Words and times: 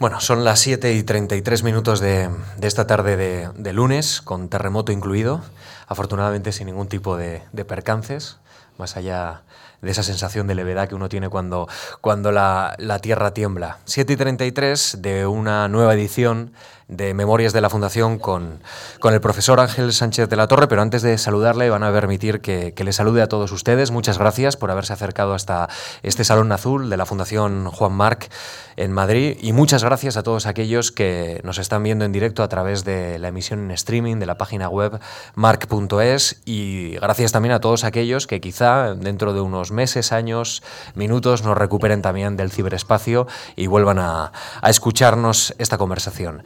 Bueno, 0.00 0.18
son 0.22 0.44
las 0.44 0.60
7 0.60 0.94
y 0.94 1.02
33 1.02 1.62
minutos 1.62 2.00
de, 2.00 2.30
de 2.56 2.66
esta 2.66 2.86
tarde 2.86 3.18
de, 3.18 3.50
de, 3.54 3.72
lunes, 3.74 4.22
con 4.22 4.48
terremoto 4.48 4.92
incluido, 4.92 5.42
afortunadamente 5.88 6.52
sin 6.52 6.68
ningún 6.68 6.88
tipo 6.88 7.18
de, 7.18 7.42
de, 7.52 7.66
percances, 7.66 8.38
más 8.78 8.96
allá 8.96 9.42
de 9.82 9.90
esa 9.90 10.02
sensación 10.02 10.46
de 10.46 10.54
levedad 10.54 10.88
que 10.88 10.94
uno 10.94 11.10
tiene 11.10 11.28
cuando, 11.28 11.68
cuando 12.00 12.32
la, 12.32 12.76
la 12.78 12.98
Tierra 13.00 13.34
tiembla. 13.34 13.76
7 13.84 14.14
y 14.14 14.16
33 14.16 15.02
de 15.02 15.26
una 15.26 15.68
nueva 15.68 15.92
edición 15.92 16.54
de 16.90 17.14
Memorias 17.14 17.52
de 17.52 17.60
la 17.60 17.70
Fundación 17.70 18.18
con, 18.18 18.60
con, 18.98 19.14
el 19.14 19.20
profesor 19.20 19.60
Ángel 19.60 19.92
Sánchez 19.92 20.28
de 20.28 20.36
la 20.36 20.48
Torre, 20.48 20.66
pero 20.66 20.82
antes 20.82 21.02
de 21.02 21.16
saludarle 21.18 21.70
van 21.70 21.84
a 21.84 21.92
permitir 21.92 22.40
que, 22.40 22.74
que, 22.74 22.84
le 22.84 22.92
salude 22.92 23.22
a 23.22 23.28
todos 23.28 23.52
ustedes. 23.52 23.90
Muchas 23.90 24.18
gracias 24.18 24.56
por 24.56 24.70
haberse 24.70 24.92
acercado 24.92 25.34
hasta 25.34 25.68
este 26.02 26.24
Salón 26.24 26.50
Azul 26.52 26.90
de 26.90 26.96
la 26.96 27.06
Fundación 27.06 27.70
Juan 27.70 27.92
Marc 27.92 28.30
en 28.76 28.92
Madrid 28.92 29.36
y 29.40 29.52
muchas 29.52 29.84
gracias 29.84 30.16
a 30.16 30.22
todos 30.22 30.46
aquellos 30.46 30.90
que 30.90 31.40
nos 31.44 31.58
están 31.58 31.82
viendo 31.82 32.04
en 32.04 32.12
directo 32.12 32.42
a 32.42 32.48
través 32.48 32.84
de 32.84 33.18
la 33.18 33.28
emisión 33.28 33.60
en 33.60 33.70
streaming 33.72 34.16
de 34.16 34.26
la 34.26 34.38
página 34.38 34.68
web 34.68 34.98
marc.es 35.34 36.40
y 36.44 36.96
gracias 36.96 37.30
también 37.32 37.52
a 37.52 37.60
todos 37.60 37.84
aquellos 37.84 38.26
que 38.26 38.40
quizá 38.40 38.94
dentro 38.94 39.32
de 39.32 39.40
unos 39.40 39.70
meses, 39.70 40.12
años, 40.12 40.62
minutos 40.94 41.42
nos 41.42 41.56
recuperen 41.56 42.02
también 42.02 42.36
del 42.36 42.50
ciberespacio 42.50 43.26
y 43.54 43.66
vuelvan 43.66 43.98
a, 43.98 44.32
a 44.60 44.70
escucharnos 44.70 45.54
esta 45.58 45.78
conversación. 45.78 46.42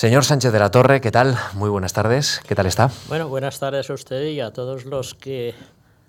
Señor 0.00 0.24
Sánchez 0.24 0.50
de 0.50 0.58
la 0.58 0.70
Torre, 0.70 1.02
¿qué 1.02 1.10
tal? 1.10 1.36
Muy 1.52 1.68
buenas 1.68 1.92
tardes. 1.92 2.40
¿Qué 2.48 2.54
tal 2.54 2.64
está? 2.64 2.90
Bueno, 3.08 3.28
buenas 3.28 3.58
tardes 3.58 3.90
a 3.90 3.92
usted 3.92 4.28
y 4.28 4.40
a 4.40 4.50
todos 4.50 4.86
los 4.86 5.14
que 5.14 5.54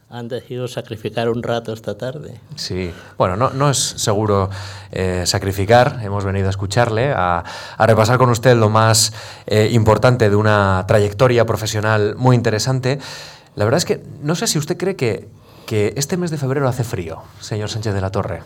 han 0.09 0.29
decidido 0.29 0.69
sacrificar 0.69 1.27
un 1.27 1.43
rato 1.43 1.73
esta 1.73 1.97
tarde. 1.97 2.39
Sí, 2.55 2.93
bueno, 3.17 3.35
no, 3.35 3.49
no 3.49 3.69
es 3.69 3.77
seguro 3.77 4.49
eh, 4.93 5.23
sacrificar. 5.25 5.99
Hemos 6.03 6.23
venido 6.23 6.47
a 6.47 6.51
escucharle, 6.51 7.11
a, 7.11 7.43
a 7.75 7.85
repasar 7.85 8.17
con 8.17 8.29
usted 8.29 8.55
lo 8.55 8.69
más 8.69 9.11
eh, 9.45 9.67
importante 9.73 10.29
de 10.29 10.37
una 10.37 10.85
trayectoria 10.87 11.45
profesional 11.45 12.15
muy 12.15 12.37
interesante. 12.37 12.97
La 13.55 13.65
verdad 13.65 13.79
es 13.79 13.83
que 13.83 14.01
no 14.21 14.35
sé 14.35 14.47
si 14.47 14.57
usted 14.57 14.77
cree 14.77 14.95
que, 14.95 15.27
que 15.65 15.93
este 15.97 16.15
mes 16.15 16.31
de 16.31 16.37
febrero 16.37 16.69
hace 16.69 16.85
frío, 16.85 17.23
señor 17.41 17.67
Sánchez 17.67 17.93
de 17.93 17.99
la 17.99 18.09
Torre. 18.09 18.41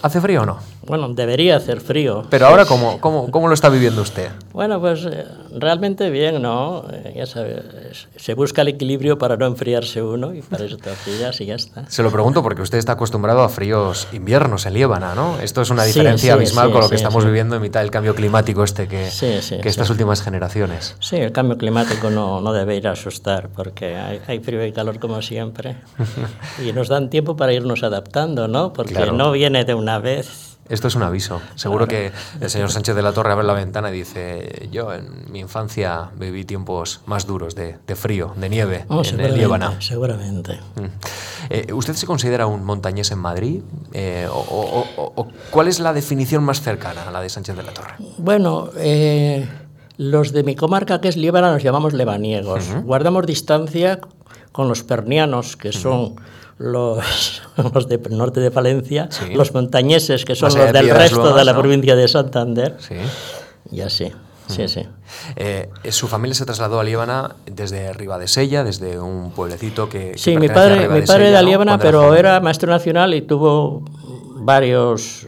¿Hace 0.00 0.20
frío 0.20 0.42
o 0.42 0.46
no? 0.46 0.58
Bueno, 0.86 1.08
debería 1.08 1.56
hacer 1.56 1.80
frío. 1.80 2.24
Pero 2.30 2.46
ahora, 2.46 2.64
¿cómo, 2.64 3.00
cómo, 3.00 3.30
cómo 3.30 3.48
lo 3.48 3.54
está 3.54 3.68
viviendo 3.68 4.02
usted? 4.02 4.30
Bueno, 4.52 4.80
pues 4.80 5.04
eh, 5.04 5.24
realmente 5.54 6.10
bien, 6.10 6.42
¿no? 6.42 6.84
Eh, 6.92 7.14
ya 7.16 7.26
sabes, 7.26 8.08
se 8.16 8.34
busca 8.34 8.62
el 8.62 8.68
equilibrio 8.68 9.18
para 9.18 9.36
no 9.36 9.46
enfriarse 9.46 10.02
uno 10.02 10.34
y 10.34 10.42
para 10.42 10.64
eso 10.64 10.76
te 10.76 10.90
y 11.38 11.46
ya 11.46 11.54
está. 11.54 11.88
Se 11.88 12.02
lo 12.02 12.10
pregunto 12.10 12.42
porque 12.42 12.62
usted 12.62 12.78
está 12.78 12.92
acostumbrado 12.92 13.42
a 13.42 13.48
fríos 13.48 14.08
inviernos 14.12 14.66
en 14.66 14.74
Líbana, 14.74 15.14
¿no? 15.14 15.38
Esto 15.40 15.62
es 15.62 15.70
una 15.70 15.84
diferencia 15.84 16.18
sí, 16.18 16.26
sí, 16.26 16.30
abismal 16.30 16.66
sí, 16.68 16.72
con 16.72 16.80
lo 16.82 16.88
que 16.88 16.96
estamos 16.96 17.24
viviendo 17.24 17.56
en 17.56 17.62
mitad 17.62 17.80
del 17.80 17.90
cambio 17.90 18.14
climático 18.14 18.64
este 18.64 18.88
que, 18.88 19.08
que 19.20 19.68
estas 19.68 19.90
últimas 19.90 20.22
generaciones. 20.22 20.96
Sí, 21.00 21.16
el 21.16 21.32
cambio 21.32 21.56
climático 21.58 22.10
no, 22.10 22.40
no 22.40 22.52
debe 22.52 22.76
ir 22.76 22.88
a 22.88 22.92
asustar 22.92 23.48
porque 23.48 23.96
hay, 23.96 24.20
hay 24.26 24.40
frío 24.40 24.64
y 24.64 24.72
calor 24.72 24.98
como 24.98 25.22
siempre 25.22 25.76
y 26.64 26.72
nos 26.72 26.88
dan 26.88 27.10
tiempo 27.10 27.36
para 27.36 27.52
irnos 27.52 27.82
adaptando, 27.82 28.48
¿no? 28.48 28.72
Porque 28.72 28.94
claro. 28.94 29.12
no 29.12 29.32
viene 29.32 29.64
de 29.64 29.74
una 29.74 29.98
vez. 29.98 30.51
Esto 30.72 30.88
es 30.88 30.94
un 30.94 31.02
aviso. 31.02 31.42
Seguro 31.54 31.86
claro. 31.86 32.12
que 32.38 32.44
el 32.44 32.48
señor 32.48 32.70
Sánchez 32.70 32.96
de 32.96 33.02
la 33.02 33.12
Torre 33.12 33.30
abre 33.30 33.44
la 33.44 33.52
ventana 33.52 33.90
y 33.90 33.92
dice, 33.92 34.70
yo 34.72 34.90
en 34.94 35.30
mi 35.30 35.40
infancia 35.40 36.08
viví 36.18 36.46
tiempos 36.46 37.02
más 37.04 37.26
duros 37.26 37.54
de, 37.54 37.76
de 37.86 37.94
frío, 37.94 38.32
de 38.36 38.48
nieve, 38.48 38.86
oh, 38.88 39.02
en 39.04 39.20
el 39.20 39.36
Líbano. 39.36 39.78
Seguramente. 39.82 40.60
Mm. 40.76 40.84
Eh, 41.50 41.72
¿Usted 41.74 41.92
se 41.92 42.06
considera 42.06 42.46
un 42.46 42.64
montañés 42.64 43.10
en 43.10 43.18
Madrid? 43.18 43.62
Eh, 43.92 44.26
o, 44.32 44.86
o, 44.96 45.12
o, 45.14 45.28
¿Cuál 45.50 45.68
es 45.68 45.78
la 45.78 45.92
definición 45.92 46.42
más 46.42 46.62
cercana 46.62 47.02
a 47.06 47.10
la 47.10 47.20
de 47.20 47.28
Sánchez 47.28 47.54
de 47.54 47.62
la 47.64 47.74
Torre? 47.74 47.96
Bueno, 48.16 48.70
eh, 48.78 49.46
los 49.96 50.32
de 50.32 50.42
mi 50.42 50.54
comarca, 50.54 51.00
que 51.00 51.08
es 51.08 51.16
Líbana, 51.16 51.52
nos 51.52 51.62
llamamos 51.62 51.92
lebaniegos. 51.92 52.68
Uh 52.68 52.74
-huh. 52.74 52.82
Guardamos 52.84 53.26
distancia 53.26 54.00
con 54.52 54.68
los 54.68 54.82
pernianos, 54.82 55.56
que 55.56 55.72
son... 55.72 56.00
Uh 56.00 56.16
-huh 56.16 56.22
los, 56.62 57.42
los 57.74 57.88
del 57.88 58.00
norte 58.10 58.40
de 58.40 58.50
Palencia, 58.50 59.08
sí. 59.10 59.34
los 59.34 59.52
montañeses, 59.52 60.24
que 60.24 60.34
son 60.34 60.56
los 60.56 60.72
del 60.72 60.90
resto 60.90 61.20
luego, 61.20 61.36
de 61.36 61.44
la 61.44 61.52
¿no? 61.52 61.60
provincia 61.60 61.96
de 61.96 62.08
Santander. 62.08 62.76
Sí. 62.78 62.94
Ya 63.70 63.90
sí. 63.90 64.12
Sí, 64.48 64.68
sí. 64.68 64.86
Eh, 65.36 65.70
su 65.90 66.08
familia 66.08 66.34
se 66.34 66.44
trasladó 66.44 66.78
a 66.78 66.84
Líbana 66.84 67.36
desde 67.46 67.92
Ribadesella, 67.94 68.64
desde 68.64 69.00
un 69.00 69.30
pueblecito 69.30 69.88
que. 69.88 70.12
Sí, 70.18 70.32
que 70.32 70.40
mi 70.40 70.48
padre, 70.48 70.88
mi 70.88 71.00
padre 71.02 71.30
era 71.30 71.40
Líbana, 71.40 71.76
¿no? 71.76 71.82
pero 71.82 72.14
era 72.14 72.38
maestro 72.40 72.70
nacional 72.70 73.14
y 73.14 73.22
tuvo 73.22 73.82
varios 74.40 75.26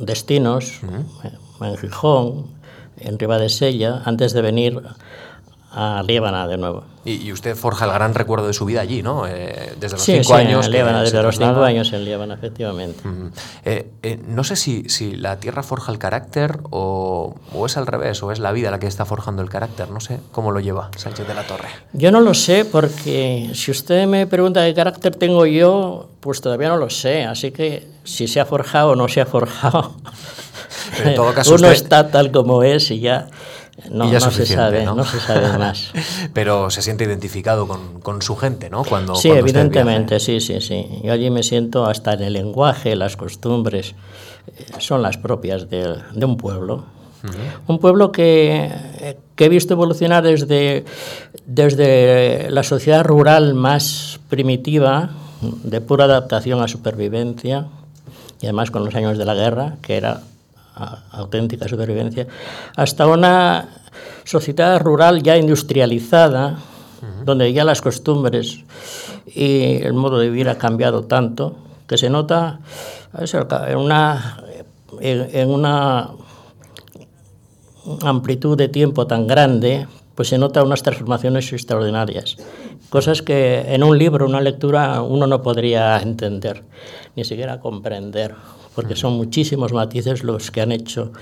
destinos 0.00 0.80
uh 0.82 0.86
-huh. 0.86 1.68
en 1.68 1.76
Gijón, 1.76 2.46
en 3.04 3.18
Ribadesella, 3.18 4.02
antes 4.04 4.32
de 4.32 4.42
venir 4.42 4.80
a 5.74 6.02
Líbana 6.02 6.46
de 6.46 6.56
nuevo. 6.56 6.84
Y, 7.04 7.26
y, 7.26 7.32
usted 7.32 7.54
forja 7.54 7.84
el 7.84 7.92
gran 7.92 8.14
recuerdo 8.14 8.46
de 8.46 8.54
su 8.54 8.64
vida 8.64 8.80
allí, 8.80 9.02
¿no? 9.02 9.26
Eh, 9.26 9.74
desde 9.78 9.96
los 9.96 10.02
sí, 10.02 10.12
cinco 10.12 10.28
sí, 10.28 10.32
años. 10.32 10.66
En 10.66 10.72
Líbana, 10.72 11.02
desde 11.02 11.22
los 11.22 11.36
cinco 11.36 11.62
años 11.62 11.92
en 11.92 12.04
Líbana, 12.04 12.34
efectivamente. 12.34 13.06
Uh 13.06 13.10
-huh. 13.10 13.30
eh, 13.64 13.90
eh, 14.02 14.18
no 14.26 14.42
sé 14.42 14.56
si, 14.56 14.88
si, 14.88 15.14
la 15.14 15.38
tierra 15.38 15.62
forja 15.62 15.92
el 15.92 15.98
carácter 15.98 16.60
o, 16.70 17.34
o, 17.52 17.66
es 17.66 17.76
al 17.76 17.86
revés, 17.86 18.22
o 18.22 18.32
es 18.32 18.38
la 18.38 18.52
vida 18.52 18.70
la 18.70 18.78
que 18.78 18.86
está 18.86 19.04
forjando 19.04 19.42
el 19.42 19.50
carácter. 19.50 19.90
No 19.90 20.00
sé 20.00 20.20
cómo 20.32 20.50
lo 20.50 20.60
lleva 20.60 20.90
Sánchez 20.96 21.28
de 21.28 21.34
la 21.34 21.42
Torre. 21.42 21.68
Yo 21.92 22.10
no 22.10 22.20
lo 22.20 22.32
sé, 22.32 22.64
porque 22.64 23.50
si 23.52 23.70
usted 23.70 24.06
me 24.06 24.26
pregunta 24.26 24.64
qué 24.64 24.72
carácter 24.72 25.16
tengo 25.16 25.44
yo, 25.44 26.08
pues 26.20 26.40
todavía 26.40 26.68
no 26.68 26.78
lo 26.78 26.88
sé. 26.88 27.24
Así 27.24 27.50
que 27.50 27.86
si 28.04 28.28
se 28.28 28.40
ha 28.40 28.46
forjado 28.46 28.90
o 28.90 28.96
no 28.96 29.08
se 29.08 29.20
ha 29.20 29.26
forjado. 29.26 29.96
Pero 30.96 31.10
en 31.10 31.16
todo 31.16 31.34
caso 31.34 31.50
Uno 31.54 31.68
usted... 31.68 31.82
está 31.82 32.10
tal 32.10 32.30
como 32.30 32.62
es 32.62 32.90
y 32.90 33.00
ya 33.00 33.28
no, 33.90 34.10
no 34.10 34.20
se 34.30 34.46
sabe, 34.46 34.84
¿no? 34.84 34.94
¿no? 34.94 35.04
se 35.04 35.20
sabe 35.20 35.58
más. 35.58 35.92
Pero 36.32 36.70
se 36.70 36.82
siente 36.82 37.04
identificado 37.04 37.66
con, 37.68 38.00
con 38.00 38.22
su 38.22 38.36
gente, 38.36 38.70
¿no? 38.70 38.84
Cuando, 38.84 39.14
sí, 39.14 39.28
cuando 39.28 39.46
evidentemente, 39.46 40.20
sí, 40.20 40.40
sí, 40.40 40.60
sí. 40.60 40.86
Yo 41.02 41.12
allí 41.12 41.30
me 41.30 41.42
siento 41.42 41.86
hasta 41.86 42.14
en 42.14 42.22
el 42.22 42.32
lenguaje, 42.32 42.96
las 42.96 43.16
costumbres, 43.16 43.94
eh, 44.46 44.64
son 44.78 45.02
las 45.02 45.18
propias 45.18 45.68
de, 45.68 45.96
de 46.12 46.24
un 46.24 46.36
pueblo. 46.36 46.84
Uh 47.22 47.26
-huh. 47.26 47.32
Un 47.68 47.78
pueblo 47.78 48.12
que, 48.12 48.70
que, 49.36 49.44
he 49.44 49.48
visto 49.48 49.74
evolucionar 49.74 50.22
desde, 50.22 50.84
desde 51.46 52.50
la 52.50 52.62
sociedad 52.62 53.04
rural 53.04 53.54
más 53.54 54.20
primitiva, 54.28 55.10
de 55.40 55.80
pura 55.80 56.04
adaptación 56.04 56.62
a 56.62 56.68
supervivencia, 56.68 57.66
y 58.40 58.46
además 58.46 58.70
con 58.70 58.84
los 58.84 58.94
años 58.94 59.18
de 59.18 59.24
la 59.24 59.34
guerra, 59.34 59.76
que 59.82 59.96
era 59.96 60.20
auténtica 61.12 61.68
supervivencia, 61.68 62.26
hasta 62.76 63.06
una 63.06 63.68
sociedad 64.24 64.80
rural 64.80 65.22
ya 65.22 65.36
industrializada, 65.36 66.58
uh 67.02 67.04
-huh. 67.04 67.24
donde 67.24 67.52
ya 67.52 67.64
las 67.64 67.80
costumbres 67.80 68.64
y 69.26 69.82
el 69.82 69.92
modo 69.92 70.18
de 70.18 70.30
vivir 70.30 70.48
ha 70.48 70.58
cambiado 70.58 71.04
tanto 71.04 71.56
que 71.86 71.98
se 71.98 72.10
nota 72.10 72.60
en 73.68 73.78
una, 73.78 74.42
en 75.00 75.50
una 75.50 76.10
amplitud 78.02 78.56
de 78.56 78.68
tiempo 78.68 79.06
tan 79.06 79.26
grande, 79.26 79.86
pues 80.14 80.28
se 80.28 80.38
nota 80.38 80.62
unas 80.62 80.82
transformaciones 80.82 81.52
extraordinarias, 81.52 82.36
cosas 82.88 83.20
que 83.20 83.74
en 83.74 83.82
un 83.82 83.98
libro, 83.98 84.26
una 84.26 84.40
lectura, 84.40 85.02
uno 85.02 85.26
no 85.26 85.42
podría 85.42 85.98
entender, 85.98 86.62
ni 87.16 87.24
siquiera 87.24 87.60
comprender 87.60 88.34
porque 88.74 88.96
son 88.96 89.14
muchísimos 89.14 89.72
matices 89.72 90.24
los 90.24 90.50
que 90.50 90.60
han 90.60 90.72
hecho 90.72 91.12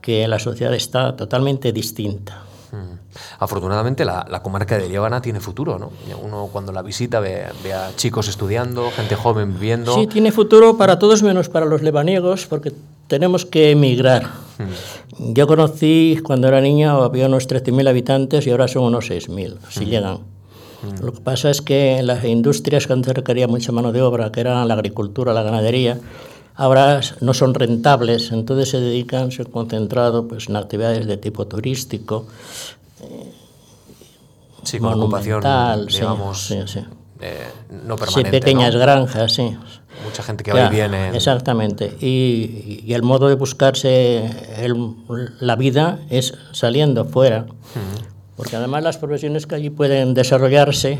que 0.00 0.26
la 0.28 0.38
sociedad 0.38 0.74
está 0.74 1.16
totalmente 1.16 1.72
distinta. 1.72 2.42
Afortunadamente 3.38 4.06
la, 4.06 4.26
la, 4.30 4.42
comarca 4.42 4.78
de 4.78 4.88
Líbana 4.88 5.20
tiene 5.20 5.40
futuro, 5.40 5.78
¿no? 5.78 5.90
Uno 6.22 6.48
cuando 6.50 6.72
la 6.72 6.80
visita 6.80 7.20
ve, 7.20 7.44
ve, 7.62 7.74
a 7.74 7.94
chicos 7.96 8.28
estudiando, 8.28 8.90
gente 8.90 9.14
joven 9.14 9.52
viviendo. 9.52 9.94
Sí, 9.94 10.06
tiene 10.06 10.32
futuro 10.32 10.78
para 10.78 10.98
todos 10.98 11.22
menos 11.22 11.50
para 11.50 11.66
los 11.66 11.82
lebaniegos, 11.82 12.46
porque 12.46 12.72
tenemos 13.08 13.44
que 13.44 13.72
emigrar. 13.72 14.24
Mm. 15.18 15.34
Yo 15.34 15.46
conocí 15.46 16.18
cuando 16.24 16.48
era 16.48 16.62
niña, 16.62 16.92
había 16.92 17.26
unos 17.26 17.46
13.000 17.46 17.88
habitantes 17.90 18.46
y 18.46 18.50
ahora 18.50 18.68
son 18.68 18.84
unos 18.84 19.10
6.000, 19.10 19.58
si 19.68 19.84
mm. 19.84 19.88
llegan. 19.88 20.14
Mm. 20.14 21.04
Lo 21.04 21.12
que 21.12 21.20
pasa 21.20 21.50
es 21.50 21.60
que 21.60 22.02
las 22.02 22.24
industrias 22.24 22.86
que 22.86 22.94
antes 22.94 23.12
requería 23.12 23.48
mucha 23.48 23.70
mano 23.72 23.92
de 23.92 24.00
obra, 24.00 24.32
que 24.32 24.40
eran 24.40 24.66
la 24.66 24.72
agricultura, 24.72 25.34
la 25.34 25.42
ganadería, 25.42 26.00
ahora 26.54 27.00
no 27.20 27.34
son 27.34 27.54
rentables, 27.54 28.32
entonces 28.32 28.70
se 28.70 28.80
dedican, 28.80 29.30
se 29.32 29.42
han 29.42 29.50
concentrado 29.50 30.28
pues, 30.28 30.48
en 30.48 30.56
actividades 30.56 31.06
de 31.06 31.16
tipo 31.16 31.46
turístico, 31.46 32.26
eh, 33.02 33.32
sí, 34.62 34.78
con 34.78 34.94
ocupación, 34.94 35.42
digamos, 35.88 36.46
sí, 36.46 36.60
sí, 36.66 36.80
eh, 37.20 37.48
no 37.84 37.96
permanente. 37.96 38.30
Sí, 38.30 38.40
pequeñas 38.40 38.74
¿no? 38.74 38.80
granjas, 38.80 39.32
sí. 39.32 39.56
Mucha 40.04 40.22
gente 40.22 40.42
que 40.42 40.52
va 40.52 40.66
y 40.66 40.70
viene. 40.70 41.10
Exactamente. 41.14 41.96
Y, 42.00 42.82
y, 42.86 42.94
el 42.94 43.02
modo 43.02 43.28
de 43.28 43.36
buscarse 43.36 44.24
el, 44.58 44.96
la 45.38 45.54
vida 45.54 46.00
es 46.10 46.34
saliendo 46.50 47.04
fuera. 47.04 47.46
Uh 47.46 47.52
-huh. 47.52 48.12
Porque 48.36 48.56
además 48.56 48.82
las 48.82 48.98
profesiones 48.98 49.46
que 49.46 49.54
allí 49.54 49.70
pueden 49.70 50.14
desarrollarse 50.14 50.98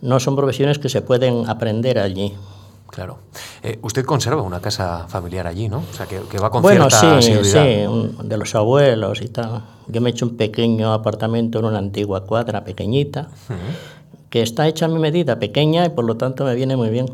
no 0.00 0.20
son 0.20 0.36
profesiones 0.36 0.78
que 0.78 0.88
se 0.88 1.02
pueden 1.02 1.48
aprender 1.48 1.98
allí. 1.98 2.32
Claro. 2.90 3.18
Eh, 3.62 3.78
usted 3.82 4.04
conserva 4.04 4.42
una 4.42 4.60
casa 4.60 5.06
familiar 5.08 5.46
allí, 5.46 5.68
¿no? 5.68 5.78
O 5.78 5.94
sea, 5.94 6.06
que, 6.06 6.20
va 6.38 6.50
con 6.50 6.62
bueno, 6.62 6.88
cierta 6.88 7.20
sí, 7.20 7.32
sí, 7.42 7.58
de 7.58 8.36
los 8.36 8.54
abuelos 8.54 9.20
y 9.20 9.28
tal. 9.28 9.64
Yo 9.88 10.00
me 10.00 10.10
he 10.10 10.12
hecho 10.12 10.26
un 10.26 10.36
pequeño 10.36 10.92
apartamento 10.92 11.58
en 11.58 11.64
una 11.64 11.78
antigua 11.78 12.24
cuadra 12.24 12.64
pequeñita, 12.64 13.28
que 14.30 14.42
está 14.42 14.68
hecha 14.68 14.86
a 14.86 14.88
mi 14.88 14.98
medida, 14.98 15.38
pequeña, 15.38 15.84
y 15.86 15.88
por 15.88 16.04
lo 16.04 16.16
tanto 16.16 16.44
me 16.44 16.54
viene 16.54 16.76
muy 16.76 16.90
bien. 16.90 17.06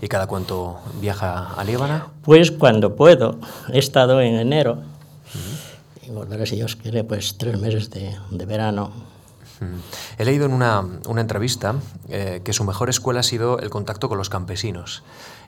¿Y 0.00 0.08
cada 0.08 0.26
cuánto 0.26 0.78
viaja 1.00 1.54
a 1.56 1.64
Líbana? 1.64 2.08
Pues 2.22 2.50
cuando 2.50 2.96
puedo. 2.96 3.36
He 3.72 3.78
estado 3.78 4.20
en 4.20 4.34
enero, 4.34 4.78
y 6.04 6.10
volveré, 6.10 6.46
si 6.46 6.56
Dios 6.56 6.76
quiere, 6.76 7.04
pues 7.04 7.38
tres 7.38 7.58
meses 7.60 7.90
de, 7.90 8.16
de 8.30 8.46
verano 8.46 8.90
He 10.18 10.24
leído 10.24 10.46
en 10.46 10.52
una, 10.52 10.84
entrevista 11.16 11.76
eh, 12.08 12.40
que 12.44 12.52
su 12.52 12.64
mejor 12.64 12.90
escuela 12.90 13.20
ha 13.20 13.22
sido 13.22 13.58
el 13.58 13.70
contacto 13.70 14.08
con 14.08 14.18
los 14.18 14.28
campesinos. 14.28 15.02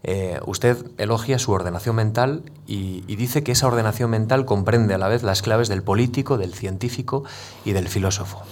Eh, 0.05 0.39
usted 0.47 0.77
elogia 0.97 1.39
su 1.39 1.53
ordenación 1.53 1.97
mental 1.97 2.43
y, 2.67 3.01
dice 3.17 3.43
que 3.43 3.53
esa 3.53 3.67
ordenación 3.67 4.11
mental 4.11 4.45
comprende 4.45 4.95
a 4.95 4.99
la 4.99 5.09
vez 5.09 5.23
las 5.23 5.43
claves 5.43 5.69
del 5.69 5.83
político, 5.83 6.39
del 6.39 6.55
científico 6.55 7.25
y 7.65 7.73
del 7.73 7.89
filósofo. 7.89 8.43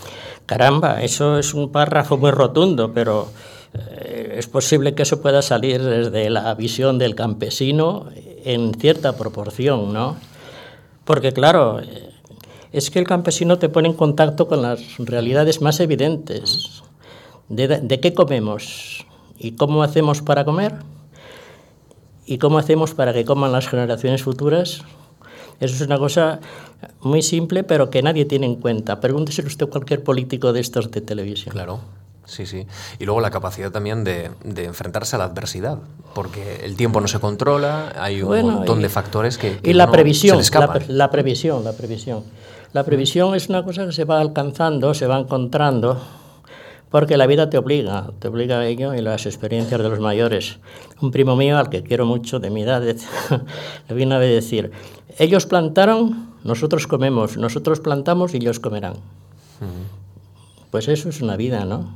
Caramba, 0.47 1.03
eso 1.03 1.39
es 1.39 1.55
un 1.55 1.71
párrafo 1.71 2.17
muy 2.17 2.31
rotundo, 2.31 2.93
pero 2.93 3.29
eh, 3.75 4.35
es 4.39 4.47
posible 4.47 4.95
que 4.95 5.03
eso 5.03 5.21
pueda 5.21 5.43
salir 5.43 5.83
desde 5.83 6.31
la 6.31 6.55
visión 6.55 6.99
del 6.99 7.15
campesino 7.15 8.09
en 8.45 8.75
cierta 8.75 9.17
proporción, 9.17 9.93
¿no? 9.93 10.17
Porque 11.05 11.33
claro, 11.33 11.81
es 12.77 12.91
que 12.91 12.99
el 12.99 13.07
campesino 13.07 13.59
te 13.59 13.71
pone 13.71 13.89
en 13.89 13.95
contacto 13.95 14.49
con 14.49 14.61
las 14.61 14.99
realidades 14.99 15.63
más 15.63 15.81
evidentes 15.81 16.83
de, 17.49 18.01
qué 18.01 18.13
comemos 18.13 19.07
y 19.39 19.53
cómo 19.53 19.83
hacemos 19.83 20.21
para 20.21 20.45
comer 20.45 20.75
y 22.27 22.37
cómo 22.37 22.59
hacemos 22.59 22.93
para 22.93 23.15
que 23.15 23.25
coman 23.25 23.51
las 23.51 23.67
generaciones 23.67 24.23
futuras. 24.23 24.83
Eso 25.59 25.75
es 25.75 25.81
una 25.81 25.97
cosa 25.97 26.41
muy 27.01 27.23
simple, 27.23 27.65
pero 27.65 27.89
que 27.89 28.03
nadie 28.03 28.27
tiene 28.27 28.45
en 28.45 28.57
cuenta. 28.57 29.01
Pregúntese 29.01 29.41
usted 29.41 29.69
a 29.69 29.71
cualquier 29.71 30.05
político 30.05 30.53
de 30.53 30.61
estos 30.61 30.91
de 30.91 31.01
televisión. 31.01 31.55
Claro. 31.55 31.81
Sí, 32.27 32.45
sí. 32.45 32.67
Y 32.99 33.07
luego 33.07 33.23
la 33.23 33.31
capacidad 33.31 33.71
también 33.71 34.05
de, 34.05 34.33
enfrentarse 34.45 35.17
a 35.17 35.21
la 35.21 35.25
adversidad, 35.25 35.79
porque 36.15 36.61
el 36.65 36.77
tiempo 36.77 37.01
no 37.01 37.09
se 37.09 37.21
controla, 37.21 37.95
hay 37.97 38.21
un 38.21 38.43
montón 38.43 38.83
de 38.83 38.89
factores 38.91 39.39
que, 39.39 39.61
y 39.63 39.73
la 39.73 39.91
previsión, 39.91 40.43
la, 40.89 41.11
previsión, 41.11 41.65
la 41.65 41.73
previsión. 41.73 42.25
La 42.77 42.85
previsión 42.85 43.35
es 43.35 43.49
una 43.49 43.65
cosa 43.65 43.87
que 43.87 43.93
se 43.93 44.05
va 44.05 44.21
alcanzando, 44.21 44.93
se 44.93 45.07
va 45.07 45.19
encontrando, 45.19 45.99
porque 46.91 47.17
la 47.17 47.27
vida 47.27 47.49
te 47.49 47.57
obliga, 47.57 48.11
te 48.19 48.29
obliga 48.29 48.59
a 48.59 48.67
ello 48.67 48.93
y 48.93 49.01
las 49.01 49.25
experiencias 49.25 49.81
de 49.81 49.89
los 49.89 49.99
mayores. 49.99 50.59
Un 51.01 51.11
primo 51.11 51.37
mío, 51.37 51.57
al 51.57 51.71
que 51.71 51.83
quiero 51.83 52.05
mucho, 52.05 52.39
de 52.39 52.51
mi 52.51 52.65
edad, 52.65 52.83
le 53.89 53.95
vino 53.95 54.17
a 54.17 54.19
decir, 54.19 54.73
ellos 55.19 55.47
plantaron, 55.47 56.35
nosotros 56.45 56.87
comemos, 56.87 57.39
nosotros 57.39 57.81
plantamos 57.81 58.35
y 58.35 58.37
ellos 58.37 58.61
comerán. 58.61 58.97
Pues 60.71 60.89
eso 60.89 61.09
es 61.09 61.23
una 61.23 61.39
vida, 61.39 61.65
¿no? 61.65 61.89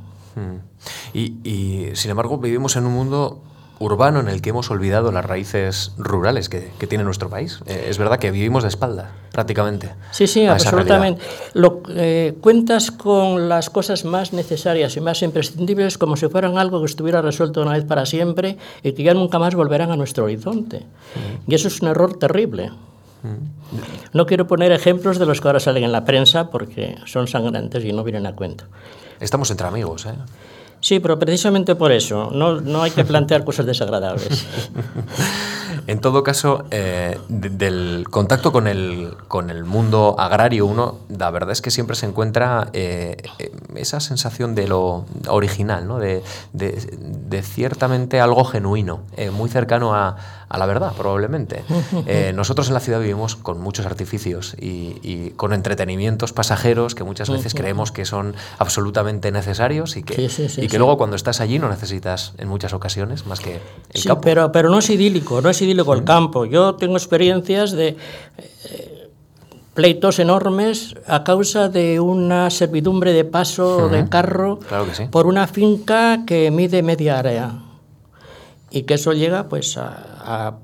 y, 1.13 1.33
y, 1.47 1.91
sin 1.93 2.09
embargo, 2.09 2.39
vivimos 2.39 2.75
en 2.75 2.87
un 2.87 2.93
mundo 2.93 3.43
urbano 3.81 4.19
en 4.19 4.29
el 4.29 4.41
que 4.41 4.51
hemos 4.51 4.69
olvidado 4.69 5.11
las 5.11 5.25
raíces 5.25 5.91
rurales 5.97 6.49
que, 6.49 6.71
tiene 6.87 7.03
nuestro 7.03 7.29
país. 7.29 7.59
Eh, 7.65 7.87
es 7.89 7.97
verdad 7.97 8.19
que 8.19 8.31
vivimos 8.31 8.63
de 8.63 8.69
espalda, 8.69 9.11
prácticamente. 9.31 9.93
Sí, 10.11 10.27
sí, 10.27 10.45
absolutamente. 10.45 11.21
Lo, 11.53 11.81
eh, 11.89 12.35
cuentas 12.41 12.91
con 12.91 13.49
las 13.49 13.69
cosas 13.69 14.05
más 14.05 14.33
necesarias 14.33 14.95
y 14.97 15.01
más 15.01 15.21
imprescindibles 15.23 15.97
como 15.97 16.15
si 16.15 16.27
fueran 16.27 16.57
algo 16.57 16.79
que 16.79 16.85
estuviera 16.85 17.21
resuelto 17.21 17.61
una 17.61 17.73
vez 17.73 17.85
para 17.85 18.05
siempre 18.05 18.57
y 18.83 18.93
que 18.93 19.03
ya 19.03 19.13
nunca 19.13 19.39
más 19.39 19.55
volverán 19.55 19.91
a 19.91 19.95
nuestro 19.95 20.25
horizonte. 20.25 20.85
Y 21.47 21.55
eso 21.55 21.67
es 21.67 21.81
un 21.81 21.87
error 21.87 22.17
terrible. 22.19 22.71
No 24.13 24.25
quiero 24.25 24.47
poner 24.47 24.71
ejemplos 24.71 25.17
de 25.17 25.25
los 25.25 25.41
que 25.41 25.47
ahora 25.47 25.59
salen 25.59 25.83
en 25.83 25.91
la 25.91 26.05
prensa 26.05 26.49
porque 26.49 26.97
son 27.05 27.27
sangrantes 27.27 27.83
y 27.83 27.93
no 27.93 28.03
vienen 28.03 28.25
a 28.27 28.35
cuento. 28.35 28.65
Estamos 29.19 29.49
entre 29.51 29.67
amigos, 29.67 30.05
¿eh? 30.07 30.13
Sí, 30.81 30.99
pero 30.99 31.19
precisamente 31.19 31.75
por 31.75 31.91
eso, 31.91 32.31
no, 32.33 32.59
no 32.59 32.81
hay 32.81 32.89
que 32.89 33.05
plantear 33.05 33.45
cosas 33.45 33.67
desagradables. 33.67 34.47
en 35.87 36.01
todo 36.01 36.23
caso, 36.23 36.65
eh, 36.71 37.19
del 37.29 38.07
contacto 38.09 38.51
con 38.51 38.65
el, 38.65 39.13
con 39.27 39.51
el 39.51 39.63
mundo 39.63 40.15
agrario, 40.17 40.65
uno, 40.65 40.97
la 41.15 41.29
verdad 41.29 41.51
es 41.51 41.61
que 41.61 41.69
siempre 41.69 41.95
se 41.95 42.07
encuentra 42.07 42.69
eh, 42.73 43.17
esa 43.75 43.99
sensación 43.99 44.55
de 44.55 44.67
lo 44.67 45.05
original, 45.27 45.87
¿no? 45.87 45.99
de, 45.99 46.23
de, 46.51 47.43
ciertamente 47.43 48.19
algo 48.19 48.43
genuino, 48.43 49.01
eh, 49.17 49.29
muy 49.29 49.49
cercano 49.49 49.93
a, 49.93 50.17
a, 50.51 50.57
la 50.57 50.65
verdad, 50.65 50.93
probablemente. 50.97 51.63
nosotros 52.33 52.67
en 52.67 52.73
la 52.73 52.79
ciudad 52.79 52.99
vivimos 52.99 53.35
con 53.35 53.59
muchos 53.59 53.85
artificios 53.85 54.55
y, 54.59 54.97
y 55.01 55.31
con 55.31 55.53
entretenimientos 55.53 56.33
pasajeros 56.33 56.95
que 56.95 57.03
muchas 57.03 57.29
veces 57.29 57.53
creemos 57.53 57.91
que 57.91 58.05
son 58.05 58.35
absolutamente 58.57 59.31
necesarios 59.31 59.97
y 59.97 60.03
que, 60.03 60.27
que 60.67 60.77
luego 60.77 60.97
cuando 60.97 61.15
estás 61.15 61.41
allí 61.41 61.59
no 61.59 61.69
necesitas 61.69 62.33
en 62.37 62.47
muchas 62.47 62.73
ocasiones 62.73 63.25
más 63.25 63.39
que 63.39 63.59
el 63.93 64.01
sí, 64.01 64.09
Pero, 64.21 64.51
pero 64.51 64.69
no 64.69 64.79
es 64.79 64.89
idílico, 64.89 65.41
no 65.41 65.49
es 65.49 65.61
idílico 65.61 65.93
el 65.93 66.03
campo. 66.03 66.45
Yo 66.45 66.75
tengo 66.75 66.97
experiencias 66.97 67.71
de 67.71 67.97
eh, 68.37 69.09
pleitos 69.73 70.19
enormes 70.19 70.95
a 71.07 71.23
causa 71.23 71.69
de 71.69 71.99
una 71.99 72.49
servidumbre 72.49 73.13
de 73.13 73.23
paso 73.23 73.89
de 73.89 74.07
carro 74.09 74.59
por 75.11 75.27
una 75.27 75.47
finca 75.47 76.25
que 76.25 76.51
mide 76.51 76.83
media 76.83 77.19
área 77.19 77.53
y 78.69 78.83
que 78.83 78.95
eso 78.95 79.13
llega 79.13 79.47
pues 79.49 79.77
a, 79.77 80.10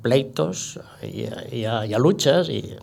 pleitos 0.01 0.79
y 1.01 1.65
a, 1.65 1.85
luchas 1.97 2.49
y 2.49 2.75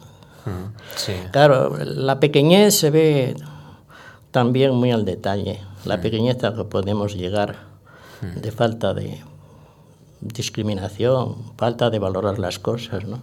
claro 1.32 1.76
la 1.78 2.20
pequeñez 2.20 2.74
se 2.74 2.90
ve 2.90 3.36
también 4.34 4.74
muy 4.74 4.90
al 4.90 5.04
detalle. 5.04 5.60
La 5.84 6.00
pequeñez 6.00 6.42
a 6.42 6.54
que 6.56 6.64
podemos 6.64 7.14
llegar 7.14 7.54
de 8.20 8.50
falta 8.50 8.92
de 8.92 9.22
discriminación, 10.20 11.36
falta 11.56 11.88
de 11.88 12.00
valorar 12.00 12.40
las 12.40 12.58
cosas, 12.58 13.04
¿no? 13.04 13.20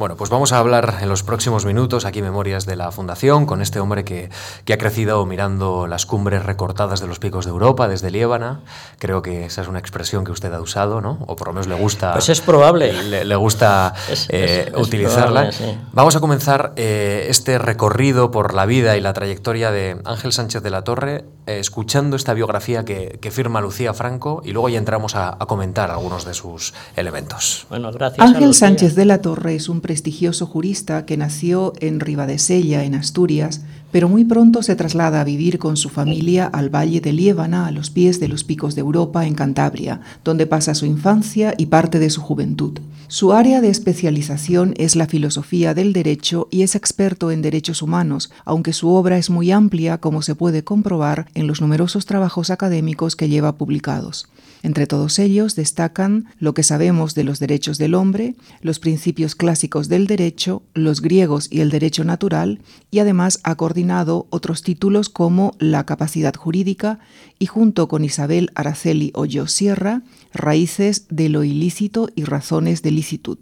Bueno, 0.00 0.16
pues 0.16 0.30
vamos 0.30 0.54
a 0.54 0.58
hablar 0.58 0.96
en 1.02 1.10
los 1.10 1.22
próximos 1.22 1.66
minutos 1.66 2.06
aquí 2.06 2.22
Memorias 2.22 2.64
de 2.64 2.74
la 2.74 2.90
Fundación 2.90 3.44
con 3.44 3.60
este 3.60 3.80
hombre 3.80 4.02
que, 4.02 4.30
ha 4.72 4.78
crecido 4.78 5.26
mirando 5.26 5.86
las 5.86 6.06
cumbres 6.06 6.42
recortadas 6.42 7.02
de 7.02 7.06
los 7.06 7.18
picos 7.18 7.44
de 7.44 7.50
Europa 7.50 7.86
desde 7.86 8.10
Liébana. 8.10 8.62
Creo 8.98 9.20
que 9.20 9.44
esa 9.44 9.60
es 9.60 9.68
una 9.68 9.78
expresión 9.78 10.24
que 10.24 10.32
usted 10.32 10.54
ha 10.54 10.60
usado, 10.62 11.02
¿no? 11.02 11.18
O 11.26 11.36
por 11.36 11.48
lo 11.48 11.52
menos 11.52 11.66
le 11.66 11.74
gusta. 11.74 12.14
Pues 12.14 12.30
es 12.30 12.40
probable. 12.40 12.94
Le, 13.26 13.36
gusta 13.36 13.92
eh, 14.30 14.72
utilizarla. 14.74 15.50
Vamos 15.92 16.16
a 16.16 16.20
comenzar 16.20 16.72
eh, 16.76 17.26
este 17.28 17.58
recorrido 17.58 18.30
por 18.30 18.54
la 18.54 18.64
vida 18.64 18.96
y 18.96 19.02
la 19.02 19.12
trayectoria 19.12 19.70
de 19.70 20.00
Ángel 20.06 20.32
Sánchez 20.32 20.62
de 20.62 20.70
la 20.70 20.82
Torre 20.82 21.26
eh, 21.46 21.58
escuchando 21.58 22.16
esta 22.16 22.32
biografía 22.32 22.84
que, 22.84 23.30
firma 23.30 23.60
Lucía 23.60 23.92
Franco 23.92 24.40
y 24.44 24.52
luego 24.52 24.68
ya 24.68 24.78
entramos 24.78 25.14
a, 25.14 25.36
comentar 25.46 25.90
algunos 25.90 26.24
de 26.24 26.34
sus 26.34 26.74
elementos. 26.96 27.66
Bueno, 27.68 27.92
gracias. 27.92 28.26
Ángel 28.26 28.54
Sánchez 28.54 28.94
de 28.94 29.04
la 29.04 29.20
Torre 29.20 29.56
es 29.56 29.68
un 29.68 29.80
prestigioso 29.90 30.46
jurista 30.46 31.04
que 31.04 31.16
nació 31.16 31.72
en 31.80 31.98
Ribadesella, 31.98 32.84
en 32.84 32.94
Asturias, 32.94 33.62
pero 33.90 34.08
muy 34.08 34.24
pronto 34.24 34.62
se 34.62 34.76
traslada 34.76 35.20
a 35.20 35.24
vivir 35.24 35.58
con 35.58 35.76
su 35.76 35.88
familia 35.88 36.46
al 36.46 36.72
valle 36.72 37.00
de 37.00 37.12
Liébana, 37.12 37.66
a 37.66 37.72
los 37.72 37.90
pies 37.90 38.20
de 38.20 38.28
los 38.28 38.44
picos 38.44 38.76
de 38.76 38.82
Europa, 38.82 39.26
en 39.26 39.34
Cantabria, 39.34 40.00
donde 40.22 40.46
pasa 40.46 40.76
su 40.76 40.86
infancia 40.86 41.54
y 41.58 41.66
parte 41.66 41.98
de 41.98 42.08
su 42.08 42.20
juventud. 42.20 42.78
Su 43.08 43.32
área 43.32 43.60
de 43.60 43.68
especialización 43.68 44.74
es 44.76 44.94
la 44.94 45.08
filosofía 45.08 45.74
del 45.74 45.92
derecho 45.92 46.46
y 46.52 46.62
es 46.62 46.76
experto 46.76 47.32
en 47.32 47.42
derechos 47.42 47.82
humanos, 47.82 48.30
aunque 48.44 48.72
su 48.72 48.90
obra 48.90 49.18
es 49.18 49.28
muy 49.28 49.50
amplia, 49.50 49.98
como 49.98 50.22
se 50.22 50.36
puede 50.36 50.62
comprobar 50.62 51.26
en 51.34 51.48
los 51.48 51.60
numerosos 51.60 52.06
trabajos 52.06 52.50
académicos 52.50 53.16
que 53.16 53.28
lleva 53.28 53.56
publicados. 53.56 54.28
Entre 54.62 54.86
todos 54.86 55.18
ellos 55.18 55.56
destacan 55.56 56.26
lo 56.38 56.52
que 56.52 56.62
sabemos 56.62 57.14
de 57.14 57.24
los 57.24 57.38
derechos 57.38 57.78
del 57.78 57.94
hombre, 57.94 58.34
los 58.60 58.78
principios 58.78 59.34
clásicos 59.34 59.88
del 59.88 60.06
derecho, 60.06 60.62
los 60.74 61.00
griegos 61.00 61.48
y 61.50 61.60
el 61.60 61.70
derecho 61.70 62.04
natural, 62.04 62.60
y 62.90 62.98
además 62.98 63.40
ha 63.42 63.54
coordinado 63.54 64.26
otros 64.30 64.62
títulos 64.62 65.08
como 65.08 65.54
La 65.58 65.86
capacidad 65.86 66.34
jurídica 66.34 66.98
y 67.38 67.46
junto 67.46 67.88
con 67.88 68.04
Isabel 68.04 68.50
Araceli 68.54 69.12
Hoyo 69.14 69.46
Sierra, 69.46 70.02
Raíces 70.32 71.06
de 71.08 71.28
lo 71.28 71.42
ilícito 71.42 72.08
y 72.14 72.24
razones 72.24 72.82
de 72.82 72.90
licitud. 72.90 73.38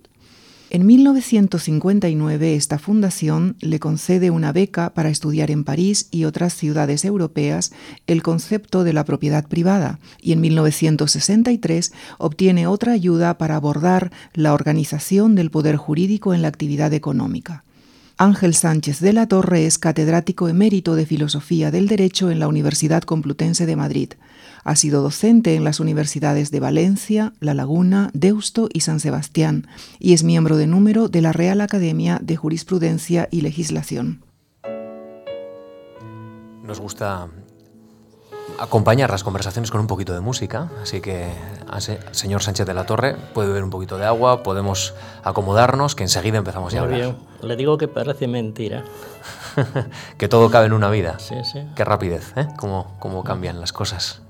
En 0.71 0.85
1959 0.85 2.55
esta 2.55 2.79
fundación 2.79 3.57
le 3.61 3.81
concede 3.81 4.31
una 4.31 4.53
beca 4.53 4.91
para 4.91 5.09
estudiar 5.09 5.51
en 5.51 5.65
París 5.65 6.09
y 6.11 6.25
otras 6.25 6.53
ciudades 6.53 7.07
europeas 7.07 7.73
el 8.07 8.23
concepto 8.23 8.85
de 8.85 8.93
la 8.93 9.07
propiedad 9.07 9.49
privada 9.49 9.99
y 10.21 10.33
en 10.33 10.43
1963 10.43 11.93
obtiene 12.19 12.67
otra 12.67 12.93
ayuda 12.93 13.39
para 13.39 13.57
abordar 13.57 14.13
la 14.35 14.53
organización 14.53 15.35
del 15.35 15.51
poder 15.51 15.77
jurídico 15.77 16.35
en 16.35 16.43
la 16.43 16.49
actividad 16.49 16.93
económica. 16.93 17.65
Ángel 18.19 18.55
Sánchez 18.55 19.01
de 19.01 19.15
la 19.15 19.27
Torre 19.27 19.65
es 19.65 19.79
catedrático 19.79 20.49
emérito 20.49 20.97
de 20.97 21.07
Filosofía 21.07 21.71
del 21.71 21.89
Derecho 21.89 22.31
en 22.31 22.41
la 22.41 22.49
Universidad 22.49 23.05
Complutense 23.05 23.65
de 23.65 23.77
Madrid. 23.77 24.11
Ha 24.69 24.77
sido 24.77 25.01
docente 25.01 25.55
en 25.55 25.65
las 25.65 25.81
universidades 25.81 26.51
de 26.51 26.61
Valencia, 26.61 27.33
La 27.41 27.55
Laguna, 27.55 28.11
Deusto 28.13 28.69
y 28.71 28.81
San 28.81 29.01
Sebastián 29.01 29.67
y 29.99 30.13
es 30.13 30.25
miembro 30.25 30.59
de 30.59 30.67
número 30.67 31.09
de 31.09 31.23
la 31.23 31.33
Real 31.33 31.63
Academia 31.63 32.19
de 32.21 32.37
Jurisprudencia 32.37 33.29
y 33.31 33.41
Legislación. 33.41 34.23
Nos 36.63 36.81
gusta 36.81 37.29
acompañar 38.59 39.09
las 39.09 39.25
conversaciones 39.25 39.71
con 39.71 39.81
un 39.81 39.87
poquito 39.87 40.13
de 40.13 40.21
música, 40.21 40.71
así 40.83 41.01
que 41.01 41.33
señor 42.11 42.43
Sánchez 42.43 42.67
de 42.67 42.75
la 42.75 42.85
Torre 42.85 43.17
puede 43.33 43.49
beber 43.49 43.65
un 43.65 43.71
poquito 43.71 43.97
de 43.97 44.05
agua, 44.05 44.43
podemos 44.43 44.93
acomodarnos, 45.25 45.95
que 45.95 46.03
enseguida 46.03 46.37
empezamos 46.37 46.75
ya 46.75 46.81
a 46.81 46.83
hablar. 46.83 47.17
Le 47.41 47.57
digo 47.57 47.79
que 47.79 47.89
parece 47.89 48.29
mentira. 48.29 48.85
que 50.19 50.29
todo 50.29 50.51
cabe 50.51 50.67
en 50.67 50.75
una 50.75 50.91
vida. 50.91 51.19
Sí, 51.21 51.37
sí. 51.51 51.61
Qué 51.75 51.87
rapidez, 51.87 52.35
¿eh? 52.37 52.49
Cómo, 52.59 52.99
cómo 52.99 53.25
cambian 53.25 53.61
las 53.61 53.73
cosas. 53.73 54.28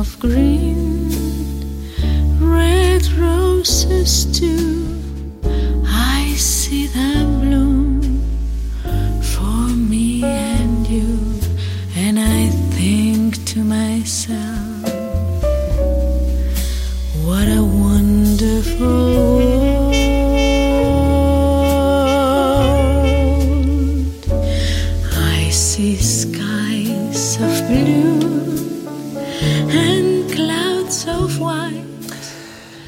of 0.00 0.18
green, 0.18 1.10
red 2.40 3.06
roses 3.18 4.24
too. 4.38 4.79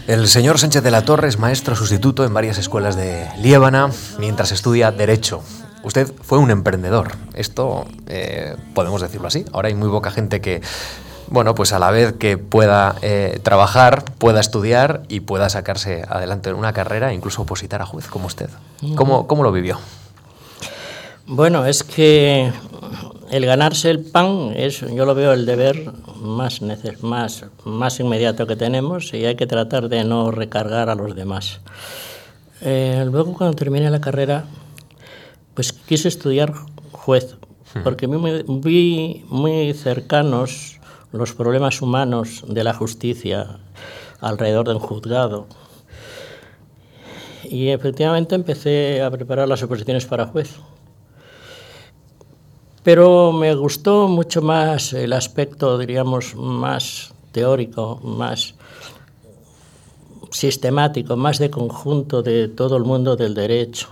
El 0.09 0.27
señor 0.27 0.59
Sánchez 0.59 0.83
de 0.83 0.91
la 0.91 1.03
Torre 1.03 1.29
es 1.29 1.39
maestro 1.39 1.77
sustituto 1.77 2.25
en 2.25 2.35
varias 2.35 2.59
escuelas 2.59 2.97
de 2.97 3.29
Liébana 3.39 3.89
mientras 4.19 4.51
estudia 4.51 4.91
Derecho. 4.91 5.43
Usted 5.85 6.13
fue 6.23 6.39
un 6.39 6.51
emprendedor. 6.51 7.13
Esto 7.35 7.87
eh, 8.09 8.57
podemos 8.75 9.01
decirlo 9.01 9.29
así. 9.29 9.45
Ahora 9.53 9.69
hay 9.69 9.75
muy 9.75 9.89
poca 9.89 10.11
gente 10.11 10.41
que, 10.41 10.61
bueno, 11.29 11.55
pues 11.55 11.73
a 11.73 11.79
la 11.79 11.93
vez 11.93 12.15
que 12.15 12.37
pueda 12.37 12.97
eh, 13.03 13.39
trabajar, 13.45 14.05
pueda 14.19 14.41
estudiar 14.41 15.05
y 15.09 15.21
pueda 15.21 15.49
sacarse 15.49 16.05
adelante 16.09 16.51
en 16.51 16.57
una 16.57 16.73
carrera, 16.73 17.13
incluso 17.15 17.43
opositar 17.43 17.81
a 17.81 17.87
juez 17.87 18.09
como 18.09 18.27
usted. 18.27 18.51
¿Cómo, 18.97 19.29
cómo 19.29 19.45
lo 19.45 19.53
vivió? 19.53 19.79
Bueno, 21.27 21.65
es 21.65 21.85
que 21.85 22.53
el 23.33 23.47
ganarse 23.47 23.89
el 23.89 24.05
pan 24.05 24.53
es, 24.55 24.81
yo 24.81 25.07
lo 25.07 25.15
veo 25.15 25.33
el 25.33 25.47
deber 25.47 25.91
más, 26.21 26.61
más, 27.01 27.47
más 27.65 27.99
inmediato 27.99 28.47
que 28.47 28.57
tenemos 28.57 29.15
y 29.15 29.25
hay 29.25 29.37
que 29.37 29.47
tratar 29.47 29.89
de 29.89 30.05
no 30.05 30.31
recargar 30.31 30.91
a 30.91 30.95
los 30.95 31.17
demás. 31.17 31.63
Eh, 32.61 33.09
luego 33.11 33.33
cuando 33.33 33.57
terminé 33.57 33.89
la 33.89 34.03
carrera, 34.03 34.45
pues 35.55 35.73
quise 35.73 36.09
estudiar 36.09 36.53
juez, 36.91 37.37
porque 37.83 38.07
vi 38.07 39.25
muy 39.31 39.73
cercanos 39.73 40.79
los 41.11 41.33
problemas 41.33 41.81
humanos 41.81 42.45
de 42.47 42.65
la 42.65 42.75
justicia 42.75 43.61
alrededor 44.21 44.69
de 44.69 44.75
un 44.75 44.81
juzgado. 44.81 45.47
Y 47.45 47.69
efectivamente 47.69 48.35
empecé 48.35 49.01
a 49.01 49.11
preparar 49.11 49.49
las 49.49 49.63
oposiciones 49.63 50.05
para 50.05 50.27
juez. 50.27 50.61
Pero 52.83 53.33
me 53.33 53.55
gustó 53.55 54.09
mucho 54.09 54.43
más 54.43 54.93
el 54.93 55.13
aspecto, 55.13 55.79
diríamos, 55.79 56.35
más 56.35 57.15
teórico, 57.31 58.01
más 58.03 58.55
sistemático, 60.31 61.17
más 61.17 61.39
de 61.39 61.51
conjunto 61.51 62.23
de 62.23 62.49
todo 62.49 62.77
el 62.77 62.85
mundo 62.85 63.17
del 63.17 63.35
derecho, 63.35 63.89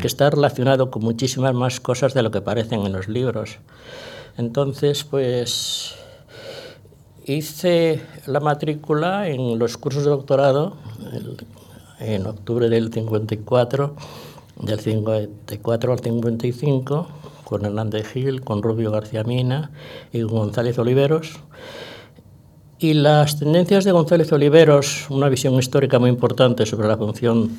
que 0.00 0.06
está 0.06 0.28
relacionado 0.28 0.90
con 0.90 1.02
muchísimas 1.02 1.54
más 1.54 1.80
cosas 1.80 2.12
de 2.12 2.22
lo 2.22 2.30
que 2.30 2.40
parecen 2.40 2.82
en 2.84 2.92
los 2.92 3.08
libros. 3.08 3.58
Entonces, 4.36 5.04
pues 5.04 5.94
hice 7.24 8.02
la 8.26 8.40
matrícula 8.40 9.28
en 9.28 9.58
los 9.58 9.76
cursos 9.78 10.04
de 10.04 10.10
doctorado 10.10 10.76
en 12.00 12.26
octubre 12.26 12.68
del 12.68 12.92
54, 12.92 13.94
del 14.60 14.80
54 14.80 15.92
al 15.92 16.00
55 16.00 17.08
con 17.48 17.64
Hernández 17.64 18.12
Gil, 18.12 18.42
con 18.42 18.62
Rubio 18.62 18.90
García 18.90 19.24
Mina 19.24 19.70
y 20.12 20.20
González 20.20 20.78
Oliveros. 20.78 21.40
Y 22.78 22.92
las 22.92 23.38
tendencias 23.38 23.84
de 23.84 23.92
González 23.92 24.30
Oliveros, 24.32 25.06
una 25.08 25.30
visión 25.30 25.54
histórica 25.54 25.98
muy 25.98 26.10
importante 26.10 26.66
sobre 26.66 26.88
la 26.88 26.98
función 26.98 27.50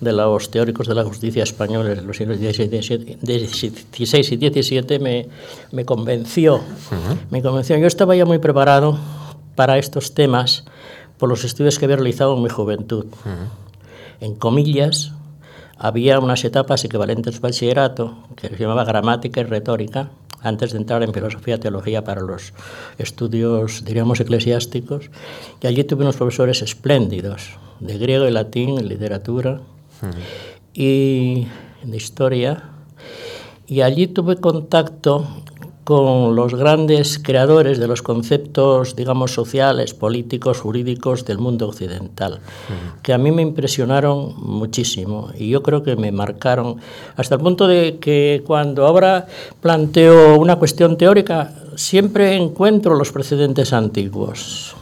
de 0.00 0.12
los 0.12 0.50
teóricos 0.50 0.88
de 0.88 0.94
la 0.94 1.04
justicia 1.04 1.42
española 1.42 1.92
en 1.92 2.06
los 2.06 2.16
siglos 2.16 2.38
XVI 2.38 2.64
y 3.20 4.62
XVII, 4.62 4.98
me, 5.00 5.28
me 5.70 5.84
convenció. 5.84 6.62
Me 7.30 7.42
convenció. 7.42 7.76
Yo 7.76 7.86
estaba 7.86 8.16
ya 8.16 8.24
muy 8.24 8.38
preparado 8.38 8.98
para 9.54 9.76
estos 9.76 10.14
temas 10.14 10.64
por 11.18 11.28
los 11.28 11.44
estudios 11.44 11.78
que 11.78 11.84
había 11.84 11.96
realizado 11.96 12.34
en 12.36 12.42
mi 12.42 12.48
juventud. 12.48 13.04
En 14.20 14.34
comillas, 14.34 15.12
había 15.78 16.18
unas 16.18 16.44
etapas 16.44 16.84
equivalentes 16.84 17.36
al 17.36 17.40
bachillerato, 17.40 18.16
que 18.36 18.48
se 18.48 18.56
llamaba 18.56 18.84
gramática 18.84 19.40
y 19.40 19.44
retórica, 19.44 20.10
antes 20.42 20.72
de 20.72 20.78
entrar 20.78 21.02
en 21.02 21.12
filosofía 21.12 21.56
y 21.56 21.58
teología 21.58 22.04
para 22.04 22.20
los 22.20 22.52
estudios, 22.98 23.84
diríamos, 23.84 24.20
eclesiásticos. 24.20 25.10
Y 25.60 25.66
allí 25.66 25.84
tuve 25.84 26.02
unos 26.02 26.16
profesores 26.16 26.62
espléndidos, 26.62 27.58
de 27.80 27.98
griego 27.98 28.26
y 28.26 28.30
latín, 28.30 28.88
literatura 28.88 29.60
y 30.72 31.46
de 31.82 31.96
historia. 31.96 32.70
Y 33.66 33.80
allí 33.80 34.06
tuve 34.06 34.36
contacto 34.36 35.26
con 35.86 36.34
los 36.34 36.56
grandes 36.56 37.20
creadores 37.22 37.78
de 37.78 37.86
los 37.86 38.02
conceptos, 38.02 38.96
digamos, 38.96 39.32
sociales, 39.32 39.94
políticos, 39.94 40.58
jurídicos 40.58 41.24
del 41.24 41.38
mundo 41.38 41.68
occidental, 41.68 42.40
que 43.04 43.12
a 43.12 43.18
mí 43.18 43.30
me 43.30 43.42
impresionaron 43.42 44.34
muchísimo 44.36 45.30
y 45.38 45.48
yo 45.48 45.62
creo 45.62 45.84
que 45.84 45.94
me 45.94 46.10
marcaron 46.10 46.78
hasta 47.14 47.36
el 47.36 47.40
punto 47.40 47.68
de 47.68 47.98
que 48.00 48.42
cuando 48.44 48.84
ahora 48.84 49.28
planteo 49.60 50.36
una 50.40 50.56
cuestión 50.56 50.98
teórica, 50.98 51.52
siempre 51.76 52.34
encuentro 52.34 52.96
los 52.96 53.12
precedentes 53.12 53.72
antiguos 53.72 54.74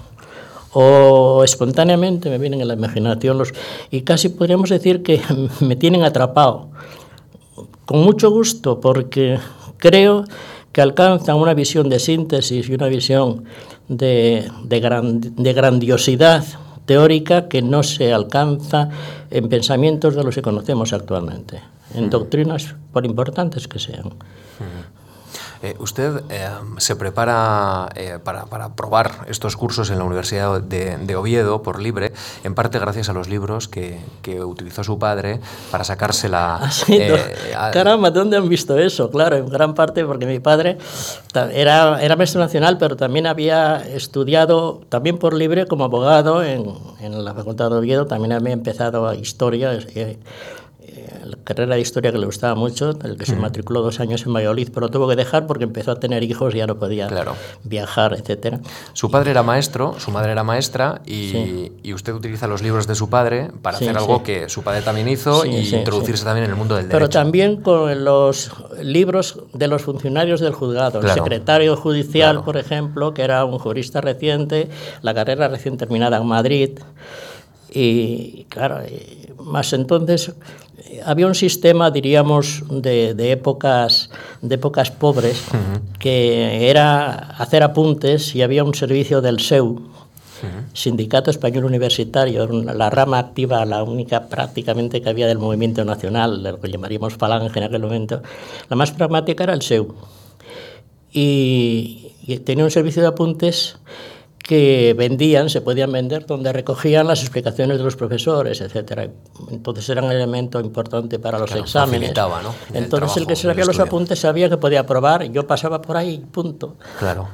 o 0.72 1.44
espontáneamente 1.44 2.30
me 2.30 2.38
vienen 2.38 2.62
en 2.62 2.68
la 2.68 2.74
imaginación 2.74 3.36
los 3.36 3.52
y 3.90 4.00
casi 4.00 4.30
podríamos 4.30 4.70
decir 4.70 5.02
que 5.02 5.20
me 5.60 5.76
tienen 5.76 6.02
atrapado. 6.02 6.68
Con 7.84 8.00
mucho 8.00 8.30
gusto 8.30 8.80
porque 8.80 9.38
creo 9.76 10.24
que 10.74 10.82
alcanzan 10.82 11.36
una 11.36 11.54
visión 11.54 11.88
de 11.88 12.00
síntesis 12.00 12.68
y 12.68 12.74
una 12.74 12.88
visión 12.88 13.44
de, 13.86 14.50
de, 14.64 15.52
grandiosidad 15.52 16.44
teórica 16.84 17.48
que 17.48 17.62
no 17.62 17.84
se 17.84 18.12
alcanza 18.12 18.88
en 19.30 19.48
pensamientos 19.48 20.16
de 20.16 20.24
los 20.24 20.34
que 20.34 20.42
conocemos 20.42 20.92
actualmente, 20.92 21.60
en 21.94 22.10
doctrinas 22.10 22.74
por 22.92 23.06
importantes 23.06 23.68
que 23.68 23.78
sean. 23.78 24.14
Eh, 25.64 25.76
usted 25.78 26.20
eh, 26.28 26.46
se 26.76 26.94
prepara 26.94 27.88
eh, 27.96 28.18
para, 28.22 28.44
para, 28.44 28.76
probar 28.76 29.24
estos 29.28 29.56
cursos 29.56 29.88
en 29.88 29.96
la 29.96 30.04
Universidad 30.04 30.60
de, 30.60 31.16
Oviedo 31.16 31.62
por 31.62 31.80
libre, 31.80 32.12
en 32.42 32.54
parte 32.54 32.78
gracias 32.78 33.08
a 33.08 33.14
los 33.14 33.30
libros 33.30 33.66
que, 33.66 33.98
que 34.20 34.44
utilizó 34.44 34.84
su 34.84 34.98
padre 34.98 35.40
para 35.70 35.84
sacarse 35.84 36.28
la... 36.28 36.60
Ah, 37.56 37.70
caramba, 37.72 38.10
¿dónde 38.10 38.36
han 38.36 38.48
visto 38.48 38.76
eso? 38.78 39.10
Claro, 39.10 39.36
en 39.36 39.48
gran 39.48 39.74
parte 39.74 40.04
porque 40.04 40.26
mi 40.26 40.38
padre 40.38 40.76
era, 41.52 42.02
era 42.02 42.16
maestro 42.16 42.40
nacional, 42.40 42.76
pero 42.76 42.96
también 42.96 43.26
había 43.26 43.76
estudiado, 43.76 44.82
también 44.90 45.18
por 45.18 45.32
libre, 45.32 45.66
como 45.66 45.84
abogado 45.84 46.42
en, 46.42 46.66
en 47.00 47.24
la 47.24 47.32
Facultad 47.32 47.70
de 47.70 47.76
Oviedo, 47.76 48.06
también 48.06 48.32
había 48.32 48.52
empezado 48.52 49.08
a 49.08 49.14
historia 49.14 49.78
la 51.24 51.36
carrera 51.42 51.74
de 51.74 51.80
historia 51.80 52.12
que 52.12 52.18
le 52.18 52.26
gustaba 52.26 52.54
mucho, 52.54 52.90
el 53.02 53.16
que 53.16 53.26
se 53.26 53.36
matriculó 53.36 53.82
dos 53.82 54.00
años 54.00 54.24
en 54.26 54.32
Valladolid, 54.32 54.68
pero 54.72 54.86
lo 54.86 54.90
tuvo 54.90 55.08
que 55.08 55.16
dejar 55.16 55.46
porque 55.46 55.64
empezó 55.64 55.92
a 55.92 56.00
tener 56.00 56.22
hijos 56.22 56.54
y 56.54 56.58
ya 56.58 56.66
no 56.66 56.76
podía 56.76 57.08
viajar, 57.64 58.14
etcétera. 58.14 58.60
Su 58.92 59.10
padre 59.10 59.30
era 59.30 59.42
maestro, 59.42 59.96
su 59.98 60.10
madre 60.10 60.32
era 60.32 60.44
maestra 60.44 61.00
y, 61.06 61.72
usted 61.94 62.12
utiliza 62.12 62.48
los 62.48 62.60
libros 62.60 62.88
de 62.88 62.96
su 62.96 63.08
padre 63.08 63.50
para 63.62 63.76
hacer 63.76 63.96
algo 63.96 64.24
que 64.24 64.48
su 64.48 64.62
padre 64.62 64.82
también 64.82 65.08
hizo 65.08 65.46
y 65.46 65.74
introducirse 65.74 66.24
también 66.24 66.44
en 66.44 66.50
el 66.50 66.56
mundo 66.56 66.74
del 66.74 66.88
derecho. 66.88 66.98
Pero 66.98 67.08
también 67.08 67.62
con 67.62 68.04
los 68.04 68.50
libros 68.82 69.38
de 69.52 69.68
los 69.68 69.82
funcionarios 69.82 70.40
del 70.40 70.52
juzgado, 70.52 71.00
el 71.00 71.10
secretario 71.10 71.76
judicial, 71.76 72.42
por 72.42 72.56
ejemplo, 72.56 73.14
que 73.14 73.22
era 73.22 73.44
un 73.44 73.58
jurista 73.58 74.00
reciente, 74.00 74.68
la 75.02 75.14
carrera 75.14 75.48
recién 75.48 75.76
terminada 75.76 76.16
en 76.16 76.26
Madrid. 76.26 76.70
Y 77.74 78.46
claro, 78.48 78.78
más 79.40 79.72
entonces 79.72 80.32
había 81.04 81.26
un 81.26 81.34
sistema, 81.34 81.90
diríamos, 81.90 82.62
de, 82.70 83.14
de 83.14 83.32
épocas, 83.32 84.10
de 84.42 84.54
épocas 84.54 84.90
pobres, 84.92 85.44
que 85.98 86.70
era 86.70 87.14
hacer 87.14 87.62
apuntes 87.62 88.34
y 88.34 88.42
había 88.42 88.64
un 88.64 88.74
servicio 88.74 89.20
del 89.20 89.40
SEU, 89.40 89.90
Sindicato 90.74 91.30
Español 91.30 91.64
Universitario, 91.64 92.46
la 92.46 92.90
rama 92.90 93.18
activa, 93.18 93.64
la 93.64 93.82
única 93.82 94.28
prácticamente 94.28 95.00
que 95.00 95.08
había 95.08 95.26
del 95.26 95.38
movimiento 95.38 95.84
nacional, 95.84 96.42
lo 96.42 96.60
que 96.60 96.70
llamaríamos 96.70 97.14
falange 97.14 97.58
en 97.58 97.64
aquel 97.64 97.80
momento, 97.80 98.22
la 98.68 98.76
más 98.76 98.92
pragmática 98.92 99.44
era 99.44 99.54
el 99.54 99.62
SEU. 99.62 99.94
y 101.12 102.12
tenía 102.44 102.64
un 102.64 102.70
servicio 102.70 103.02
de 103.02 103.08
apuntes 103.08 103.78
que 104.44 104.94
vendían, 104.96 105.48
se 105.48 105.62
podían 105.62 105.90
vender, 105.90 106.26
donde 106.26 106.52
recogían 106.52 107.08
las 107.08 107.22
explicaciones 107.22 107.78
de 107.78 107.84
los 107.84 107.96
profesores, 107.96 108.60
etcétera. 108.60 109.08
Entonces 109.50 109.88
era 109.88 110.02
un 110.02 110.12
elemento 110.12 110.60
importante 110.60 111.18
para 111.18 111.38
los 111.38 111.50
exámenes. 111.54 112.14
¿no? 112.14 112.54
Entonces 112.74 113.16
el 113.16 113.26
que 113.26 113.36
se 113.36 113.48
sabía 113.48 113.64
los 113.64 113.80
apuntes 113.80 114.18
sabía 114.18 114.50
que 114.50 114.58
podía 114.58 114.84
probar, 114.84 115.24
yo 115.30 115.46
pasaba 115.46 115.80
por 115.80 115.96
ahí, 115.96 116.18
punto. 116.30 116.76
Claro. 116.98 117.28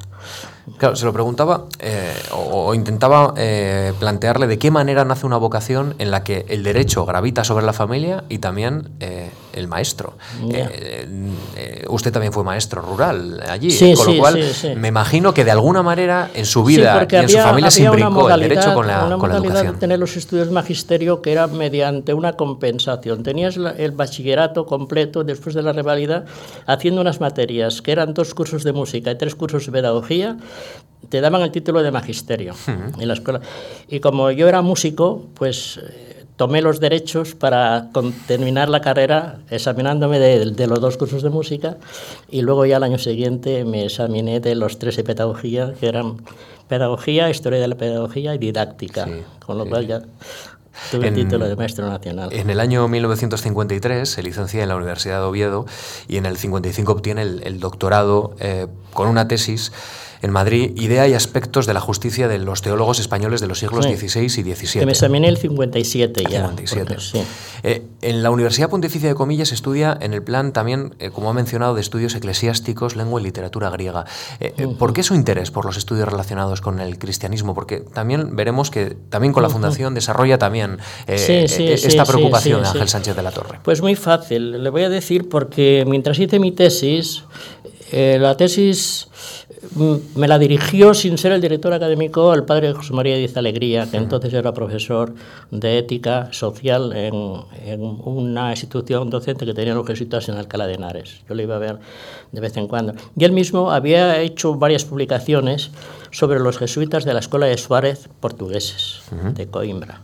Claro, 0.79 0.97
se 0.97 1.05
lo 1.05 1.13
preguntaba 1.13 1.67
eh, 1.79 2.13
o, 2.33 2.75
intentaba 2.75 3.35
eh, 3.37 3.93
plantearle 3.99 4.47
de 4.47 4.59
qué 4.59 4.71
manera 4.71 5.05
nace 5.05 5.27
una 5.27 5.37
vocación 5.37 5.95
en 5.99 6.11
la 6.11 6.25
que 6.25 6.47
el 6.49 6.63
derecho 6.63 7.05
gravita 7.05 7.45
sobre 7.45 7.65
la 7.65 7.73
familia 7.73 8.25
y 8.29 8.39
también 8.39 8.91
eh, 9.01 9.31
el 9.53 9.69
maestro. 9.69 10.15
usted 11.89 12.13
también 12.13 12.33
fue 12.33 12.45
maestro 12.45 12.83
rural 12.83 13.43
allí, 13.49 13.95
con 13.95 14.15
lo 14.15 14.21
cual 14.21 14.43
me 14.77 14.89
imagino 14.89 15.35
que 15.35 15.45
de 15.45 15.51
alguna 15.51 15.83
manera 15.83 16.31
en 16.35 16.47
su 16.47 16.65
vida 16.65 17.07
y 17.11 17.15
en 17.17 17.29
su 17.29 17.39
familia 17.39 17.71
se 17.71 17.83
imbricó 17.83 18.31
el 18.31 18.41
derecho 18.41 18.75
con 18.75 18.87
la, 18.87 19.05
una 19.05 19.19
con 19.19 19.31
la 19.31 19.37
educación. 19.37 19.75
de 19.75 19.79
tener 19.79 19.99
los 19.99 20.17
estudios 20.17 20.51
magisterio 20.51 21.21
que 21.21 21.33
era 21.33 21.47
mediante 21.47 22.15
una 22.15 22.35
compensación. 22.35 23.23
Tenías 23.23 23.57
el 23.57 23.93
bachillerato 23.93 24.67
completo 24.67 25.25
después 25.25 25.55
de 25.55 25.63
la 25.63 25.73
revalida 25.73 26.25
haciendo 26.67 27.01
unas 27.01 27.21
materias 27.21 27.83
que 27.83 27.93
eran 27.93 28.15
dos 28.15 28.35
cursos 28.35 28.65
de 28.65 28.73
música 28.73 29.11
y 29.11 29.19
tres 29.19 29.35
cursos 29.35 29.67
de 29.67 29.73
pedagogía 29.73 30.37
te 31.09 31.21
daban 31.21 31.43
el 31.43 31.51
título 31.51 31.83
de 31.83 31.91
magisterio 31.91 32.55
en 32.67 33.09
la 33.09 33.15
escuela. 33.15 33.41
Y 33.89 34.01
como 34.01 34.31
yo 34.31 34.49
era 34.49 34.63
músico, 34.63 35.27
pues 35.35 35.79
eh, 35.83 36.25
tomé 36.37 36.63
los 36.63 36.81
derechos 36.81 37.35
para 37.35 37.91
terminar 38.27 38.69
la 38.69 38.81
carrera 38.81 39.41
examinándome 39.51 40.19
de, 40.19 40.67
los 40.67 40.81
dos 40.81 40.97
cursos 40.97 41.23
de 41.23 41.31
música 41.31 41.77
y 42.31 42.43
luego 42.43 42.65
ya 42.65 42.77
el 42.77 42.83
año 42.83 42.99
siguiente 42.99 43.65
me 43.65 43.85
examiné 43.85 44.41
de 44.41 44.55
los 44.55 44.79
tres 44.79 44.97
de 44.97 45.05
pedagogía, 45.05 45.75
que 45.79 45.89
eran 45.89 46.19
pedagogía, 46.69 47.29
historia 47.29 47.61
de 47.61 47.69
la 47.69 47.75
pedagogía 47.75 48.35
y 48.35 48.39
didáctica, 48.39 49.09
con 49.45 49.59
lo 49.59 49.67
cual 49.67 49.87
ya 49.87 50.03
Tuve 50.91 51.09
el 51.09 51.15
título 51.15 51.47
de 51.47 51.57
maestro 51.57 51.87
nacional. 51.89 52.33
En 52.33 52.49
el 52.49 52.59
año 52.59 52.89
1953 52.89 54.09
se 54.09 54.23
licencia 54.23 54.63
en 54.63 54.69
la 54.69 54.77
Universidad 54.77 55.19
de 55.19 55.27
Oviedo 55.27 55.67
y 56.09 56.17
en 56.17 56.27
el 56.27 56.37
55 56.37 56.93
obtiene 56.93 57.23
el, 57.23 57.61
doctorado 57.61 58.35
eh, 58.41 58.67
con 58.93 59.09
una 59.09 59.29
tesis 59.29 59.73
en 60.23 60.31
Madrid, 60.31 60.73
idea 60.77 61.09
y 61.09 61.15
aspectos 61.15 61.67
de 61.67 61.75
la 61.75 61.81
justicia 61.81 62.29
de 62.29 62.39
los 62.39 62.63
teólogos 62.63 63.01
españoles 63.01 63.41
de 63.41 63.47
los 63.47 63.59
siglos 63.59 63.85
XVI 63.85 64.25
y 64.25 64.29
XVII. 64.29 64.81
Que 64.81 64.87
me 64.87 64.93
examiné 64.93 65.29
el 65.29 65.37
57 65.37 66.25
ya. 66.31 66.49
57. 66.49 66.97
Eh, 67.63 67.83
en 68.03 68.23
la 68.23 68.31
Universidad 68.31 68.71
Pontificia 68.71 69.09
de 69.09 69.15
Comillas 69.15 69.53
estudia 69.53 69.97
en 70.01 70.13
el 70.13 70.23
plan 70.23 70.53
también, 70.53 70.95
eh, 70.99 71.11
como 71.11 71.31
ha 71.31 71.33
mencionado, 71.33 71.75
de 71.75 71.81
estudios 71.81 72.15
eclesiásticos, 72.15 72.97
lengua 72.97 73.21
y 73.21 73.25
literatura 73.25 73.71
griega. 73.71 74.05
Eh, 74.41 74.69
¿Por 74.79 74.93
qué 74.93 75.03
su 75.03 75.15
interés 75.15 75.51
por 75.51 75.65
los 75.65 75.77
estudios 75.77 76.09
relacionados 76.09 76.61
con 76.61 76.81
el 76.81 76.99
cristianismo? 76.99 77.55
Porque 77.55 77.81
también 77.81 78.37
veremos 78.37 78.71
que 78.71 78.97
también 79.09 79.33
con 79.33 79.43
la 79.43 79.51
Fundación 79.51 79.95
desarrolla 79.95 80.39
también 80.39 80.79
esta 81.07 82.05
preocupación 82.05 82.63
de 82.63 82.69
Ángel 82.69 82.89
Sánchez 82.89 83.17
de 83.17 83.23
la 83.23 83.31
Torre. 83.31 83.61
Pues 83.63 83.83
muy 83.83 83.97
fácil, 83.97 84.63
le 84.63 84.71
voy 84.71 84.83
a 84.83 84.89
decir 84.89 85.29
porque 85.29 85.85
mientras 85.87 86.19
hice 86.19 86.39
mi 86.39 86.53
tesis, 86.53 87.25
la 87.93 88.37
tesis 88.37 89.09
me 90.17 90.27
la 90.27 90.39
dirigió 90.39 90.95
sin 90.95 91.19
ser 91.19 91.33
el 91.33 91.41
director 91.41 91.73
académico 91.73 92.33
el 92.35 92.45
padre 92.45 92.73
José 92.73 92.93
María 92.93 93.17
Díaz 93.17 93.37
Alegría, 93.37 93.87
que 93.91 93.99
entonces 93.99 94.33
era 94.33 94.53
profesor 94.53 95.15
de 95.51 95.79
ética 95.79 96.29
social 96.33 96.93
en, 96.95 97.15
una 98.05 98.51
institución 98.51 99.11
docente 99.11 99.47
que 99.47 99.55
tenía 99.55 99.75
los 99.75 99.87
jesuitas 99.87 100.29
en 100.29 100.37
Alcalá 100.37 100.67
de 100.67 100.75
Henares. 100.75 101.21
Yo 101.29 101.35
lo 101.35 101.43
iba 101.43 101.57
a 101.57 101.59
ver 101.59 101.79
de 102.33 102.41
vez 102.41 102.57
en 102.57 102.69
cuando. 102.69 102.95
Y 103.17 103.25
él 103.25 103.33
mismo 103.33 103.71
había 103.71 104.21
hecho 104.21 104.55
varias 104.55 104.85
publicaciones 104.85 105.71
sobre 106.11 106.41
los 106.41 106.59
jesuitas 106.59 107.05
de 107.05 107.15
la 107.15 107.21
Escuela 107.21 107.47
de 107.47 107.59
Suárez 107.59 108.09
portugueses, 108.21 109.03
de 109.35 109.47
Coimbra. 109.47 110.01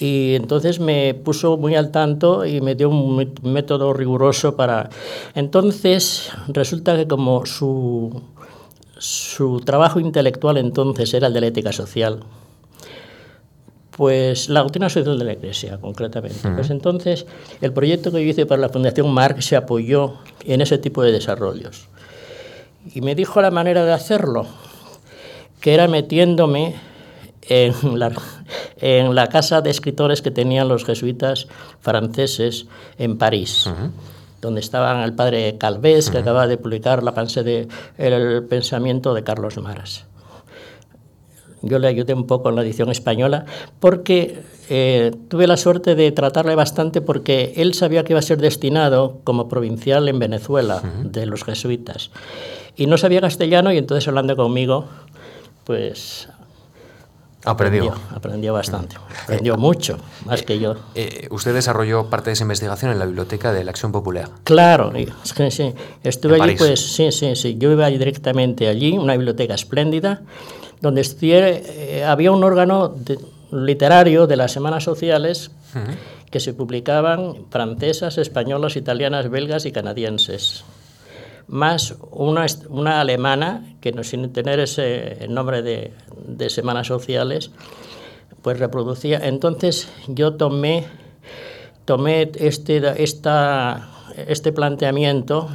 Y 0.00 0.34
entonces 0.34 0.80
me 0.80 1.14
puso 1.14 1.56
muy 1.56 1.76
al 1.76 1.90
tanto 1.90 2.44
y 2.44 2.60
me 2.60 2.74
dio 2.74 2.88
un 2.90 3.32
método 3.42 3.92
riguroso 3.92 4.56
para... 4.56 4.90
Entonces 5.34 6.30
resulta 6.48 6.96
que 6.96 7.06
como 7.06 7.46
su, 7.46 8.22
su 8.98 9.60
trabajo 9.60 10.00
intelectual 10.00 10.56
entonces 10.56 11.14
era 11.14 11.28
el 11.28 11.34
de 11.34 11.40
la 11.40 11.46
ética 11.46 11.72
social, 11.72 12.20
pues 13.96 14.48
la 14.48 14.60
doctrina 14.60 14.88
social 14.88 15.18
de 15.18 15.24
la 15.24 15.32
Iglesia, 15.34 15.78
concretamente. 15.80 16.48
Pues 16.50 16.70
entonces, 16.70 17.26
el 17.60 17.72
proyecto 17.72 18.10
que 18.10 18.24
yo 18.24 18.30
hice 18.30 18.46
para 18.46 18.60
la 18.60 18.68
Fundación 18.68 19.12
Marc 19.12 19.40
se 19.40 19.56
apoyó 19.56 20.14
en 20.44 20.60
ese 20.60 20.78
tipo 20.78 21.02
de 21.02 21.12
desarrollos. 21.12 21.86
Y 22.92 23.00
me 23.00 23.14
dijo 23.14 23.40
la 23.40 23.50
manera 23.50 23.84
de 23.84 23.92
hacerlo, 23.92 24.46
que 25.60 25.74
era 25.74 25.86
metiéndome 25.86 26.74
en 27.48 27.98
la, 27.98 28.12
en 28.80 29.14
la 29.14 29.28
casa 29.28 29.60
de 29.60 29.70
escritores 29.70 30.22
que 30.22 30.30
tenían 30.30 30.68
los 30.68 30.84
jesuitas 30.84 31.48
franceses 31.80 32.66
en 32.98 33.18
París. 33.18 33.68
donde 34.40 34.60
estaban 34.60 35.00
el 35.00 35.14
padre 35.14 35.56
Calvés, 35.56 36.10
que 36.10 36.18
acaba 36.18 36.46
de 36.46 36.58
publicar 36.58 37.02
la 37.02 37.12
de 37.14 37.66
El 37.96 38.44
pensamiento 38.44 39.14
de 39.14 39.24
Carlos 39.24 39.56
Maras. 39.56 40.04
Yo 41.62 41.78
le 41.78 41.88
ayudé 41.88 42.12
un 42.12 42.26
poco 42.26 42.50
en 42.50 42.56
la 42.56 42.62
edición 42.62 42.90
española 42.90 43.46
porque 43.80 44.42
eh, 44.68 45.12
tuve 45.28 45.46
la 45.46 45.56
suerte 45.56 45.94
de 45.94 46.12
tratarle 46.12 46.54
bastante 46.54 47.00
porque 47.00 47.54
él 47.56 47.72
sabía 47.72 48.04
que 48.04 48.12
iba 48.12 48.18
a 48.18 48.22
ser 48.22 48.38
destinado 48.38 49.20
como 49.24 49.48
provincial 49.48 50.06
en 50.10 50.18
Venezuela 50.18 50.82
de 51.02 51.24
los 51.24 51.42
jesuitas 51.42 52.10
y 52.76 52.86
no 52.86 52.98
sabía 52.98 53.22
castellano 53.22 53.72
y 53.72 53.78
entonces 53.78 54.06
hablando 54.08 54.36
conmigo 54.36 54.86
pues 55.64 56.28
Aprendió. 57.44 57.94
Aprendió, 58.10 58.54
bastante. 58.54 58.96
Aprendió 59.24 59.56
mucho, 59.56 59.98
más 60.24 60.42
que 60.42 60.58
yo. 60.58 60.76
Eh, 60.94 61.28
usted 61.30 61.52
desarrolló 61.52 62.08
parte 62.08 62.30
de 62.30 62.34
esa 62.34 62.44
investigación 62.44 62.90
en 62.90 62.98
la 62.98 63.06
biblioteca 63.06 63.52
de 63.52 63.64
la 63.64 63.70
Acción 63.70 63.92
Popular. 63.92 64.30
Claro, 64.44 64.92
sí. 65.50 65.74
Estuve 66.02 66.40
allí, 66.40 66.56
pues 66.56 66.80
sí, 66.80 67.12
sí, 67.12 67.36
sí. 67.36 67.56
Yo 67.58 67.70
iba 67.70 67.86
directamente 67.88 68.68
allí, 68.68 68.96
una 68.96 69.12
biblioteca 69.14 69.54
espléndida, 69.54 70.22
donde 70.80 71.02
estudié, 71.02 71.62
eh, 71.66 72.04
había 72.04 72.32
un 72.32 72.42
órgano 72.42 72.94
literario 73.52 74.26
de 74.26 74.36
las 74.36 74.52
Semanas 74.52 74.84
Sociales 74.84 75.50
que 76.30 76.40
se 76.40 76.54
publicaban 76.54 77.46
francesas, 77.50 78.18
españolas, 78.18 78.76
italianas, 78.76 79.28
belgas 79.28 79.66
y 79.66 79.72
canadienses 79.72 80.64
más 81.46 81.96
una, 82.10 82.46
una 82.68 83.00
alemana, 83.00 83.76
que 83.80 83.92
no, 83.92 84.04
sin 84.04 84.32
tener 84.32 84.60
ese 84.60 85.26
nombre 85.28 85.62
de, 85.62 85.92
de 86.26 86.50
Semanas 86.50 86.86
Sociales, 86.86 87.50
pues 88.42 88.58
reproducía. 88.58 89.20
Entonces 89.22 89.88
yo 90.06 90.34
tomé, 90.34 90.84
tomé 91.84 92.30
este, 92.36 93.02
esta, 93.02 93.88
este 94.26 94.52
planteamiento 94.52 95.48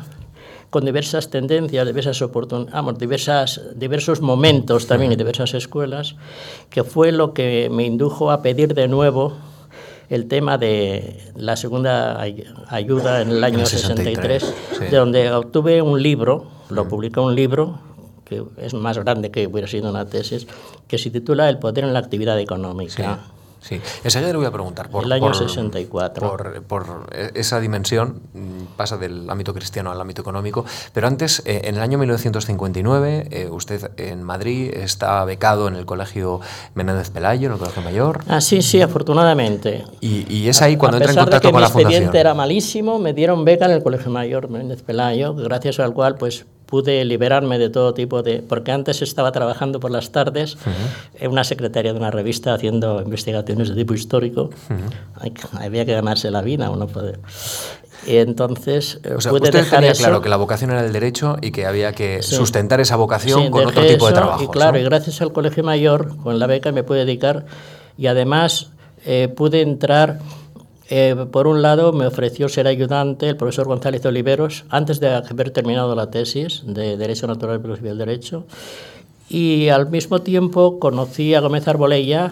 con 0.69 0.85
diversas 0.85 1.29
tendencias, 1.29 1.85
diversas 1.85 2.21
oportunidades, 2.21 2.97
diversas, 2.97 3.61
diversos 3.75 4.21
momentos 4.21 4.87
también 4.87 5.11
y 5.11 5.15
diversas 5.15 5.53
escuelas, 5.53 6.15
que 6.69 6.83
fue 6.83 7.11
lo 7.11 7.33
que 7.33 7.69
me 7.71 7.85
indujo 7.85 8.31
a 8.31 8.41
pedir 8.41 8.73
de 8.73 8.87
nuevo 8.87 9.35
el 10.09 10.27
tema 10.27 10.57
de 10.57 11.31
la 11.35 11.55
segunda 11.55 12.19
ayuda 12.69 13.21
en 13.21 13.29
el 13.29 13.43
año 13.43 13.65
63, 13.65 14.53
de 14.79 14.97
donde 14.97 15.31
obtuve 15.31 15.81
un 15.81 16.01
libro, 16.01 16.47
lo 16.69 16.87
publicó 16.87 17.23
un 17.23 17.35
libro 17.35 17.79
que 18.25 18.43
es 18.57 18.73
más 18.73 18.97
grande 18.99 19.31
que 19.31 19.47
hubiera 19.47 19.67
sido 19.67 19.89
una 19.89 20.05
tesis, 20.05 20.47
que 20.87 20.97
se 20.97 21.09
titula 21.09 21.49
El 21.49 21.57
poder 21.57 21.83
en 21.83 21.93
la 21.93 21.99
actividad 21.99 22.39
económica. 22.39 23.15
Sí, 23.15 23.38
enseguida 24.03 24.31
le 24.31 24.37
voy 24.37 24.45
a 24.45 24.51
preguntar. 24.51 24.89
Por, 24.89 25.05
el 25.05 25.11
año 25.11 25.33
64. 25.33 26.29
Por, 26.29 26.63
por, 26.63 27.07
esa 27.35 27.59
dimensión, 27.59 28.21
mm, 28.33 28.75
pasa 28.77 28.97
del 28.97 29.29
ámbito 29.29 29.53
cristiano 29.53 29.91
al 29.91 29.99
ámbito 29.99 30.21
económico, 30.21 30.65
pero 30.93 31.07
antes, 31.07 31.41
eh, 31.45 31.61
en 31.65 31.75
el 31.75 31.81
año 31.81 31.97
1959, 31.97 33.27
eh, 33.31 33.49
usted 33.49 33.91
en 33.97 34.23
Madrid 34.23 34.71
está 34.73 35.23
becado 35.25 35.67
en 35.67 35.75
el 35.75 35.85
Colegio 35.85 36.39
Menéndez 36.73 37.09
Pelayo, 37.09 37.47
en 37.47 37.53
el 37.53 37.59
Colegio 37.59 37.81
Mayor. 37.81 38.23
Ah, 38.27 38.41
sí, 38.41 38.61
sí, 38.61 38.81
afortunadamente. 38.81 39.83
Y, 40.01 40.31
y 40.33 40.49
es 40.49 40.61
ahí 40.61 40.77
cuando 40.77 40.97
entra 40.97 41.11
en 41.11 41.19
contacto 41.19 41.51
con 41.51 41.61
la 41.61 41.67
fundación. 41.67 41.89
Mi 41.89 41.93
expediente 41.95 42.19
era 42.19 42.33
malísimo, 42.33 42.99
me 42.99 43.13
dieron 43.13 43.45
beca 43.45 43.65
en 43.65 43.71
el 43.71 43.83
Colegio 43.83 44.11
Mayor 44.11 44.49
Menéndez 44.49 44.81
Pelayo, 44.83 45.33
gracias 45.35 45.79
al 45.79 45.93
cual, 45.93 46.15
pues 46.15 46.45
pude 46.69 47.03
liberarme 47.03 47.57
de 47.57 47.69
todo 47.69 47.93
tipo 47.93 48.21
de... 48.21 48.41
Porque 48.41 48.71
antes 48.71 49.01
estaba 49.01 49.31
trabajando 49.31 49.79
por 49.79 49.89
las 49.89 50.11
tardes 50.11 50.57
en 51.15 51.31
una 51.31 51.43
secretaria 51.43 51.93
de 51.93 51.99
una 51.99 52.11
revista 52.11 52.53
haciendo 52.53 53.01
investigaciones 53.01 53.69
de 53.69 53.75
tipo 53.75 53.95
histórico. 53.95 54.51
Había 55.53 55.85
que 55.85 55.93
ganarse 55.93 56.29
la 56.29 56.41
vida, 56.41 56.69
uno 56.69 56.87
puede... 56.87 57.19
Y 58.07 58.15
entonces 58.15 59.01
o 59.13 59.19
sea, 59.19 59.33
usted 59.33 59.51
tenía 59.69 59.91
claro 59.91 60.21
que 60.21 60.29
la 60.29 60.37
vocación 60.37 60.71
era 60.71 60.85
el 60.85 60.93
derecho 60.93 61.35
y 61.41 61.51
que 61.51 61.65
había 61.65 61.91
que 61.91 62.21
sustentar 62.21 62.79
esa 62.79 62.95
vocación 62.95 63.51
con 63.51 63.65
otro 63.65 63.85
tipo 63.85 64.07
de 64.07 64.13
trabajo. 64.13 64.41
Y 64.41 64.47
claro, 64.47 64.79
y 64.79 64.83
gracias 64.83 65.21
al 65.21 65.33
Colegio 65.33 65.65
Mayor, 65.65 66.15
con 66.23 66.39
la 66.39 66.47
beca 66.47 66.71
me 66.71 66.83
pude 66.83 66.99
dedicar 66.99 67.45
y 67.97 68.07
además 68.07 68.71
eh, 69.05 69.27
pude 69.27 69.61
entrar 69.61 70.19
eh, 70.91 71.27
por 71.31 71.45
un 71.45 71.61
lado, 71.61 71.93
me 71.93 72.07
ofreció 72.07 72.49
ser 72.49 72.65
ayudante 72.65 73.29
el 73.29 73.37
profesor 73.37 73.67
González 73.67 74.03
Oliveros 74.07 74.65
antes 74.69 74.99
de 74.99 75.09
haber 75.09 75.51
terminado 75.51 75.93
la 75.93 76.09
tesis 76.09 76.63
de 76.65 76.97
Derecho 76.97 77.27
Natural 77.27 77.61
y 77.63 77.83
del 77.83 77.99
Derecho. 77.99 78.45
Y 79.29 79.69
al 79.69 79.91
mismo 79.91 80.23
tiempo 80.23 80.79
conocí 80.79 81.35
a 81.35 81.41
Gómez 81.41 81.67
Arbolella, 81.67 82.31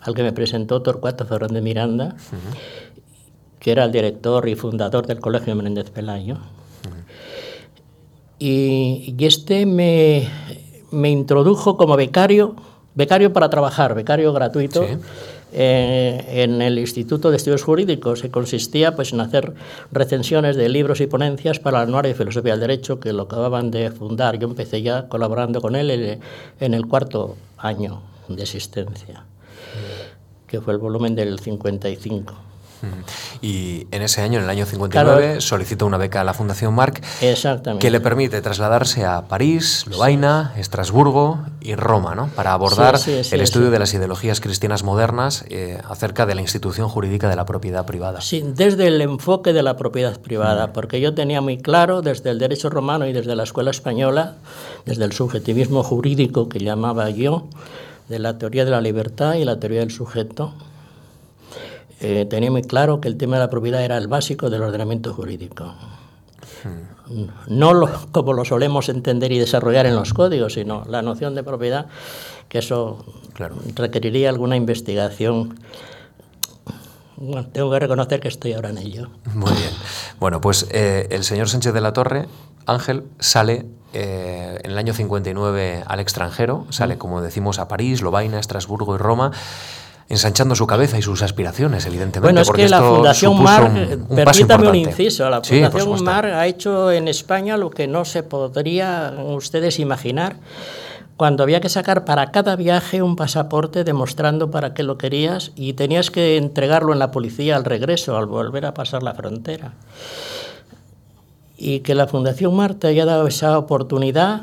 al 0.00 0.14
que 0.14 0.22
me 0.22 0.32
presentó 0.32 0.80
Torcuato 0.80 1.26
Ferrón 1.26 1.60
Miranda, 1.60 2.14
que 3.58 3.72
era 3.72 3.82
el 3.82 3.90
director 3.90 4.48
y 4.48 4.54
fundador 4.54 5.04
del 5.04 5.18
Colegio 5.18 5.48
de 5.48 5.54
Menéndez 5.56 5.90
Pelayo. 5.90 6.36
y, 8.38 9.16
este 9.18 9.66
me, 9.66 10.28
me, 10.92 11.10
introdujo 11.10 11.76
como 11.76 11.96
becario, 11.96 12.54
becario 12.94 13.32
para 13.32 13.50
trabajar, 13.50 13.96
becario 13.96 14.32
gratuito. 14.32 14.86
Eh, 15.52 16.42
en 16.42 16.60
el 16.60 16.78
Instituto 16.78 17.30
de 17.30 17.38
Estudios 17.38 17.62
Jurídicos, 17.62 18.20
que 18.20 18.30
consistía 18.30 18.94
pues, 18.94 19.12
en 19.12 19.20
hacer 19.20 19.54
recensiones 19.90 20.56
de 20.56 20.68
libros 20.68 21.00
y 21.00 21.06
ponencias 21.06 21.58
para 21.58 21.82
el 21.82 21.88
Anuario 21.88 22.10
de 22.10 22.18
Filosofía 22.18 22.52
del 22.52 22.60
Derecho, 22.60 23.00
que 23.00 23.12
lo 23.12 23.22
acababan 23.22 23.70
de 23.70 23.90
fundar. 23.90 24.38
Yo 24.38 24.48
empecé 24.48 24.82
ya 24.82 25.08
colaborando 25.08 25.60
con 25.60 25.74
él 25.74 26.20
en 26.60 26.74
el 26.74 26.86
cuarto 26.86 27.36
año 27.56 28.02
de 28.28 28.42
existencia, 28.42 29.24
que 30.46 30.60
fue 30.60 30.74
el 30.74 30.78
volumen 30.78 31.14
del 31.14 31.38
55. 31.38 32.34
Y 33.42 33.86
en 33.90 34.02
ese 34.02 34.20
año, 34.20 34.38
en 34.38 34.44
el 34.44 34.50
año 34.50 34.66
59, 34.66 35.40
solicita 35.40 35.84
una 35.84 35.96
beca 35.96 36.20
a 36.20 36.24
la 36.24 36.34
Fundación 36.34 36.74
Marc 36.74 37.02
que 37.80 37.90
le 37.90 38.00
permite 38.00 38.40
trasladarse 38.40 39.04
a 39.04 39.28
París, 39.28 39.84
Lovaina, 39.88 40.52
Estrasburgo 40.56 41.40
y 41.60 41.74
Roma, 41.74 42.14
¿no? 42.14 42.28
para 42.28 42.52
abordar 42.52 42.98
el 43.06 43.40
estudio 43.40 43.70
de 43.70 43.78
las 43.78 43.94
ideologías 43.94 44.40
cristianas 44.40 44.82
modernas 44.82 45.44
eh, 45.48 45.80
acerca 45.88 46.26
de 46.26 46.34
la 46.34 46.40
institución 46.40 46.88
jurídica 46.88 47.28
de 47.28 47.36
la 47.36 47.46
propiedad 47.46 47.86
privada. 47.86 48.20
Sí, 48.20 48.44
desde 48.46 48.86
el 48.86 49.00
enfoque 49.00 49.52
de 49.52 49.62
la 49.62 49.76
propiedad 49.76 50.20
privada, 50.20 50.72
porque 50.72 51.00
yo 51.00 51.14
tenía 51.14 51.40
muy 51.40 51.58
claro 51.58 52.02
desde 52.02 52.30
el 52.30 52.38
derecho 52.38 52.70
romano 52.70 53.06
y 53.06 53.12
desde 53.12 53.34
la 53.36 53.42
escuela 53.42 53.70
española, 53.70 54.36
desde 54.84 55.04
el 55.04 55.12
subjetivismo 55.12 55.82
jurídico 55.82 56.48
que 56.48 56.58
llamaba 56.58 57.10
yo, 57.10 57.48
de 58.08 58.18
la 58.18 58.38
teoría 58.38 58.64
de 58.64 58.70
la 58.70 58.80
libertad 58.80 59.34
y 59.34 59.44
la 59.44 59.60
teoría 59.60 59.80
del 59.80 59.90
sujeto, 59.90 60.54
eh, 62.00 62.26
tenía 62.28 62.50
muy 62.50 62.62
claro 62.62 63.00
que 63.00 63.08
el 63.08 63.16
tema 63.16 63.36
de 63.36 63.44
la 63.44 63.50
propiedad 63.50 63.82
era 63.82 63.96
el 63.96 64.08
básico 64.08 64.50
del 64.50 64.62
ordenamiento 64.62 65.12
jurídico. 65.14 65.74
No 67.46 67.72
lo, 67.72 67.88
como 68.12 68.34
lo 68.34 68.44
solemos 68.44 68.88
entender 68.88 69.32
y 69.32 69.38
desarrollar 69.38 69.86
en 69.86 69.96
los 69.96 70.12
códigos, 70.12 70.54
sino 70.54 70.84
la 70.86 71.02
noción 71.02 71.34
de 71.34 71.42
propiedad, 71.42 71.86
que 72.48 72.58
eso 72.58 73.04
requeriría 73.74 74.28
alguna 74.28 74.56
investigación. 74.56 75.58
tengo 77.52 77.70
que 77.70 77.78
reconocer 77.78 78.20
que 78.20 78.28
estoy 78.28 78.52
ahora 78.52 78.70
en 78.70 78.78
ello. 78.78 79.08
Muy 79.34 79.52
bien. 79.52 79.70
Bueno, 80.20 80.40
pues 80.40 80.66
eh, 80.70 81.08
el 81.10 81.24
señor 81.24 81.48
Sánchez 81.48 81.72
de 81.72 81.80
la 81.80 81.92
Torre, 81.92 82.28
Ángel, 82.66 83.04
sale 83.18 83.66
eh, 83.94 84.58
en 84.62 84.70
el 84.72 84.78
año 84.78 84.92
59 84.92 85.84
al 85.86 86.00
extranjero, 86.00 86.66
sale, 86.68 86.96
mm. 86.96 86.98
como 86.98 87.22
decimos, 87.22 87.58
a 87.58 87.68
París, 87.68 88.02
Lovaina, 88.02 88.38
Estrasburgo 88.38 88.94
y 88.94 88.98
Roma 88.98 89.32
ensanchando 90.08 90.54
su 90.54 90.66
cabeza 90.66 90.98
y 90.98 91.02
sus 91.02 91.22
aspiraciones, 91.22 91.84
evidentemente. 91.84 92.20
Bueno, 92.20 92.40
es 92.40 92.50
que 92.50 92.68
la 92.68 92.80
Fundación 92.80 93.42
Mar, 93.42 93.70
un, 94.08 94.16
permítame 94.16 94.68
un 94.68 94.74
inciso, 94.74 95.28
la 95.28 95.42
Fundación 95.42 96.02
Mar 96.02 96.26
ha 96.26 96.46
hecho 96.46 96.90
en 96.90 97.08
España 97.08 97.56
lo 97.56 97.70
que 97.70 97.86
no 97.86 98.04
se 98.04 98.22
podría 98.22 99.14
ustedes 99.18 99.78
imaginar 99.78 100.36
cuando 101.18 101.42
había 101.42 101.60
que 101.60 101.68
sacar 101.68 102.04
para 102.04 102.30
cada 102.30 102.54
viaje 102.54 103.02
un 103.02 103.16
pasaporte 103.16 103.82
demostrando 103.82 104.52
para 104.52 104.72
qué 104.72 104.84
lo 104.84 104.96
querías 104.98 105.50
y 105.56 105.72
tenías 105.72 106.12
que 106.12 106.36
entregarlo 106.36 106.92
en 106.92 107.00
la 107.00 107.10
policía 107.10 107.56
al 107.56 107.64
regreso, 107.64 108.16
al 108.16 108.26
volver 108.26 108.64
a 108.64 108.72
pasar 108.72 109.02
la 109.02 109.14
frontera. 109.14 109.74
Y 111.56 111.80
que 111.80 111.96
la 111.96 112.06
Fundación 112.06 112.54
Mar 112.54 112.74
te 112.74 112.86
haya 112.86 113.04
dado 113.04 113.26
esa 113.26 113.58
oportunidad, 113.58 114.42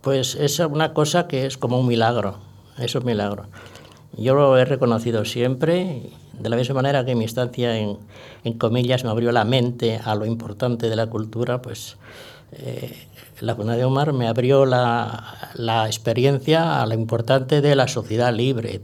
pues 0.00 0.34
es 0.34 0.58
una 0.58 0.92
cosa 0.92 1.28
que 1.28 1.46
es 1.46 1.56
como 1.56 1.78
un 1.78 1.86
milagro, 1.86 2.38
es 2.78 2.96
un 2.96 3.04
milagro. 3.04 3.46
Yo 4.16 4.34
lo 4.34 4.58
he 4.58 4.64
reconocido 4.64 5.24
siempre, 5.24 6.02
de 6.32 6.48
la 6.48 6.56
misma 6.56 6.76
manera 6.76 7.04
que 7.04 7.14
mi 7.14 7.24
estancia 7.24 7.78
en, 7.78 7.98
en 8.44 8.52
comillas 8.58 9.04
me 9.04 9.10
abrió 9.10 9.32
la 9.32 9.44
mente 9.44 10.00
a 10.04 10.14
lo 10.14 10.26
importante 10.26 10.88
de 10.88 10.96
la 10.96 11.06
cultura, 11.06 11.62
pues 11.62 11.96
eh, 12.52 12.94
la 13.40 13.54
Fundación 13.54 13.92
Mar 13.92 14.12
me 14.12 14.28
abrió 14.28 14.66
la, 14.66 15.50
la, 15.54 15.86
experiencia 15.86 16.82
a 16.82 16.86
lo 16.86 16.94
importante 16.94 17.60
de 17.62 17.74
la 17.74 17.88
sociedad 17.88 18.32
libre 18.32 18.80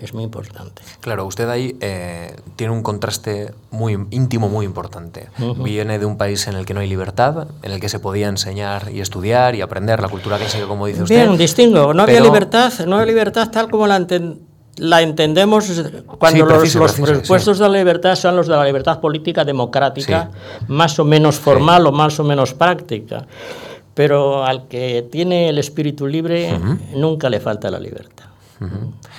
es 0.00 0.14
muy 0.14 0.24
importante. 0.24 0.82
Claro, 1.00 1.26
usted 1.26 1.48
ahí 1.48 1.76
eh, 1.80 2.34
tiene 2.56 2.72
un 2.72 2.82
contraste 2.82 3.52
muy 3.70 3.98
íntimo, 4.10 4.48
muy 4.48 4.64
importante. 4.64 5.28
Viene 5.62 5.98
de 5.98 6.06
un 6.06 6.16
país 6.16 6.46
en 6.46 6.54
el 6.54 6.64
que 6.64 6.74
no 6.74 6.80
hay 6.80 6.88
libertad, 6.88 7.48
en 7.62 7.72
el 7.72 7.80
que 7.80 7.88
se 7.88 7.98
podía 7.98 8.28
enseñar 8.28 8.90
y 8.92 9.00
estudiar 9.00 9.54
y 9.54 9.60
aprender 9.60 10.00
la 10.00 10.08
cultura 10.08 10.38
clásica, 10.38 10.66
como 10.66 10.86
dice 10.86 11.02
usted. 11.02 11.14
Bien, 11.14 11.36
distingo. 11.36 11.92
No 11.92 12.04
había 12.04 12.20
libertad, 12.20 12.72
no 12.86 12.96
había 12.96 13.06
libertad 13.06 13.50
tal 13.50 13.70
como 13.70 13.86
la, 13.86 14.06
la 14.76 15.02
entendemos 15.02 15.82
cuando 16.18 16.46
los, 16.46 16.74
los 16.74 16.92
presupuestos 16.92 17.58
de 17.58 17.68
la 17.68 17.78
libertad 17.78 18.14
son 18.14 18.36
los 18.36 18.46
de 18.46 18.56
la 18.56 18.64
libertad 18.64 19.00
política 19.00 19.44
democrática, 19.44 20.30
más 20.68 20.98
o 20.98 21.04
menos 21.04 21.38
formal 21.38 21.86
o 21.86 21.92
más 21.92 22.18
o 22.18 22.24
menos 22.24 22.54
práctica. 22.54 23.26
Pero 23.92 24.44
al 24.44 24.68
que 24.68 25.06
tiene 25.10 25.50
el 25.50 25.58
espíritu 25.58 26.06
libre 26.06 26.58
nunca 26.94 27.28
le 27.28 27.40
falta 27.40 27.70
la 27.70 27.78
libertad. 27.78 28.29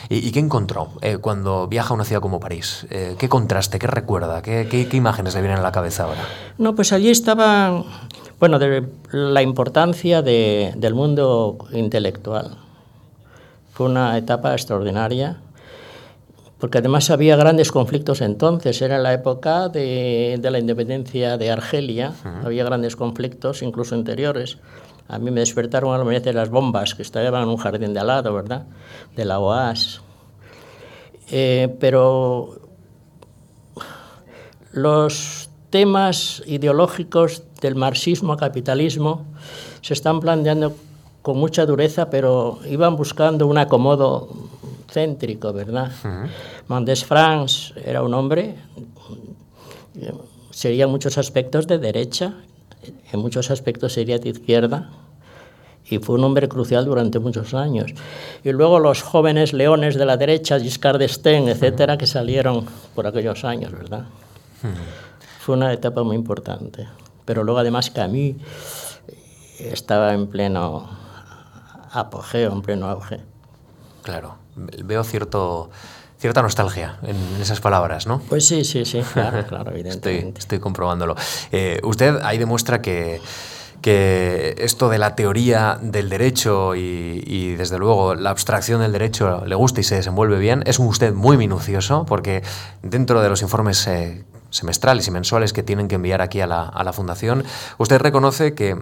¿Y, 0.10 0.32
qué 0.32 0.39
encontró 0.39 0.89
eh, 1.01 1.17
cuando 1.17 1.67
viaja 1.67 1.89
a 1.89 1.93
una 1.93 2.06
ciudad 2.06 2.21
como 2.21 2.39
París? 2.39 2.86
Eh, 2.89 3.15
¿Qué 3.17 3.27
contraste, 3.27 3.80
qué 3.80 3.88
recuerda? 3.88 4.41
¿Qué, 4.41 4.88
imágenes 4.91 5.34
le 5.34 5.41
vienen 5.41 5.60
a 5.60 5.62
la 5.63 5.71
cabeza 5.71 6.04
ahora? 6.04 6.21
No, 6.58 6.75
pues 6.75 6.93
allí 6.93 7.10
estaba, 7.10 7.84
bueno, 8.39 8.60
la 9.12 9.41
importancia 9.41 10.21
del 10.21 10.93
mundo 10.93 11.58
intelectual. 11.71 12.58
Fue 13.73 13.88
una 13.88 14.17
etapa 14.17 14.54
extraordinaria, 14.54 15.38
porque 16.60 16.77
además 16.77 17.10
había 17.10 17.36
grandes 17.36 17.71
conflictos 17.71 18.21
entonces, 18.21 18.80
era 18.84 18.99
la 18.99 19.13
época 19.13 19.69
de, 19.69 20.39
la 20.41 20.60
independencia 20.60 21.38
de 21.38 21.49
Argelia, 21.49 22.13
había 22.43 22.63
grandes 22.63 22.95
conflictos, 22.95 23.63
incluso 23.63 23.95
interiores. 23.95 24.60
A 25.08 25.20
mí 25.20 25.32
me 25.32 25.42
despertaron 25.42 25.94
a 25.94 25.98
la 25.98 26.04
mañana 26.04 26.24
de 26.24 26.34
las 26.34 26.50
bombas 26.50 26.96
que 26.96 27.02
estaban 27.02 27.44
en 27.44 27.50
un 27.50 27.58
jardín 27.58 27.94
de 27.94 28.00
al 28.00 28.08
lado, 28.08 28.34
¿verdad? 28.34 28.66
De 29.16 29.26
la 29.26 29.40
OAS. 29.40 30.02
Eh, 31.30 31.76
pero 31.80 32.60
los 34.72 35.50
temas 35.70 36.44
ideológicos 36.46 37.44
del 37.62 37.76
marxismo 37.76 38.38
capitalismo 38.38 39.26
se 39.82 39.94
están 39.94 40.20
planteando 40.20 40.76
con 41.22 41.38
mucha 41.38 41.66
dureza, 41.66 42.10
pero 42.10 42.60
iban 42.68 42.96
buscando 42.96 43.48
un 43.48 43.58
acomodo 43.58 44.30
céntrico, 44.92 45.54
¿verdad? 45.54 45.92
Uh 46.04 46.28
France 47.06 47.74
era 47.84 48.02
un 48.02 48.14
hombre, 48.14 48.56
sería 50.52 50.86
en 50.86 50.90
muchos 50.90 51.18
aspectos 51.18 51.68
de 51.68 51.80
derecha, 51.80 52.34
en 53.12 53.20
muchos 53.20 53.52
aspectos 53.52 53.94
sería 53.94 54.17
de 54.17 54.30
izquierda, 54.30 54.89
y 55.89 56.00
fue 56.00 56.15
un 56.15 56.24
hombre 56.24 56.48
crucial 56.48 56.86
durante 56.86 57.20
muchos 57.20 57.54
años. 57.54 57.94
Y 58.44 58.52
luego 58.52 58.80
los 58.80 59.02
jóvenes 59.02 59.52
leones 59.52 59.96
de 59.96 60.06
la 60.06 60.15
derecha, 60.15 60.60
Giscard 60.60 61.00
d'Estaing, 61.00 61.50
etcétera, 61.50 61.98
que 61.98 62.08
salieron 62.08 62.65
por 62.96 63.08
aquellos 63.08 63.44
años, 63.44 63.72
¿verdad? 63.74 64.06
Fue 65.39 65.56
una 65.56 65.74
etapa 65.74 66.04
muy 66.04 66.15
importante. 66.15 66.88
Pero 67.26 67.44
luego 67.44 67.60
además 67.60 67.89
Camus 67.89 68.36
estaba 69.60 70.13
en 70.13 70.28
pleno 70.28 70.89
apogeo, 71.91 72.54
en 72.54 72.62
pleno 72.62 72.88
auge. 72.88 73.20
Claro, 74.04 74.36
veo 74.56 75.04
cierto 75.04 75.72
cierta 76.22 76.42
nostalgia 76.42 77.00
en 77.04 77.42
esas 77.42 77.60
palabras, 77.60 78.08
¿no? 78.08 78.22
Pues 78.30 78.48
sí, 78.48 78.64
sí, 78.64 78.86
sí, 78.86 79.02
claro, 79.12 79.46
claro, 79.48 79.72
evidentemente. 79.76 80.28
Estoy, 80.28 80.34
estoy 80.38 80.60
comprobándolo. 80.60 81.16
Eh, 81.52 81.82
usted 81.84 82.20
ahí 82.22 82.38
demuestra 82.38 82.82
que 82.82 83.20
que 83.82 84.56
esto 84.60 84.90
de 84.90 85.00
la 85.00 85.16
teoría 85.16 85.78
del 85.82 86.10
derecho 86.10 86.76
y, 86.76 87.56
desde 87.56 87.80
luego 87.80 88.16
la 88.16 88.30
abstracción 88.30 88.82
del 88.82 88.92
derecho 88.92 89.44
le 89.46 89.56
gusta 89.56 89.82
y 89.82 89.84
se 89.84 89.96
desenvuelve 89.96 90.38
bien. 90.38 90.64
Es 90.66 90.80
un 90.80 90.88
usted 90.88 91.14
muy 91.14 91.38
minucioso 91.38 92.06
porque 92.06 92.44
dentro 92.84 93.22
de 93.22 93.30
los 93.30 93.42
informes 93.42 93.88
eh, 93.88 94.24
semestrales 94.52 95.08
y 95.08 95.12
mensuales 95.12 95.54
que 95.54 95.64
tienen 95.64 95.88
que 95.88 95.96
enviar 95.96 96.22
aquí 96.22 96.42
a 96.42 96.48
la, 96.48 96.94
Fundación, 96.94 97.44
usted 97.78 98.00
reconoce 98.00 98.54
que, 98.54 98.78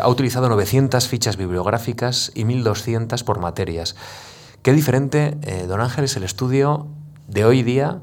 ha 0.00 0.08
utilizado 0.08 0.48
900 0.48 1.08
fichas 1.08 1.36
bibliográficas 1.36 2.30
y 2.34 2.44
1.200 2.44 3.24
por 3.24 3.38
materias. 3.38 3.96
Qué 4.62 4.72
diferente, 4.72 5.36
eh, 5.42 5.66
don 5.66 5.80
Ángel, 5.80 6.04
es 6.04 6.16
el 6.16 6.24
estudio 6.24 6.86
de 7.26 7.44
hoy 7.44 7.62
día 7.62 8.00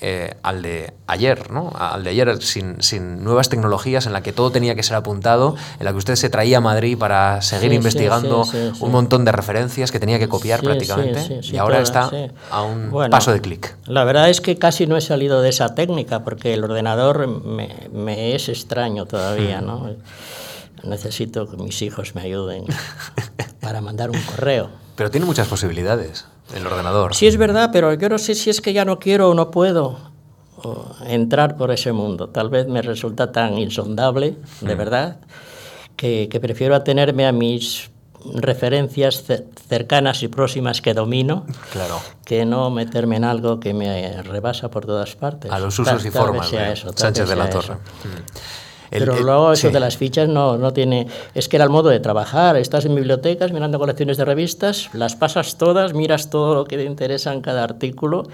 eh, 0.00 0.34
al 0.42 0.60
de 0.60 0.92
ayer, 1.06 1.52
¿no? 1.52 1.72
Al 1.74 2.02
de 2.02 2.10
ayer 2.10 2.42
sin, 2.42 2.82
sin, 2.82 3.22
nuevas 3.22 3.48
tecnologías, 3.48 4.06
en 4.06 4.12
la 4.12 4.22
que 4.22 4.32
todo 4.32 4.50
tenía 4.50 4.74
que 4.74 4.82
ser 4.82 4.96
apuntado, 4.96 5.54
en 5.78 5.84
la 5.84 5.92
que 5.92 5.98
usted 5.98 6.16
se 6.16 6.28
traía 6.28 6.58
a 6.58 6.60
Madrid 6.60 6.98
para 6.98 7.40
seguir 7.42 7.72
investigando 7.72 8.44
un 8.80 8.90
montón 8.90 9.24
de 9.24 9.30
referencias 9.30 9.92
que 9.92 10.00
tenía 10.00 10.18
que 10.18 10.28
copiar 10.28 10.60
prácticamente, 10.62 11.40
y 11.42 11.56
ahora 11.56 11.80
está 11.80 12.10
a 12.50 12.62
un 12.62 12.90
paso 13.08 13.32
de 13.32 13.40
clic. 13.40 13.76
La 13.86 14.02
verdad 14.04 14.28
es 14.28 14.40
que 14.40 14.56
casi 14.56 14.86
no 14.86 14.96
he 14.96 15.00
salido 15.00 15.42
de 15.42 15.50
esa 15.50 15.74
técnica, 15.76 16.24
porque 16.24 16.54
el 16.54 16.64
ordenador 16.64 17.28
me, 17.28 17.88
me 17.92 18.34
es 18.34 18.48
extraño 18.48 19.06
todavía, 19.06 19.60
¿no? 19.60 19.94
Necesito 20.82 21.48
que 21.48 21.56
mis 21.56 21.80
hijos 21.82 22.14
me 22.14 22.22
ayuden 22.22 22.64
para 23.60 23.80
mandar 23.80 24.10
un 24.10 24.20
correo. 24.22 24.83
Pero 24.96 25.10
tiene 25.10 25.26
muchas 25.26 25.48
posibilidades 25.48 26.26
el 26.54 26.66
ordenador. 26.66 27.14
Sí, 27.14 27.26
es 27.26 27.36
verdad, 27.36 27.70
pero 27.72 27.94
yo 27.94 28.08
no 28.08 28.18
sé 28.18 28.34
si 28.34 28.50
es 28.50 28.60
que 28.60 28.72
ya 28.72 28.84
no 28.84 28.98
quiero 28.98 29.30
o 29.30 29.34
no 29.34 29.50
puedo 29.50 29.98
entrar 31.06 31.56
por 31.56 31.70
ese 31.70 31.92
mundo. 31.92 32.28
Tal 32.28 32.48
vez 32.48 32.66
me 32.66 32.82
resulta 32.82 33.32
tan 33.32 33.58
insondable, 33.58 34.36
de 34.60 34.74
mm. 34.74 34.78
verdad, 34.78 35.16
que, 35.96 36.28
prefiero 36.40 36.74
atenerme 36.74 37.26
a 37.26 37.32
mis 37.32 37.90
referencias 38.34 39.24
cercanas 39.68 40.22
y 40.22 40.28
próximas 40.28 40.80
que 40.80 40.94
domino, 40.94 41.44
claro. 41.72 42.00
que 42.24 42.46
no 42.46 42.70
meterme 42.70 43.16
en 43.16 43.24
algo 43.24 43.60
que 43.60 43.74
me 43.74 44.22
rebasa 44.22 44.70
por 44.70 44.86
todas 44.86 45.14
partes. 45.14 45.50
A 45.50 45.58
los 45.58 45.78
usos 45.78 46.04
y 46.04 46.10
formas 46.10 46.50
de 46.50 46.76
Sánchez 46.94 47.28
de 47.28 47.36
la 47.36 47.50
Torre. 47.50 47.74
Mm. 47.74 48.73
Pero 48.98 49.20
luego 49.20 49.52
eso 49.52 49.70
de 49.70 49.80
las 49.80 49.96
fichas 49.96 50.28
no, 50.28 50.56
no 50.56 50.72
tiene... 50.72 51.06
Es 51.34 51.48
que 51.48 51.56
era 51.56 51.64
el 51.64 51.70
modo 51.70 51.88
de 51.88 52.00
trabajar. 52.00 52.56
Estás 52.56 52.84
en 52.84 52.94
bibliotecas 52.94 53.52
mirando 53.52 53.78
colecciones 53.78 54.16
de 54.16 54.24
revistas, 54.24 54.90
las 54.92 55.16
pasas 55.16 55.56
todas, 55.58 55.94
miras 55.94 56.30
todo 56.30 56.54
lo 56.54 56.64
que 56.64 56.76
te 56.76 56.84
interesa 56.84 57.32
en 57.32 57.40
cada 57.40 57.64
artículo, 57.64 58.28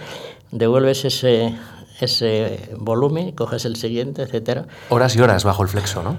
devuelves 0.50 1.04
ese, 1.04 1.54
ese 2.00 2.70
volumen, 2.76 3.32
coges 3.32 3.64
el 3.64 3.76
siguiente, 3.76 4.22
etcétera. 4.22 4.66
Horas 4.90 5.16
y 5.16 5.20
horas 5.20 5.44
bajo 5.44 5.62
el 5.62 5.68
flexo, 5.68 6.02
¿no? 6.02 6.18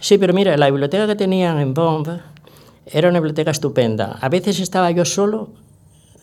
Sí, 0.00 0.18
pero 0.18 0.32
mira, 0.32 0.56
la 0.56 0.66
biblioteca 0.66 1.06
que 1.06 1.16
tenían 1.16 1.60
en 1.60 1.74
Bomb 1.74 2.08
era 2.86 3.08
una 3.08 3.20
biblioteca 3.20 3.50
estupenda. 3.50 4.18
A 4.20 4.28
veces 4.28 4.58
estaba 4.58 4.90
yo 4.90 5.04
solo 5.04 5.50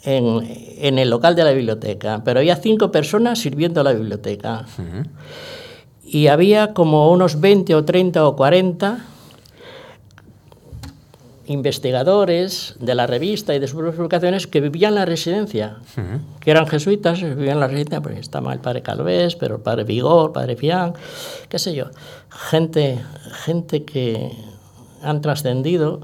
en, 0.04 0.46
en 0.80 1.00
el 1.00 1.10
local 1.10 1.36
de 1.36 1.44
la 1.44 1.52
biblioteca, 1.52 2.22
pero 2.26 2.40
había 2.40 2.56
cinco 2.56 2.92
personas 2.92 3.40
sirviendo 3.40 3.82
a 3.82 3.84
la 3.84 3.94
biblioteca 3.94 4.66
y 6.08 6.28
había 6.28 6.74
como 6.74 7.12
unos 7.12 7.42
20 7.42 7.76
o 7.76 7.84
30 7.84 8.26
o 8.26 8.36
40 8.36 9.06
investigadores 11.48 12.76
de 12.80 12.96
la 12.96 13.08
revista 13.08 13.54
y 13.56 13.60
de 13.60 13.68
sus 13.68 13.82
publicaciones 13.96 14.48
que 14.48 14.62
vivían 14.62 14.94
en 14.94 14.96
la 14.96 15.06
residencia, 15.06 15.78
que 16.40 16.52
eran 16.52 16.68
jesuitas, 16.68 17.22
vivían 17.22 17.56
en 17.56 17.60
la 17.60 17.68
residencia, 17.68 18.02
pues 18.02 18.20
estaba 18.20 18.54
el 18.54 18.60
padre 18.60 18.82
Calvés, 18.82 19.36
pero 19.36 19.56
el 19.56 19.62
padre 19.62 19.84
Vigor, 19.84 20.28
el 20.30 20.34
padre 20.34 20.56
Fian, 20.56 20.94
qué 21.50 21.60
sé 21.60 21.74
yo, 21.74 21.86
gente, 22.30 23.00
gente 23.46 23.84
que 23.84 24.32
han 25.02 25.22
trascendido, 25.22 26.02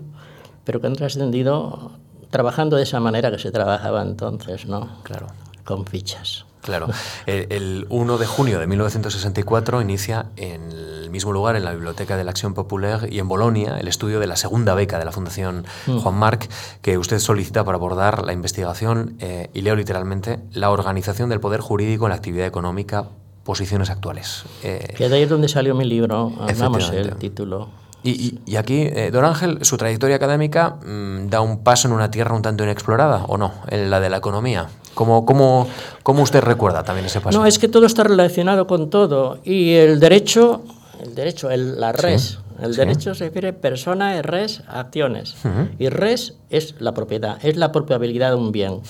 pero 0.63 0.79
que 0.79 0.87
han 0.87 0.95
trascendido 0.95 1.91
trabajando 2.29 2.77
de 2.77 2.83
esa 2.83 2.99
manera 2.99 3.31
que 3.31 3.39
se 3.39 3.51
trabajaba 3.51 4.01
entonces, 4.01 4.65
¿no? 4.65 4.89
Claro. 5.03 5.27
Con 5.65 5.85
fichas. 5.85 6.45
Claro. 6.63 6.87
El, 7.25 7.85
1 7.89 8.17
de 8.17 8.25
junio 8.25 8.59
de 8.59 8.67
1964 8.67 9.81
inicia 9.81 10.27
en 10.37 10.71
el 10.71 11.09
mismo 11.09 11.31
lugar, 11.31 11.55
en 11.55 11.65
la 11.65 11.71
Biblioteca 11.71 12.17
de 12.17 12.23
la 12.23 12.31
Acción 12.31 12.53
Populaire 12.53 13.07
y 13.11 13.19
en 13.19 13.27
Bolonia, 13.27 13.77
el 13.79 13.87
estudio 13.87 14.19
de 14.19 14.27
la 14.27 14.37
segunda 14.37 14.73
beca 14.73 14.97
de 14.97 15.05
la 15.05 15.11
Fundación 15.11 15.65
mm. 15.87 15.97
Juan 15.99 16.15
Marc, 16.15 16.49
que 16.81 16.97
usted 16.97 17.19
solicita 17.19 17.63
para 17.63 17.77
abordar 17.77 18.23
la 18.23 18.33
investigación, 18.33 19.17
eh, 19.19 19.49
y 19.53 19.61
leo 19.61 19.75
literalmente, 19.75 20.39
la 20.53 20.71
organización 20.71 21.29
del 21.29 21.39
poder 21.39 21.59
jurídico 21.59 22.05
en 22.05 22.11
la 22.11 22.15
actividad 22.15 22.47
económica, 22.47 23.09
posiciones 23.43 23.89
actuales. 23.89 24.45
Eh, 24.63 24.93
que 24.95 25.09
de 25.09 25.15
ahí 25.17 25.23
es 25.23 25.29
donde 25.29 25.49
salió 25.49 25.75
mi 25.75 25.85
libro, 25.85 26.31
vamos, 26.57 26.89
el 26.91 27.15
título. 27.17 27.82
Y, 28.05 28.57
aquí, 28.57 28.81
eh, 28.81 29.11
don 29.11 29.23
Ángel, 29.23 29.59
su 29.63 29.77
trayectoria 29.77 30.17
académica 30.17 30.71
mm, 30.85 31.29
da 31.29 31.39
un 31.39 31.63
paso 31.63 31.87
en 31.87 31.93
una 31.93 32.11
tierra 32.11 32.35
un 32.35 32.41
tanto 32.41 32.63
inexplorada, 32.63 33.23
¿o 33.27 33.37
no? 33.37 33.53
En 33.69 33.89
la 33.89 34.01
de 34.01 34.09
la 34.09 34.17
economía. 34.17 34.67
¿Cómo, 34.93 35.25
cómo, 35.25 35.67
cómo 36.03 36.21
usted 36.21 36.41
recuerda 36.41 36.83
también 36.83 37.05
ese 37.05 37.21
paso? 37.21 37.39
No, 37.39 37.45
es 37.45 37.57
que 37.57 37.69
todo 37.69 37.85
está 37.85 38.03
relacionado 38.03 38.67
con 38.67 38.89
todo. 38.89 39.39
Y 39.45 39.73
el 39.75 40.01
derecho, 40.01 40.63
el 41.01 41.15
derecho, 41.15 41.49
el, 41.49 41.79
la 41.79 41.93
res, 41.93 42.39
el 42.61 42.75
derecho 42.75 43.15
se 43.15 43.25
refiere 43.25 43.53
persona, 43.53 44.21
res, 44.21 44.63
acciones. 44.67 45.35
Y 45.79 45.87
res 45.87 46.35
es 46.49 46.75
la 46.79 46.93
propiedad, 46.93 47.37
es 47.43 47.55
la 47.55 47.71
propiabilidad 47.71 48.31
de 48.31 48.35
un 48.35 48.51
bien. 48.51 48.81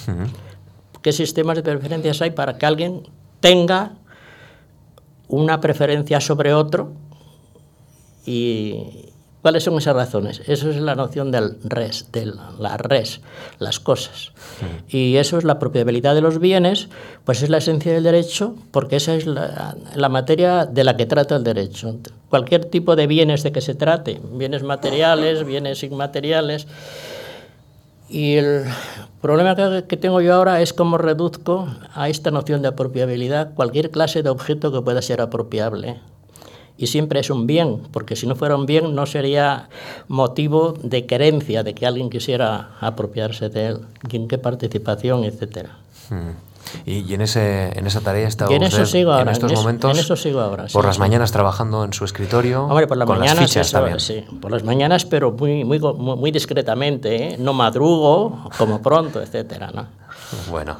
¿Qué 1.03 1.11
sistemas 1.11 1.57
de 1.57 1.63
preferencias 1.63 2.21
hay 2.21 2.31
para 2.31 2.57
que 2.57 2.65
alguien 2.65 3.03
tenga 3.39 3.91
una 5.27 5.61
preferencia 5.61 6.19
sobre 6.19 6.53
otro 6.53 6.93
¿Y 8.25 9.11
cuáles 9.41 9.63
son 9.63 9.77
esas 9.77 9.95
razones? 9.95 10.41
Eso 10.47 10.69
es 10.69 10.77
la 10.77 10.95
noción 10.95 11.29
del 11.31 11.57
res, 11.63 12.07
de 12.11 12.25
la 12.25 12.77
res, 12.77 13.21
las 13.59 13.79
cosas. 13.79 14.31
Mm. 14.61 14.95
Y 14.95 15.17
eso 15.17 15.37
es 15.37 15.43
la 15.43 15.59
propiedad 15.59 16.15
de 16.15 16.21
los 16.21 16.39
bienes, 16.39 16.87
pues 17.25 17.43
es 17.43 17.49
la 17.49 17.57
esencia 17.57 17.93
del 17.93 18.03
derecho, 18.03 18.55
porque 18.71 18.95
esa 18.95 19.13
es 19.15 19.25
la, 19.25 19.75
la, 19.95 20.09
materia 20.09 20.65
de 20.65 20.83
la 20.83 20.95
que 20.95 21.05
trata 21.05 21.35
el 21.35 21.43
derecho. 21.43 21.97
Cualquier 22.29 22.65
tipo 22.65 22.95
de 22.95 23.05
bienes 23.05 23.43
de 23.43 23.51
que 23.51 23.61
se 23.61 23.75
trate, 23.75 24.21
bienes 24.31 24.63
materiales, 24.63 25.45
bienes 25.45 25.83
inmateriales. 25.83 26.67
Y 28.09 28.35
el 28.35 28.63
problema 29.21 29.55
que 29.87 29.97
tengo 29.97 30.21
yo 30.21 30.35
ahora 30.35 30.61
es 30.61 30.71
cómo 30.71 30.97
reduzco 30.97 31.67
a 31.93 32.09
esta 32.09 32.31
noción 32.31 32.61
de 32.61 32.69
apropiabilidad 32.69 33.53
cualquier 33.55 33.89
clase 33.89 34.23
de 34.23 34.29
objeto 34.29 34.71
que 34.71 34.81
pueda 34.81 35.01
ser 35.01 35.19
apropiable 35.19 35.99
y 36.77 36.87
siempre 36.87 37.19
es 37.19 37.29
un 37.29 37.47
bien, 37.47 37.83
porque 37.91 38.15
si 38.15 38.27
no 38.27 38.35
fuera 38.35 38.55
un 38.55 38.65
bien 38.65 38.95
no 38.95 39.05
sería 39.05 39.69
motivo 40.07 40.73
de 40.81 41.05
querencia 41.05 41.63
de 41.63 41.73
que 41.73 41.85
alguien 41.85 42.09
quisiera 42.09 42.71
apropiarse 42.79 43.49
de 43.49 43.67
él, 43.67 43.79
en 44.11 44.27
qué 44.27 44.37
participación, 44.37 45.23
etcétera. 45.23 45.77
Hmm. 46.09 46.31
Y, 46.85 47.13
en, 47.13 47.21
ese, 47.21 47.77
en 47.77 47.85
esa 47.85 48.01
tarea 48.01 48.27
está 48.27 48.47
en 48.47 48.63
usted 48.63 48.85
sigo 48.85 49.11
ahora, 49.11 49.23
en 49.23 49.29
estos 49.29 49.53
momentos, 49.53 49.91
en 49.91 49.99
eso 50.03 50.15
sigo 50.15 50.39
ahora, 50.39 50.65
por 50.71 50.85
las 50.85 50.97
mañanas 50.97 51.31
trabajando 51.31 51.83
en 51.83 51.93
su 51.93 52.03
escritorio, 52.03 52.65
Hombre, 52.65 52.87
por 52.87 52.97
las 52.97 53.05
con 53.05 53.19
mañanas, 53.19 53.41
las 53.41 53.49
fichas 53.49 53.71
también. 53.71 53.99
Sí, 53.99 54.25
por 54.41 54.51
las 54.51 54.63
mañanas, 54.63 55.05
pero 55.05 55.31
muy, 55.31 55.63
muy, 55.63 55.79
muy 55.79 56.31
discretamente, 56.31 57.33
¿eh? 57.33 57.37
no 57.37 57.53
madrugo 57.53 58.49
como 58.57 58.81
pronto, 58.81 59.21
etcétera, 59.21 59.71
¿no? 59.73 59.85
Bueno, 60.49 60.77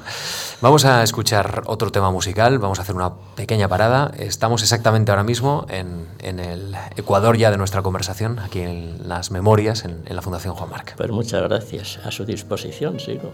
vamos 0.63 0.85
a 0.85 1.03
escuchar 1.03 1.63
otro 1.65 1.91
tema 1.91 2.09
musical, 2.09 2.57
vamos 2.57 2.79
a 2.79 2.83
hacer 2.83 2.95
una 2.95 3.13
pequeña 3.35 3.67
parada. 3.67 4.11
Estamos 4.17 4.61
exactamente 4.61 5.11
ahora 5.11 5.25
mismo 5.25 5.65
en, 5.69 6.07
el 6.39 6.73
Ecuador 6.95 7.35
ya 7.37 7.51
de 7.51 7.57
nuestra 7.57 7.81
conversación, 7.81 8.39
aquí 8.39 8.61
en 8.61 9.09
las 9.09 9.29
memorias, 9.29 9.83
en, 9.83 10.03
en 10.05 10.15
la 10.15 10.21
Fundación 10.21 10.55
Juan 10.55 10.69
Marc. 10.69 10.95
Pues 10.95 11.11
muchas 11.11 11.43
gracias, 11.43 11.99
a 12.05 12.11
su 12.11 12.23
disposición 12.23 12.97
sigo. 12.99 13.33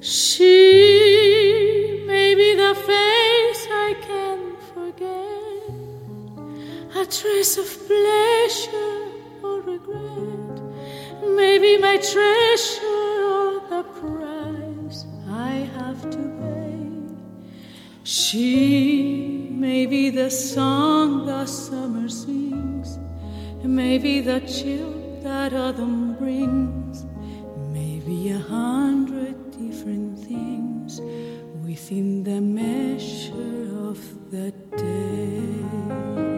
She 0.00 0.44
may 2.06 2.34
be 2.34 2.56
the 2.56 2.74
face 2.74 3.68
I 3.70 3.94
can 4.04 4.33
a 6.96 7.04
trace 7.04 7.58
of 7.58 7.66
pleasure 7.88 9.08
or 9.42 9.60
regret, 9.62 10.62
maybe 11.34 11.76
my 11.76 11.96
treasure 11.96 13.18
or 13.34 13.60
the 13.68 13.82
price 13.98 15.04
I 15.28 15.68
have 15.76 16.00
to 16.10 16.22
pay. 16.40 16.86
She 18.04 19.48
may 19.50 19.86
be 19.86 20.10
the 20.10 20.30
song 20.30 21.26
the 21.26 21.46
summer 21.46 22.08
sings, 22.08 22.98
maybe 23.64 24.20
the 24.20 24.38
chill 24.40 24.94
that 25.22 25.52
autumn 25.52 26.14
brings, 26.14 27.04
maybe 27.72 28.30
a 28.30 28.38
hundred 28.38 29.50
different 29.50 30.16
things 30.20 31.00
within 31.66 32.22
the 32.22 32.40
measure 32.40 33.88
of 33.90 33.98
the 34.30 34.52
day. 34.76 36.33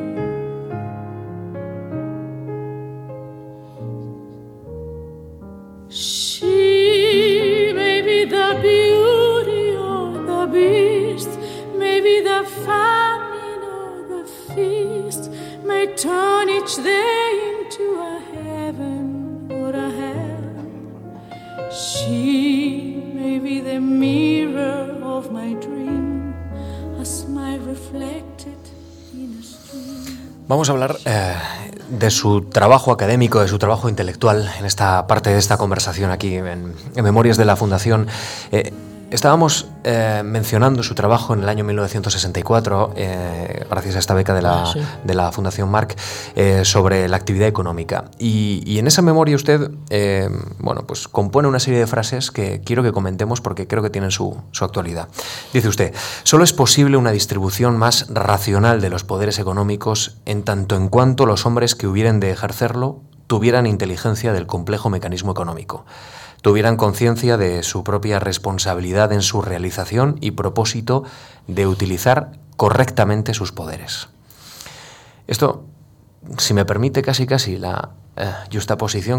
the 8.28 8.58
beauty 8.62 9.76
or 9.76 10.12
the 10.30 10.46
beast, 10.52 11.30
maybe 11.76 12.20
the 12.20 12.44
famine 12.64 13.62
or 13.62 13.92
the 14.12 14.24
feast 14.54 15.30
may 15.64 15.86
turn 15.94 16.48
each 16.48 16.76
day 16.76 17.30
into 17.52 17.84
a 18.00 18.18
heaven 18.34 19.48
or 19.50 19.70
a 19.70 19.90
hell. 19.90 21.70
She 21.70 23.00
may 23.14 23.38
be 23.38 23.60
the 23.60 23.80
mirror 23.80 24.96
of 25.02 25.30
my 25.32 25.54
dream, 25.54 26.34
a 27.00 27.04
smile 27.04 27.58
reflected 27.60 28.58
in 29.14 29.36
a 29.38 29.42
stream. 29.42 30.44
Vamos 30.48 30.68
a 30.68 30.72
hablar 30.72 30.96
eh, 31.04 31.70
de 31.88 32.10
su 32.10 32.42
trabajo 32.42 32.92
académico, 32.92 33.40
de 33.40 33.48
su 33.48 33.58
trabajo 33.58 33.88
intelectual 33.88 34.50
en 34.58 34.64
esta 34.64 35.06
parte 35.06 35.30
de 35.30 35.38
esta 35.38 35.56
conversación 35.56 36.10
aquí 36.10 36.36
en, 36.36 36.74
Memorias 36.94 37.36
de 37.36 37.44
la 37.44 37.56
Fundación. 37.56 38.06
Eh, 38.52 38.72
Estábamos 39.08 39.68
eh, 39.84 40.22
mencionando 40.24 40.82
su 40.82 40.96
trabajo 40.96 41.32
en 41.32 41.42
el 41.44 41.48
año 41.48 41.62
1964, 41.62 42.92
eh, 42.96 43.64
gracias 43.70 43.94
a 43.94 43.98
esta 44.00 44.14
beca 44.14 44.34
de 44.34 44.42
la, 44.42 44.64
Ah, 44.64 44.70
sí. 44.72 44.80
de 45.04 45.14
la 45.14 45.30
Fundación 45.30 45.70
Marc, 45.70 45.96
eh, 46.34 46.64
sobre 46.64 47.08
la 47.08 47.16
actividad 47.16 47.46
económica. 47.46 48.06
Y, 48.18 48.64
y 48.66 48.80
en 48.80 48.88
esa 48.88 49.02
memoria 49.02 49.36
usted, 49.36 49.70
bueno, 50.58 50.86
pues 50.88 51.06
compone 51.06 51.46
una 51.46 51.60
serie 51.60 51.78
de 51.78 51.86
frases 51.86 52.32
que 52.32 52.62
quiero 52.64 52.82
que 52.82 52.90
comentemos 52.90 53.40
porque 53.40 53.68
creo 53.68 53.80
que 53.82 53.90
tienen 53.90 54.10
su, 54.10 54.36
su 54.50 54.64
actualidad. 54.64 55.08
Dice 55.52 55.68
usted, 55.68 55.94
solo 56.24 56.42
es 56.42 56.52
posible 56.52 56.96
una 56.96 57.12
distribución 57.12 57.76
más 57.76 58.06
racional 58.08 58.80
de 58.80 58.90
los 58.90 59.04
poderes 59.04 59.38
económicos 59.38 60.16
en 60.26 60.42
tanto 60.42 60.74
en 60.74 60.88
cuanto 60.88 61.26
los 61.26 61.46
hombres 61.46 61.76
que 61.76 61.86
hubieran 61.86 62.18
de 62.18 62.32
ejercerlo 62.32 63.02
tuvieran 63.28 63.66
inteligencia 63.66 64.32
del 64.32 64.46
complejo 64.46 64.90
mecanismo 64.90 65.32
económico 65.32 65.84
tuvieran 66.46 66.76
conciencia 66.76 67.36
de 67.36 67.64
su 67.64 67.82
propia 67.82 68.20
responsabilidad 68.20 69.10
en 69.10 69.22
su 69.22 69.42
realización 69.42 70.16
y 70.20 70.30
propósito 70.30 71.02
de 71.48 71.66
utilizar 71.66 72.38
correctamente 72.56 73.34
sus 73.34 73.50
poderes. 73.50 74.10
Esto, 75.26 75.64
si 76.38 76.54
me 76.54 76.64
permite 76.64 77.02
casi 77.02 77.26
casi 77.26 77.58
la 77.58 77.90
eh, 78.14 78.32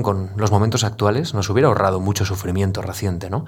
con 0.03 0.31
los 0.37 0.51
momentos 0.51 0.85
actuales, 0.85 1.33
nos 1.33 1.49
hubiera 1.49 1.67
ahorrado 1.67 1.99
mucho 1.99 2.23
sufrimiento 2.23 2.81
reciente, 2.81 3.29
¿no? 3.29 3.43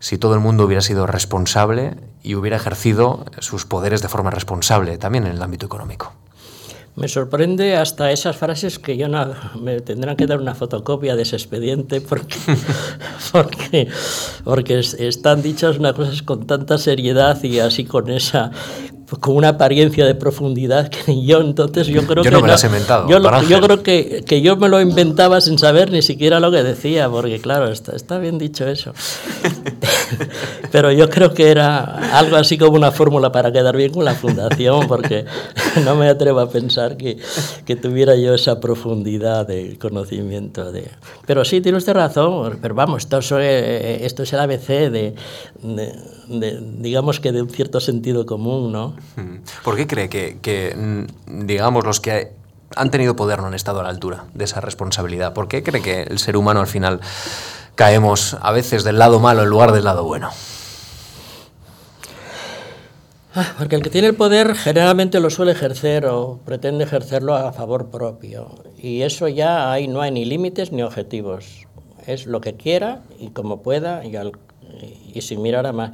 Si 0.00 0.18
todo 0.18 0.34
el 0.34 0.40
mundo 0.40 0.64
hubiera 0.64 0.82
sido 0.82 1.06
responsable 1.06 1.96
y 2.24 2.34
hubiera 2.34 2.56
ejercido 2.56 3.26
sus 3.38 3.64
poderes 3.64 4.02
de 4.02 4.08
forma 4.08 4.30
responsable, 4.30 4.98
también 4.98 5.24
en 5.24 5.34
el 5.34 5.42
ámbito 5.42 5.66
económico. 5.66 6.14
Me 6.96 7.08
sorprende 7.08 7.76
hasta 7.76 8.12
esas 8.12 8.36
frases 8.36 8.78
que 8.78 8.96
yo 8.96 9.08
no, 9.08 9.34
me 9.60 9.80
tendrán 9.80 10.14
que 10.16 10.26
dar 10.28 10.40
una 10.40 10.54
fotocopia 10.54 11.16
de 11.16 11.22
ese 11.22 11.34
expediente 11.34 12.00
porque, 12.00 12.36
porque, 13.32 13.88
porque 14.44 14.78
es- 14.78 14.94
están 14.94 15.42
dichas 15.42 15.78
unas 15.78 15.94
cosas 15.94 16.22
con 16.22 16.46
tanta 16.46 16.78
seriedad 16.78 17.42
y 17.42 17.58
así 17.58 17.84
con 17.84 18.10
esa 18.10 18.52
con 19.20 19.36
una 19.36 19.48
apariencia 19.50 20.06
de 20.06 20.14
profundidad 20.14 20.88
que 20.88 21.22
yo 21.26 21.40
entonces 21.40 21.86
yo 21.88 22.02
creo 22.06 22.22
Yo 22.24 22.30
que 22.30 22.36
no 22.36 22.42
me 22.42 22.48
las 22.48 22.64
he 22.64 22.68
inventado, 22.68 23.08
yo, 23.08 23.18
lo- 23.18 23.42
yo 23.42 23.60
creo 23.60 23.82
que, 23.82 24.24
que 24.26 24.40
yo 24.40 24.56
me 24.56 24.68
lo 24.68 24.80
inventaba 24.80 25.40
sin 25.40 25.58
saber 25.58 25.90
ni 25.90 26.02
siquiera 26.02 26.40
lo 26.40 26.50
que 26.50 26.62
decía 26.62 27.08
porque 27.08 27.38
claro 27.40 27.68
está, 27.70 27.94
está 27.94 28.18
bien 28.18 28.38
dicho 28.38 28.66
eso 28.66 28.92
pero 30.72 30.90
yo 30.92 31.08
creo 31.08 31.32
que 31.34 31.50
era 31.50 32.18
algo 32.18 32.36
así 32.36 32.58
como 32.58 32.76
una 32.76 32.90
fórmula 32.92 33.30
para 33.32 33.52
quedar 33.52 33.76
bien 33.76 33.92
con 33.92 34.04
la 34.04 34.14
fundación, 34.14 34.86
porque 34.88 35.24
no 35.84 35.94
me 35.94 36.08
atrevo 36.08 36.40
a 36.40 36.50
pensar 36.50 36.96
que, 36.96 37.18
que 37.64 37.76
tuviera 37.76 38.16
yo 38.16 38.34
esa 38.34 38.60
profundidad 38.60 39.46
de 39.46 39.78
conocimiento. 39.78 40.72
De... 40.72 40.88
Pero 41.26 41.44
sí, 41.44 41.60
tiene 41.60 41.78
usted 41.78 41.92
razón, 41.94 42.58
pero 42.60 42.74
vamos, 42.74 43.04
esto 43.04 43.18
es, 43.18 43.30
eh, 43.32 44.04
esto 44.04 44.22
es 44.24 44.32
el 44.32 44.40
ABC 44.40 44.66
de, 44.90 45.14
de- 45.62 45.94
de, 46.28 46.58
digamos 46.78 47.20
que 47.20 47.32
de 47.32 47.42
un 47.42 47.50
cierto 47.50 47.80
sentido 47.80 48.24
común, 48.26 48.72
¿no? 48.72 48.93
¿Por 49.62 49.76
qué 49.76 49.86
cree 49.86 50.08
que, 50.08 50.38
que, 50.42 50.74
mm, 50.76 51.46
digamos, 51.46 51.84
los 51.84 52.00
que 52.00 52.32
han 52.76 52.90
tenido 52.90 53.14
poder 53.16 53.40
no 53.40 53.46
han 53.46 53.54
estado 53.54 53.80
a 53.80 53.82
la 53.84 53.88
altura 53.90 54.24
de 54.34 54.44
esa 54.44 54.60
responsabilidad? 54.60 55.32
¿Por 55.32 55.48
qué 55.48 55.62
cree 55.62 55.82
que 55.82 56.02
el 56.02 56.18
ser 56.18 56.36
humano 56.36 56.60
al 56.60 56.66
final 56.66 57.00
caemos 57.74 58.36
a 58.40 58.52
veces 58.52 58.84
del 58.84 58.98
lado 58.98 59.20
malo 59.20 59.42
en 59.42 59.48
lugar 59.48 59.72
del 59.72 59.84
lado 59.84 60.04
bueno? 60.04 60.30
Ah, 63.36 63.52
Porque 63.58 63.74
el 63.74 63.82
que 63.82 63.90
tiene 63.90 64.06
el 64.08 64.14
poder 64.14 64.54
generalmente 64.54 65.18
lo 65.18 65.28
suele 65.28 65.52
ejercer 65.52 66.06
o 66.06 66.38
pretende 66.44 66.84
ejercerlo 66.84 67.34
a 67.34 67.52
favor 67.52 67.90
propio. 67.90 68.48
Y 68.78 69.02
eso 69.02 69.26
ya 69.26 69.72
ahí 69.72 69.88
no 69.88 70.00
hay 70.02 70.12
ni 70.12 70.24
límites 70.24 70.70
ni 70.70 70.82
objetivos. 70.82 71.66
Es 72.06 72.26
lo 72.26 72.40
que 72.40 72.54
quiera 72.54 73.02
y 73.18 73.30
como 73.30 73.60
pueda 73.62 74.04
y, 74.04 74.14
al- 74.14 74.32
y 75.14 75.20
sin 75.20 75.42
mirar 75.42 75.66
a 75.66 75.72
más. 75.72 75.92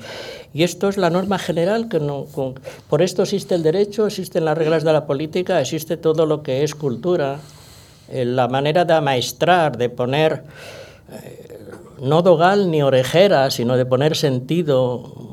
Y 0.54 0.62
esto 0.62 0.88
es 0.88 0.96
la 0.96 1.10
norma 1.10 1.38
general 1.38 1.88
que 1.88 2.00
no, 2.00 2.24
con- 2.26 2.54
por 2.88 3.02
esto 3.02 3.22
existe 3.22 3.54
el 3.54 3.62
derecho, 3.62 4.06
existen 4.06 4.44
las 4.44 4.56
reglas 4.56 4.82
de 4.84 4.92
la 4.92 5.06
política, 5.06 5.60
existe 5.60 5.96
todo 5.96 6.26
lo 6.26 6.42
que 6.42 6.62
es 6.64 6.74
cultura, 6.74 7.38
eh, 8.08 8.24
la 8.24 8.48
manera 8.48 8.84
de 8.84 8.94
amaestrar, 8.94 9.76
de 9.76 9.88
poner 9.90 10.42
eh, 11.12 11.58
no 12.00 12.22
dogal 12.22 12.70
ni 12.70 12.82
orejera, 12.82 13.50
sino 13.50 13.76
de 13.76 13.84
poner 13.86 14.16
sentido 14.16 15.28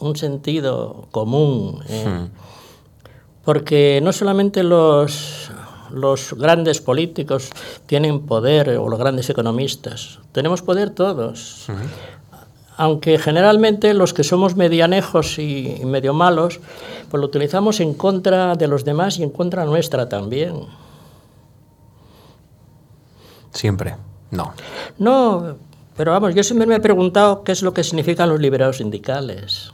un 0.00 0.16
sentido 0.16 1.06
común. 1.10 1.80
eh. 1.88 2.28
Porque 3.44 4.00
no 4.02 4.12
solamente 4.12 4.62
los, 4.62 5.43
los 5.90 6.34
grandes 6.34 6.80
políticos 6.80 7.50
tienen 7.86 8.26
poder, 8.26 8.70
o 8.70 8.88
los 8.88 8.98
grandes 8.98 9.30
economistas, 9.30 10.18
tenemos 10.32 10.62
poder 10.62 10.90
todos. 10.90 11.66
Aunque 12.76 13.18
generalmente 13.18 13.94
los 13.94 14.12
que 14.12 14.24
somos 14.24 14.56
medianejos 14.56 15.38
y, 15.38 15.76
y 15.80 15.84
medio 15.84 16.12
malos, 16.12 16.60
pues 17.08 17.20
lo 17.20 17.26
utilizamos 17.26 17.80
en 17.80 17.94
contra 17.94 18.56
de 18.56 18.66
los 18.66 18.84
demás 18.84 19.18
y 19.18 19.22
en 19.22 19.30
contra 19.30 19.64
nuestra 19.64 20.08
también. 20.08 20.66
Siempre. 23.52 23.96
No. 24.32 24.52
No, 24.98 25.56
pero 25.96 26.12
vamos, 26.12 26.34
yo 26.34 26.42
siempre 26.42 26.66
me 26.66 26.76
he 26.76 26.80
preguntado 26.80 27.44
qué 27.44 27.52
es 27.52 27.62
lo 27.62 27.72
que 27.72 27.84
significan 27.84 28.28
los 28.28 28.40
liberados 28.40 28.78
sindicales. 28.78 29.72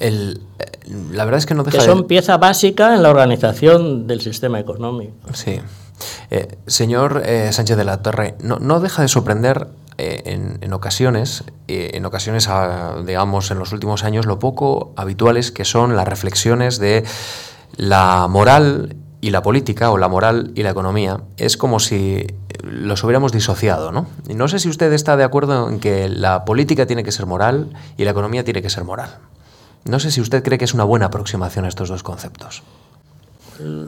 El, 0.00 0.40
la 1.12 1.24
verdad 1.24 1.38
es 1.38 1.46
que 1.46 1.54
no 1.54 1.62
deja 1.62 1.78
que 1.78 1.84
de... 1.84 1.90
son 1.90 2.06
pieza 2.06 2.36
básica 2.36 2.94
en 2.94 3.02
la 3.02 3.10
organización 3.10 4.06
del 4.06 4.20
sistema 4.20 4.58
económico. 4.58 5.14
Sí. 5.32 5.60
Eh, 6.30 6.56
señor 6.66 7.22
eh, 7.26 7.52
Sánchez 7.52 7.76
de 7.76 7.84
la 7.84 8.02
Torre, 8.02 8.34
no, 8.40 8.58
no 8.58 8.80
deja 8.80 9.02
de 9.02 9.08
sorprender 9.08 9.68
eh, 9.98 10.22
en, 10.24 10.58
en 10.62 10.72
ocasiones, 10.72 11.44
eh, 11.68 11.90
en 11.92 12.06
ocasiones, 12.06 12.48
ah, 12.48 13.02
digamos, 13.06 13.50
en 13.50 13.58
los 13.58 13.72
últimos 13.72 14.02
años, 14.02 14.24
lo 14.24 14.38
poco 14.38 14.94
habituales 14.96 15.52
que 15.52 15.66
son 15.66 15.96
las 15.96 16.08
reflexiones 16.08 16.78
de 16.78 17.04
la 17.76 18.26
moral 18.28 18.96
y 19.20 19.30
la 19.30 19.42
política, 19.42 19.90
o 19.90 19.98
la 19.98 20.08
moral 20.08 20.52
y 20.54 20.62
la 20.62 20.70
economía. 20.70 21.20
Es 21.36 21.58
como 21.58 21.78
si 21.80 22.26
los 22.62 23.04
hubiéramos 23.04 23.32
disociado, 23.32 23.92
¿no? 23.92 24.06
Y 24.26 24.34
no 24.34 24.48
sé 24.48 24.58
si 24.58 24.70
usted 24.70 24.90
está 24.94 25.18
de 25.18 25.24
acuerdo 25.24 25.68
en 25.68 25.80
que 25.80 26.08
la 26.08 26.46
política 26.46 26.86
tiene 26.86 27.04
que 27.04 27.12
ser 27.12 27.26
moral 27.26 27.70
y 27.98 28.04
la 28.04 28.12
economía 28.12 28.44
tiene 28.44 28.62
que 28.62 28.70
ser 28.70 28.84
moral. 28.84 29.18
No 29.84 29.98
sé 30.00 30.10
si 30.10 30.20
usted 30.20 30.42
cree 30.42 30.58
que 30.58 30.64
es 30.64 30.74
una 30.74 30.84
buena 30.84 31.06
aproximación 31.06 31.64
a 31.64 31.68
estos 31.68 31.88
dos 31.88 32.02
conceptos. 32.02 32.62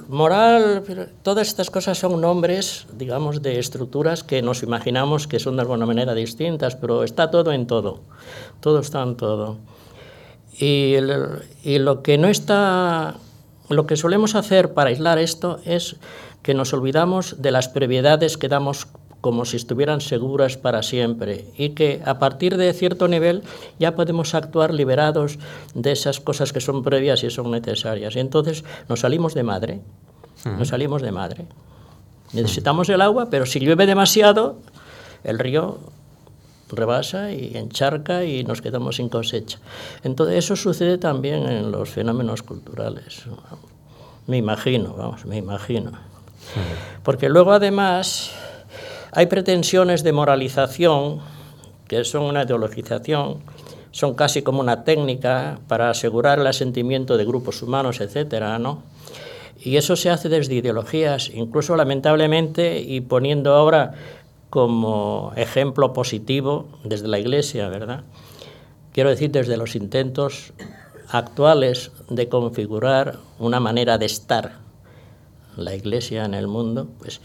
Moral, 0.08 0.82
todas 1.22 1.48
estas 1.48 1.70
cosas 1.70 1.98
son 1.98 2.20
nombres, 2.20 2.86
digamos, 2.92 3.40
de 3.40 3.58
estructuras 3.58 4.22
que 4.22 4.42
nos 4.42 4.62
imaginamos 4.62 5.26
que 5.26 5.38
son 5.38 5.56
de 5.56 5.62
alguna 5.62 5.86
manera 5.86 6.12
distintas, 6.14 6.76
pero 6.76 7.04
está 7.04 7.30
todo 7.30 7.52
en 7.52 7.66
todo. 7.66 8.00
Todo 8.60 8.80
está 8.80 9.02
en 9.02 9.16
todo. 9.16 9.56
Y, 10.58 10.94
el- 10.94 11.42
y 11.64 11.78
lo 11.78 12.02
que 12.02 12.18
no 12.18 12.28
está, 12.28 13.14
lo 13.70 13.86
que 13.86 13.96
solemos 13.96 14.34
hacer 14.34 14.74
para 14.74 14.90
aislar 14.90 15.18
esto 15.18 15.58
es 15.64 15.96
que 16.42 16.52
nos 16.52 16.74
olvidamos 16.74 17.40
de 17.40 17.52
las 17.52 17.68
previedades 17.68 18.36
que 18.36 18.48
damos 18.48 18.88
como 19.22 19.44
si 19.44 19.56
estuvieran 19.56 20.00
seguras 20.00 20.56
para 20.56 20.82
siempre 20.82 21.46
y 21.56 21.70
que 21.70 22.02
a 22.04 22.18
partir 22.18 22.56
de 22.56 22.72
cierto 22.74 23.06
nivel 23.06 23.44
ya 23.78 23.94
podemos 23.94 24.34
actuar 24.34 24.74
liberados 24.74 25.38
de 25.74 25.92
esas 25.92 26.18
cosas 26.18 26.52
que 26.52 26.60
son 26.60 26.82
previas 26.82 27.22
y 27.22 27.30
son 27.30 27.52
necesarias. 27.52 28.16
Y 28.16 28.18
entonces 28.18 28.64
nos 28.88 29.00
salimos 29.00 29.34
de 29.34 29.44
madre, 29.44 29.80
nos 30.58 30.68
salimos 30.68 31.02
de 31.02 31.12
madre. 31.12 31.46
Necesitamos 32.32 32.88
el 32.88 33.00
agua, 33.00 33.28
pero 33.30 33.46
si 33.46 33.60
llueve 33.60 33.86
demasiado, 33.86 34.56
el 35.22 35.38
río 35.38 35.78
rebasa 36.68 37.30
y 37.30 37.56
encharca 37.56 38.24
y 38.24 38.42
nos 38.42 38.60
quedamos 38.60 38.96
sin 38.96 39.08
cosecha. 39.08 39.60
Entonces 40.02 40.44
eso 40.44 40.56
sucede 40.56 40.98
también 40.98 41.48
en 41.48 41.70
los 41.70 41.90
fenómenos 41.90 42.42
culturales. 42.42 43.22
Me 44.26 44.36
imagino, 44.36 44.94
vamos, 44.94 45.24
me 45.26 45.36
imagino. 45.36 45.92
Porque 47.04 47.28
luego 47.28 47.52
además 47.52 48.32
hay 49.12 49.26
pretensiones 49.26 50.02
de 50.02 50.12
moralización 50.12 51.20
que 51.86 52.02
son 52.04 52.22
una 52.22 52.44
ideologización, 52.44 53.40
son 53.90 54.14
casi 54.14 54.40
como 54.40 54.60
una 54.60 54.84
técnica 54.84 55.58
para 55.68 55.90
asegurar 55.90 56.38
el 56.38 56.46
asentimiento 56.46 57.18
de 57.18 57.26
grupos 57.26 57.62
humanos, 57.62 58.00
etcétera, 58.00 58.58
¿no? 58.58 58.82
Y 59.60 59.76
eso 59.76 59.94
se 59.96 60.08
hace 60.08 60.30
desde 60.30 60.54
ideologías, 60.54 61.30
incluso 61.32 61.76
lamentablemente, 61.76 62.80
y 62.80 63.02
poniendo 63.02 63.54
ahora 63.54 63.92
como 64.48 65.32
ejemplo 65.36 65.92
positivo 65.92 66.66
desde 66.82 67.08
la 67.08 67.18
Iglesia, 67.18 67.68
¿verdad? 67.68 68.04
Quiero 68.92 69.10
decir, 69.10 69.30
desde 69.30 69.58
los 69.58 69.76
intentos 69.76 70.54
actuales 71.08 71.92
de 72.08 72.30
configurar 72.30 73.18
una 73.38 73.60
manera 73.60 73.98
de 73.98 74.06
estar 74.06 74.58
la 75.56 75.74
Iglesia 75.74 76.24
en 76.24 76.32
el 76.32 76.48
mundo, 76.48 76.88
pues, 76.98 77.20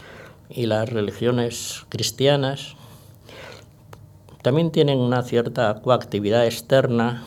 y 0.50 0.66
las 0.66 0.88
religiones 0.88 1.84
cristianas 1.88 2.76
también 4.42 4.70
tienen 4.70 4.98
una 4.98 5.22
cierta 5.22 5.80
coactividad 5.82 6.46
externa 6.46 7.24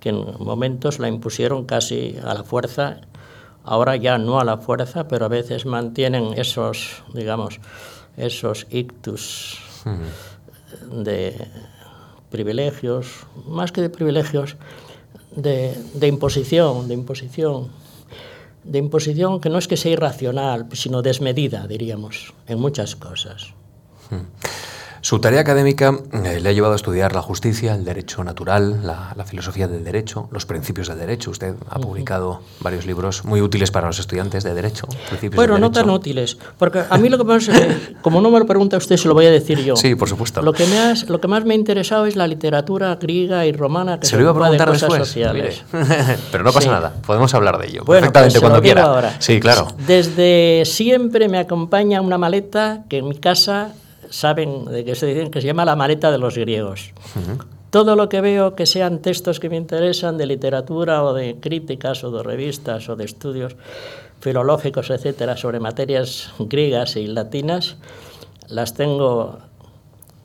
que 0.00 0.10
en 0.10 0.24
momentos 0.38 0.98
la 0.98 1.08
impusieron 1.08 1.64
casi 1.64 2.16
a 2.24 2.34
la 2.34 2.42
fuerza, 2.42 3.02
ahora 3.64 3.96
ya 3.96 4.18
no 4.18 4.40
a 4.40 4.44
la 4.44 4.58
fuerza, 4.58 5.08
pero 5.08 5.24
a 5.24 5.28
veces 5.28 5.64
mantienen 5.64 6.34
esos, 6.36 7.02
digamos, 7.14 7.60
esos 8.16 8.66
ictus 8.70 9.58
de 10.90 11.48
privilegios, 12.30 13.26
más 13.46 13.72
que 13.72 13.80
de 13.80 13.90
privilegios, 13.90 14.56
de, 15.36 15.74
de 15.94 16.06
imposición, 16.08 16.88
de 16.88 16.94
imposición, 16.94 17.70
de 18.64 18.78
imposición 18.78 19.40
que 19.40 19.50
no 19.50 19.58
es 19.58 19.68
que 19.68 19.76
sea 19.76 19.92
irracional, 19.92 20.68
sino 20.72 21.02
desmedida, 21.02 21.66
diríamos, 21.66 22.34
en 22.46 22.58
muchas 22.60 22.96
cosas. 22.96 23.54
Su 25.02 25.18
tarea 25.18 25.40
académica 25.40 25.98
eh, 26.12 26.38
le 26.40 26.48
ha 26.48 26.52
llevado 26.52 26.74
a 26.74 26.76
estudiar 26.76 27.12
la 27.12 27.22
justicia, 27.22 27.74
el 27.74 27.84
derecho 27.84 28.22
natural, 28.22 28.86
la, 28.86 29.12
la, 29.16 29.24
filosofía 29.24 29.66
del 29.66 29.82
derecho, 29.82 30.28
los 30.30 30.46
principios 30.46 30.86
del 30.86 30.96
derecho. 30.96 31.32
Usted 31.32 31.56
ha 31.68 31.80
publicado 31.80 32.40
varios 32.60 32.86
libros 32.86 33.24
muy 33.24 33.40
útiles 33.40 33.72
para 33.72 33.88
los 33.88 33.98
estudiantes 33.98 34.44
de 34.44 34.54
derecho. 34.54 34.86
Bueno, 35.34 35.58
no 35.58 35.72
tan 35.72 35.90
útiles, 35.90 36.38
porque 36.56 36.84
a 36.88 36.98
mí 36.98 37.08
lo 37.08 37.18
que 37.18 37.24
más, 37.24 37.50
como 38.00 38.20
no 38.20 38.30
me 38.30 38.38
lo 38.38 38.46
pregunta 38.46 38.76
usted, 38.76 38.96
se 38.96 39.08
lo 39.08 39.14
voy 39.14 39.26
a 39.26 39.32
decir 39.32 39.58
yo. 39.64 39.74
Sí, 39.74 39.96
por 39.96 40.08
supuesto. 40.08 40.40
Lo 40.40 40.52
que, 40.52 40.66
me 40.66 40.78
has, 40.78 41.08
lo 41.08 41.20
que 41.20 41.26
más 41.26 41.44
me 41.44 41.54
ha 41.54 41.56
interesado 41.56 42.06
es 42.06 42.14
la 42.14 42.28
literatura 42.28 42.94
griega 42.94 43.44
y 43.44 43.50
romana 43.50 43.98
que 43.98 44.06
se, 44.06 44.10
se 44.10 44.16
lo 44.18 44.22
iba 44.22 44.30
a 44.30 44.34
preguntar 44.34 44.68
de 44.68 44.72
después, 44.78 44.98
sociales. 44.98 45.64
Pero 46.30 46.44
no 46.44 46.52
pasa 46.52 46.66
sí. 46.66 46.68
nada, 46.68 46.94
podemos 47.04 47.34
hablar 47.34 47.58
de 47.58 47.66
ello 47.66 47.82
bueno, 47.84 48.02
perfectamente 48.02 48.38
pues 48.38 48.40
cuando 48.40 48.58
lo 48.58 48.62
digo 48.62 48.74
quiera. 48.74 48.84
Ahora. 48.84 49.16
Sí, 49.18 49.40
claro. 49.40 49.66
Desde 49.84 50.62
siempre 50.64 51.28
me 51.28 51.38
acompaña 51.38 52.00
una 52.00 52.18
maleta 52.18 52.84
que 52.88 52.98
en 52.98 53.08
mi 53.08 53.16
casa 53.16 53.72
saben 54.12 54.66
de 54.66 54.84
qué 54.84 54.94
se 54.94 55.06
dicen, 55.06 55.30
que 55.30 55.40
se 55.40 55.46
llama 55.46 55.64
la 55.64 55.74
maleta 55.74 56.12
de 56.12 56.18
los 56.18 56.36
griegos. 56.36 56.92
Uh 57.16 57.18
-huh. 57.18 57.44
Todo 57.70 57.96
lo 57.96 58.08
que 58.10 58.20
veo 58.20 58.54
que 58.54 58.66
sean 58.66 59.00
textos 59.00 59.40
que 59.40 59.48
me 59.48 59.56
interesan 59.56 60.18
de 60.18 60.26
literatura 60.26 61.02
o 61.02 61.14
de 61.14 61.40
críticas 61.40 62.04
o 62.04 62.10
de 62.10 62.22
revistas 62.22 62.88
o 62.90 62.96
de 62.96 63.04
estudios 63.04 63.56
filológicos, 64.20 64.90
etcétera, 64.90 65.36
sobre 65.36 65.58
materias 65.58 66.30
griegas 66.38 66.96
y 66.96 67.06
latinas, 67.06 67.76
las 68.48 68.74
tengo 68.74 69.38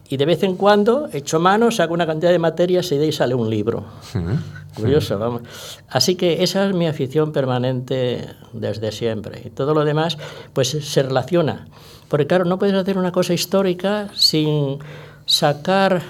y 0.10 0.18
de 0.18 0.26
vez 0.26 0.44
en 0.44 0.56
cuando 0.56 1.10
echo 1.12 1.40
mano, 1.40 1.72
saco 1.72 1.94
una 1.94 2.06
cantidad 2.06 2.32
de 2.32 2.40
materias 2.40 2.92
y 2.92 2.98
de 2.98 3.06
ahí 3.06 3.12
sale 3.12 3.36
un 3.36 3.50
libro. 3.50 3.86
Uh 4.14 4.18
-huh. 4.18 4.40
Curioso, 4.82 5.20
vamos. 5.20 5.42
Así 5.90 6.16
que 6.16 6.44
esa 6.44 6.68
es 6.68 6.76
mi 6.76 6.88
afición 6.88 7.32
permanente 7.32 8.28
desde 8.54 8.92
siempre. 8.92 9.42
Y 9.46 9.50
todo 9.50 9.74
lo 9.74 9.84
demás, 9.84 10.18
pues 10.54 10.70
se 10.70 11.04
relaciona. 11.04 11.68
Porque 12.08 12.28
claro, 12.28 12.46
no 12.46 12.58
puedes 12.60 12.76
hacer 12.76 12.98
una 12.98 13.12
cosa 13.12 13.34
histórica 13.34 14.10
sin 14.14 14.80
sacar 15.26 16.02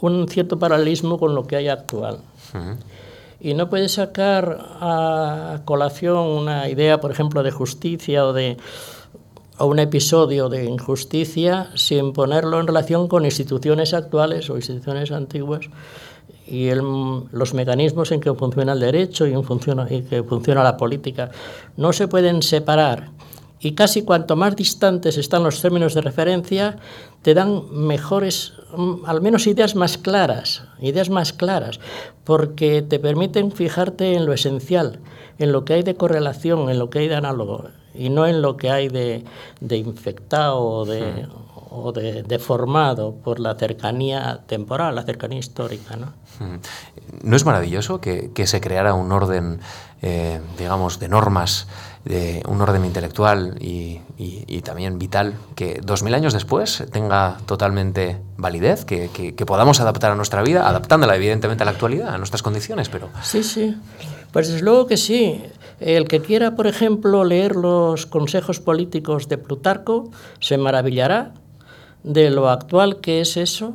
un 0.00 0.26
cierto 0.28 0.58
paralelismo 0.58 1.18
con 1.18 1.34
lo 1.34 1.46
que 1.46 1.56
hay 1.56 1.68
actual. 1.68 2.18
Uh 2.52 2.56
-huh. 2.56 2.76
Y 3.40 3.54
no 3.54 3.68
puedes 3.68 3.92
sacar 3.92 4.58
a 4.80 5.60
colación 5.64 6.16
una 6.16 6.68
idea, 6.68 7.00
por 7.00 7.10
ejemplo, 7.10 7.42
de 7.42 7.50
justicia 7.50 8.26
o 8.26 8.32
de 8.32 8.56
o 9.58 9.66
un 9.66 9.78
episodio 9.78 10.48
de 10.48 10.64
injusticia 10.64 11.68
sin 11.76 12.12
ponerlo 12.12 12.58
en 12.58 12.66
relación 12.66 13.06
con 13.06 13.24
instituciones 13.24 13.94
actuales 13.94 14.50
o 14.50 14.56
instituciones 14.56 15.12
antiguas 15.12 15.68
y 16.46 16.68
el, 16.68 16.82
los 17.32 17.54
mecanismos 17.54 18.12
en 18.12 18.20
que 18.20 18.32
funciona 18.34 18.72
el 18.72 18.80
derecho 18.80 19.26
y 19.26 19.32
en, 19.32 19.42
y 19.90 20.02
que 20.02 20.22
funciona 20.22 20.62
la 20.62 20.76
política. 20.76 21.30
No 21.76 21.92
se 21.92 22.08
pueden 22.08 22.42
separar 22.42 23.10
y 23.64 23.72
casi 23.72 24.02
cuanto 24.02 24.36
más 24.36 24.56
distantes 24.56 25.16
están 25.16 25.42
los 25.42 25.62
términos 25.62 25.94
de 25.94 26.02
referencia, 26.02 26.76
te 27.22 27.32
dan 27.32 27.62
mejores, 27.72 28.52
al 29.06 29.22
menos 29.22 29.46
ideas 29.46 29.74
más 29.74 29.96
claras, 29.96 30.64
ideas 30.80 31.08
más 31.08 31.32
claras, 31.32 31.80
porque 32.24 32.82
te 32.82 32.98
permiten 32.98 33.52
fijarte 33.52 34.16
en 34.16 34.26
lo 34.26 34.34
esencial, 34.34 35.00
en 35.38 35.50
lo 35.50 35.64
que 35.64 35.72
hay 35.72 35.82
de 35.82 35.94
correlación, 35.94 36.68
en 36.68 36.78
lo 36.78 36.90
que 36.90 36.98
hay 36.98 37.08
de 37.08 37.14
análogo, 37.14 37.64
y 37.94 38.10
no 38.10 38.26
en 38.26 38.42
lo 38.42 38.58
que 38.58 38.70
hay 38.70 38.88
de, 38.88 39.24
de 39.60 39.76
infectado 39.78 40.60
o 40.60 40.84
de, 40.84 41.26
o 41.74 41.92
de 41.92 42.22
deformado 42.22 43.16
por 43.16 43.40
la 43.40 43.54
cercanía 43.56 44.42
temporal, 44.46 44.94
la 44.94 45.02
cercanía 45.02 45.38
histórica. 45.38 45.96
¿no? 45.96 46.12
¿No 47.22 47.36
es 47.36 47.44
maravilloso 47.44 48.00
que, 48.00 48.30
que 48.32 48.46
se 48.46 48.60
creara 48.60 48.94
un 48.94 49.10
orden, 49.12 49.60
eh, 50.02 50.40
digamos, 50.58 51.00
de 51.00 51.08
normas? 51.08 51.66
de 52.04 52.42
un 52.46 52.60
orden 52.60 52.84
intelectual 52.84 53.56
y, 53.62 54.00
y, 54.18 54.44
y, 54.46 54.60
también 54.60 54.98
vital 54.98 55.32
que 55.54 55.80
dos 55.82 56.02
mil 56.02 56.12
años 56.12 56.34
después 56.34 56.84
tenga 56.92 57.38
totalmente 57.46 58.18
validez, 58.36 58.84
que, 58.84 59.08
que, 59.08 59.34
que, 59.34 59.46
podamos 59.46 59.80
adaptar 59.80 60.12
a 60.12 60.14
nuestra 60.14 60.42
vida, 60.42 60.68
adaptándola 60.68 61.16
evidentemente 61.16 61.62
a 61.62 61.64
la 61.64 61.70
actualidad, 61.70 62.14
a 62.14 62.18
nuestras 62.18 62.42
condiciones, 62.42 62.90
pero... 62.90 63.08
Sí, 63.22 63.42
sí, 63.42 63.74
pues 64.32 64.48
desde 64.48 64.62
luego 64.62 64.86
que 64.86 64.98
sí. 64.98 65.42
El 65.80 66.06
que 66.06 66.20
quiera, 66.20 66.54
por 66.54 66.66
ejemplo, 66.66 67.24
leer 67.24 67.56
los 67.56 68.06
consejos 68.06 68.60
políticos 68.60 69.28
de 69.28 69.38
Plutarco 69.38 70.10
se 70.40 70.58
maravillará 70.58 71.32
de 72.04 72.30
lo 72.30 72.48
actual 72.48 73.00
que 73.00 73.20
es 73.20 73.36
eso, 73.36 73.74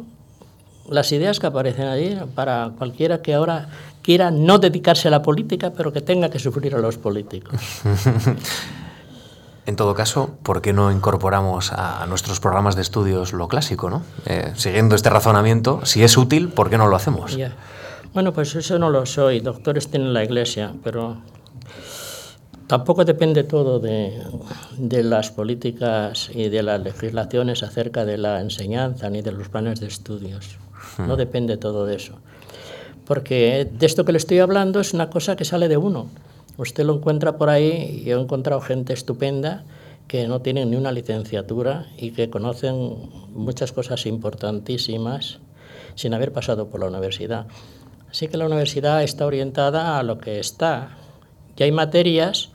las 0.89 1.11
ideas 1.11 1.39
que 1.39 1.47
aparecen 1.47 1.87
allí 1.87 2.17
para 2.35 2.71
cualquiera 2.77 3.21
que 3.21 3.33
ahora 3.33 3.69
quiera 4.01 4.31
no 4.31 4.57
dedicarse 4.57 5.07
a 5.07 5.11
la 5.11 5.21
política, 5.21 5.71
pero 5.75 5.91
que 5.91 6.01
tenga 6.01 6.29
que 6.29 6.39
sufrir 6.39 6.73
a 6.75 6.79
los 6.79 6.97
políticos. 6.97 7.59
En 9.65 9.75
todo 9.75 9.93
caso, 9.93 10.31
¿por 10.41 10.63
qué 10.63 10.73
no 10.73 10.91
incorporamos 10.91 11.71
a 11.73 12.03
nuestros 12.07 12.39
programas 12.39 12.75
de 12.75 12.81
estudios 12.81 13.33
lo 13.33 13.47
clásico, 13.47 13.91
no? 13.91 14.01
Eh, 14.25 14.51
siguiendo 14.55 14.95
este 14.95 15.11
razonamiento, 15.11 15.85
si 15.85 16.01
es 16.01 16.17
útil, 16.17 16.49
¿por 16.49 16.71
qué 16.71 16.79
no 16.79 16.87
lo 16.87 16.95
hacemos? 16.95 17.35
Yeah. 17.35 17.53
Bueno, 18.11 18.33
pues 18.33 18.55
eso 18.55 18.79
no 18.79 18.89
lo 18.89 19.05
soy. 19.05 19.41
Doctores 19.41 19.91
tienen 19.91 20.11
la 20.11 20.23
Iglesia, 20.23 20.73
pero 20.83 21.17
tampoco 22.69 23.03
depende 23.03 23.43
todo 23.43 23.79
de, 23.79 24.21
de, 24.77 25.03
las 25.03 25.31
políticas 25.31 26.31
y 26.33 26.47
de 26.47 26.63
las 26.63 26.79
legislaciones 26.79 27.63
acerca 27.63 28.05
de 28.05 28.17
la 28.17 28.39
enseñanza 28.39 29.09
ni 29.09 29.21
de 29.21 29.33
los 29.33 29.49
planes 29.49 29.81
de 29.81 29.87
estudios. 29.87 30.57
Hmm. 30.97 31.07
No 31.07 31.17
depende 31.17 31.57
todo 31.57 31.85
de 31.85 31.97
eso 31.97 32.19
porque 33.09 33.67
de 33.71 33.87
esto 33.87 34.05
que 34.05 34.11
le 34.11 34.19
estoy 34.19 34.37
hablando 34.37 34.79
es 34.79 34.93
una 34.93 35.09
cosa 35.09 35.35
que 35.35 35.43
sale 35.43 35.67
de 35.67 35.77
uno. 35.77 36.05
Usted 36.57 36.85
lo 36.85 36.93
encuentra 36.93 37.39
por 37.39 37.49
ahí 37.49 38.03
y 38.05 38.11
he 38.11 38.13
encontrado 38.13 38.61
gente 38.61 38.93
estupenda 38.93 39.63
que 40.07 40.27
no 40.27 40.43
tienen 40.43 40.69
ni 40.69 40.75
una 40.75 40.91
licenciatura 40.91 41.87
y 41.97 42.11
que 42.11 42.29
conocen 42.29 43.09
muchas 43.33 43.71
cosas 43.71 44.05
importantísimas 44.05 45.39
sin 45.95 46.13
haber 46.13 46.31
pasado 46.31 46.67
por 46.67 46.81
la 46.81 46.85
universidad. 46.85 47.47
Así 48.11 48.27
que 48.27 48.37
la 48.37 48.45
universidad 48.45 49.01
está 49.01 49.25
orientada 49.25 49.97
a 49.97 50.03
lo 50.03 50.19
que 50.19 50.39
está. 50.39 50.98
Y 51.59 51.63
hay 51.63 51.71
materias 51.73 52.49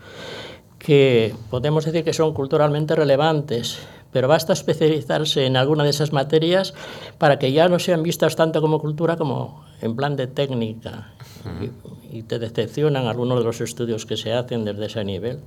que 0.79 1.35
podemos 1.51 1.85
decir 1.85 2.05
que 2.05 2.15
son 2.15 2.33
culturalmente 2.33 2.97
relevantes, 2.97 3.79
pero 4.13 4.29
basta 4.29 4.55
especializarse 4.55 5.45
en 5.45 5.57
alguna 5.57 5.85
de 5.85 5.91
esas 5.91 6.13
materias 6.13 6.73
para 7.19 7.39
que 7.39 7.53
ya 7.53 7.69
no 7.69 7.79
sean 7.79 8.03
vistas 8.03 8.35
tanto 8.35 8.63
como 8.63 8.81
cultura 8.81 9.17
como 9.17 9.65
en 9.83 9.95
plan 9.95 10.17
de 10.17 10.27
técnica. 10.27 11.13
Uh 11.45 11.49
-huh. 11.49 11.71
y, 12.11 12.19
y, 12.19 12.23
te 12.23 12.39
decepcionan 12.39 13.07
algunos 13.07 13.39
de 13.39 13.45
los 13.45 13.61
estudios 13.61 14.07
que 14.07 14.17
se 14.17 14.33
hacen 14.33 14.65
desde 14.65 14.87
ese 14.87 15.05
nivel. 15.05 15.41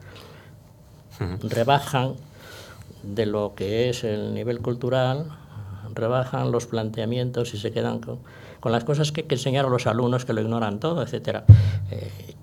Uh 1.19 1.23
-huh. 1.23 1.49
Rebajan 1.49 2.13
de 3.01 3.25
lo 3.25 3.53
que 3.55 3.89
es 3.89 4.03
el 4.03 4.35
nivel 4.35 4.59
cultural, 4.59 5.31
rebajan 5.95 6.51
los 6.51 6.67
planteamientos 6.67 7.55
y 7.55 7.57
se 7.57 7.71
quedan 7.71 7.99
con, 7.99 8.19
con 8.59 8.71
las 8.71 8.83
cosas 8.83 9.11
que, 9.11 9.25
que 9.25 9.35
enseñar 9.35 9.65
a 9.65 9.69
los 9.69 9.87
alumnos 9.87 10.25
que 10.25 10.33
lo 10.33 10.41
ignoran 10.41 10.79
todo, 10.79 11.01
etc. 11.01 11.43
Eh, 11.89 12.35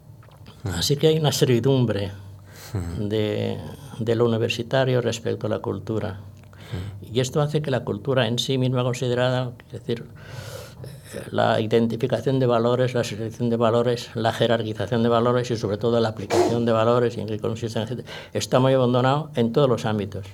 así 0.64 0.96
que 0.96 1.08
hay 1.08 1.18
una 1.18 1.32
servidumbre 1.32 2.12
de, 2.98 3.58
de, 3.98 4.14
lo 4.14 4.24
universitario 4.24 5.00
respecto 5.00 5.46
a 5.46 5.50
la 5.50 5.58
cultura. 5.60 6.20
Y 7.12 7.20
esto 7.20 7.40
hace 7.40 7.62
que 7.62 7.70
la 7.70 7.84
cultura 7.84 8.26
en 8.26 8.38
sí 8.38 8.58
misma 8.58 8.82
considerada, 8.82 9.52
es 9.66 9.72
decir, 9.72 10.04
la 11.30 11.60
identificación 11.60 12.38
de 12.38 12.46
valores, 12.46 12.94
la 12.94 13.04
selección 13.04 13.50
de 13.50 13.56
valores, 13.56 14.10
la 14.14 14.32
jerarquización 14.32 15.02
de 15.02 15.08
valores 15.08 15.50
y 15.50 15.56
sobre 15.56 15.76
todo 15.76 16.00
la 16.00 16.08
aplicación 16.08 16.64
de 16.64 16.72
valores 16.72 17.16
y 17.16 17.20
en 17.20 17.28
qué 17.28 17.38
consisten, 17.38 17.82
etc., 17.82 18.06
está 18.32 18.58
muy 18.58 18.74
abandonado 18.74 19.30
en 19.34 19.52
todos 19.52 19.68
los 19.68 19.84
ámbitos. 19.84 20.26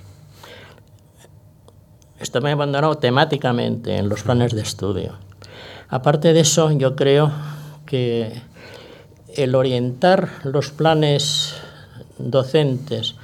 Está 2.19 2.39
muy 2.39 2.51
abandonado 2.51 2.95
temáticamente 2.95 3.97
en 3.97 4.07
los 4.07 4.23
planes 4.23 4.53
de 4.53 4.61
estudio. 4.61 5.17
Aparte 5.89 6.33
de 6.33 6.39
eso, 6.41 6.71
yo 6.71 6.95
creo 6.95 7.31
que 7.85 8.41
el 9.35 9.55
orientar 9.55 10.29
los 10.43 10.71
planes 10.71 11.55
docentes 12.17 13.15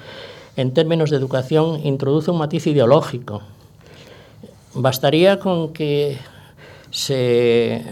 en 0.55 0.73
términos 0.73 1.09
de 1.09 1.17
educación 1.17 1.85
introduce 1.85 2.31
un 2.31 2.39
matiz 2.39 2.67
ideológico. 2.67 3.41
Bastaría 4.73 5.39
con 5.39 5.71
que 5.71 6.17
se, 6.89 7.83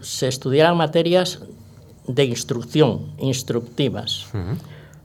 se 0.00 0.28
estudiaran 0.28 0.76
materias 0.76 1.40
de 2.06 2.24
instrucción, 2.24 3.12
instructivas, 3.18 4.26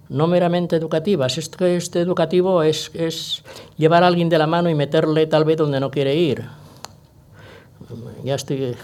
no 0.09 0.27
meramente 0.27 0.75
educativas. 0.75 1.37
Esto, 1.37 1.65
este 1.65 1.99
educativo 1.99 2.63
es, 2.63 2.91
es 2.93 3.43
llevar 3.77 4.03
a 4.03 4.07
alguien 4.07 4.29
de 4.29 4.37
la 4.37 4.47
mano 4.47 4.69
y 4.69 4.75
meterle 4.75 5.27
tal 5.27 5.43
vez 5.43 5.57
donde 5.57 5.79
no 5.79 5.91
quiere 5.91 6.15
ir. 6.15 6.45
Ya 8.23 8.35
estoy 8.35 8.75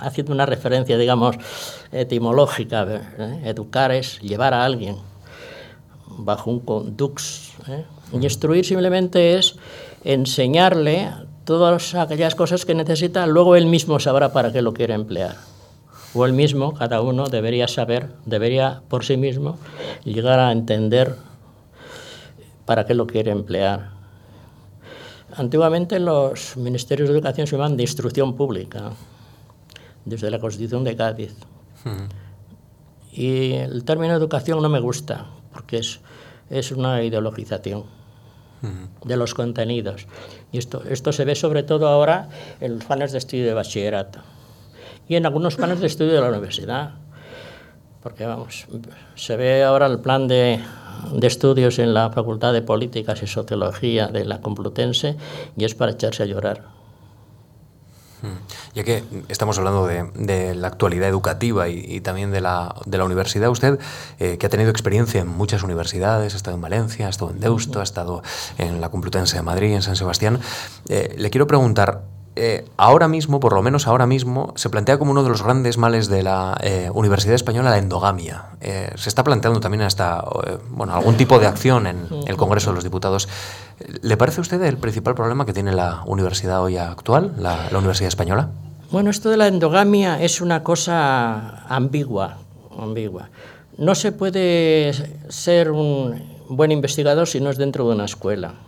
haciendo 0.00 0.32
una 0.32 0.46
referencia, 0.46 0.96
digamos, 0.96 1.36
etimológica. 1.90 2.86
¿eh? 3.18 3.40
Educar 3.44 3.90
es 3.90 4.20
llevar 4.20 4.54
a 4.54 4.64
alguien 4.64 4.96
bajo 6.18 6.50
un 6.50 6.60
condux. 6.60 7.52
¿eh? 7.68 7.84
Instruir 8.12 8.64
simplemente 8.64 9.38
es 9.38 9.56
enseñarle 10.04 11.10
todas 11.44 11.94
aquellas 11.94 12.34
cosas 12.34 12.64
que 12.64 12.74
necesita, 12.74 13.26
luego 13.26 13.56
él 13.56 13.66
mismo 13.66 13.98
sabrá 13.98 14.32
para 14.32 14.52
qué 14.52 14.62
lo 14.62 14.72
quiere 14.72 14.94
emplear. 14.94 15.36
O 16.14 16.24
él 16.24 16.32
mismo, 16.32 16.74
cada 16.74 17.00
uno 17.00 17.28
debería 17.28 17.68
saber, 17.68 18.08
debería 18.24 18.82
por 18.88 19.04
sí 19.04 19.16
mismo 19.16 19.58
llegar 20.04 20.38
a 20.38 20.52
entender 20.52 21.16
para 22.64 22.86
qué 22.86 22.94
lo 22.94 23.06
quiere 23.06 23.32
emplear. 23.32 23.95
Antiguamente 25.36 26.00
los 26.00 26.56
ministerios 26.56 27.08
de 27.08 27.14
educación 27.14 27.46
se 27.46 27.52
llamaban 27.52 27.76
de 27.76 27.82
instrucción 27.82 28.36
pública, 28.36 28.92
desde 30.04 30.30
la 30.30 30.38
Constitución 30.38 30.82
de 30.82 30.96
Cádiz. 30.96 31.34
Y 33.12 33.52
el 33.52 33.84
término 33.84 34.14
educación 34.14 34.62
no 34.62 34.68
me 34.68 34.80
gusta, 34.80 35.26
porque 35.52 35.78
es, 35.78 36.00
es 36.48 36.72
una 36.72 37.02
ideologización 37.02 37.84
de 39.04 39.16
los 39.16 39.34
contenidos. 39.34 40.06
Y 40.52 40.58
esto, 40.58 40.82
esto 40.88 41.12
se 41.12 41.24
ve 41.24 41.34
sobre 41.34 41.62
todo 41.62 41.86
ahora 41.88 42.28
en 42.60 42.76
los 42.76 42.84
planes 42.84 43.12
de 43.12 43.18
estudio 43.18 43.46
de 43.46 43.54
bachillerato 43.54 44.20
y 45.08 45.16
en 45.16 45.26
algunos 45.26 45.56
planes 45.56 45.80
de 45.80 45.86
estudio 45.86 46.14
de 46.14 46.20
la 46.20 46.28
universidad. 46.28 46.94
Porque 48.02 48.24
vamos, 48.24 48.66
se 49.16 49.36
ve 49.36 49.64
ahora 49.64 49.86
el 49.86 49.98
plan 49.98 50.28
de, 50.28 50.60
de 51.12 51.26
estudios 51.26 51.78
en 51.78 51.94
la 51.94 52.10
Facultad 52.10 52.52
de 52.52 52.62
Políticas 52.62 53.22
y 53.22 53.26
Sociología 53.26 54.08
de 54.08 54.24
la 54.24 54.40
Complutense 54.40 55.16
y 55.56 55.64
es 55.64 55.74
para 55.74 55.92
echarse 55.92 56.22
a 56.22 56.26
llorar. 56.26 56.76
Ya 58.74 58.84
que 58.84 59.04
estamos 59.28 59.58
hablando 59.58 59.86
de, 59.86 60.54
la 60.54 60.68
actualidad 60.68 61.08
educativa 61.08 61.68
y, 61.68 62.00
también 62.00 62.30
de 62.30 62.40
la, 62.40 62.74
de 62.84 62.98
la, 62.98 63.04
universidad, 63.04 63.50
usted, 63.50 63.78
eh, 64.18 64.38
que 64.38 64.46
ha 64.46 64.48
tenido 64.48 64.70
experiencia 64.70 65.20
en 65.20 65.28
muchas 65.28 65.62
universidades, 65.62 66.34
ha 66.34 66.36
estado 66.36 66.56
en 66.56 66.62
Valencia, 66.62 67.06
ha 67.06 67.10
estado 67.10 67.30
en 67.30 67.40
Deusto, 67.40 67.80
ha 67.80 67.82
estado 67.82 68.22
en 68.58 68.80
la 68.80 68.88
Complutense 68.88 69.36
de 69.36 69.42
Madrid, 69.42 69.74
en 69.74 69.82
San 69.82 69.96
Sebastián, 69.96 70.40
eh, 70.88 71.14
le 71.16 71.30
quiero 71.30 71.46
preguntar, 71.46 72.02
eh, 72.36 72.66
ahora 72.76 73.08
mismo, 73.08 73.40
por 73.40 73.54
lo 73.54 73.62
menos 73.62 73.86
ahora 73.86 74.06
mismo, 74.06 74.52
se 74.56 74.68
plantea 74.68 74.98
como 74.98 75.10
uno 75.10 75.22
de 75.22 75.30
los 75.30 75.42
grandes 75.42 75.78
males 75.78 76.08
de 76.08 76.22
la 76.22 76.56
eh, 76.60 76.90
Universidad 76.92 77.34
Española 77.34 77.70
la 77.70 77.78
endogamia. 77.78 78.44
Eh, 78.60 78.90
se 78.94 79.08
está 79.08 79.24
planteando 79.24 79.58
también 79.58 79.82
hasta 79.82 80.22
bueno, 80.70 80.94
algún 80.94 81.16
tipo 81.16 81.38
de 81.38 81.46
acción 81.46 81.86
en 81.86 82.06
el 82.26 82.36
Congreso 82.36 82.70
de 82.70 82.74
los 82.74 82.84
Diputados. 82.84 83.26
¿Le 84.02 84.16
parece 84.18 84.40
a 84.40 84.42
usted 84.42 84.62
el 84.62 84.76
principal 84.76 85.14
problema 85.14 85.46
que 85.46 85.54
tiene 85.54 85.72
la 85.72 86.02
universidad 86.06 86.62
hoy 86.62 86.76
actual, 86.76 87.32
la, 87.38 87.70
la 87.70 87.78
Universidad 87.78 88.08
Española? 88.08 88.50
Bueno, 88.90 89.10
esto 89.10 89.30
de 89.30 89.38
la 89.38 89.48
endogamia 89.48 90.22
es 90.22 90.40
una 90.42 90.62
cosa 90.62 91.64
ambigua, 91.68 92.36
ambigua. 92.78 93.30
No 93.78 93.94
se 93.94 94.12
puede 94.12 94.92
ser 95.28 95.70
un 95.70 96.36
buen 96.48 96.70
investigador 96.70 97.26
si 97.26 97.40
no 97.40 97.50
es 97.50 97.56
dentro 97.56 97.88
de 97.88 97.94
una 97.94 98.04
escuela. 98.04 98.65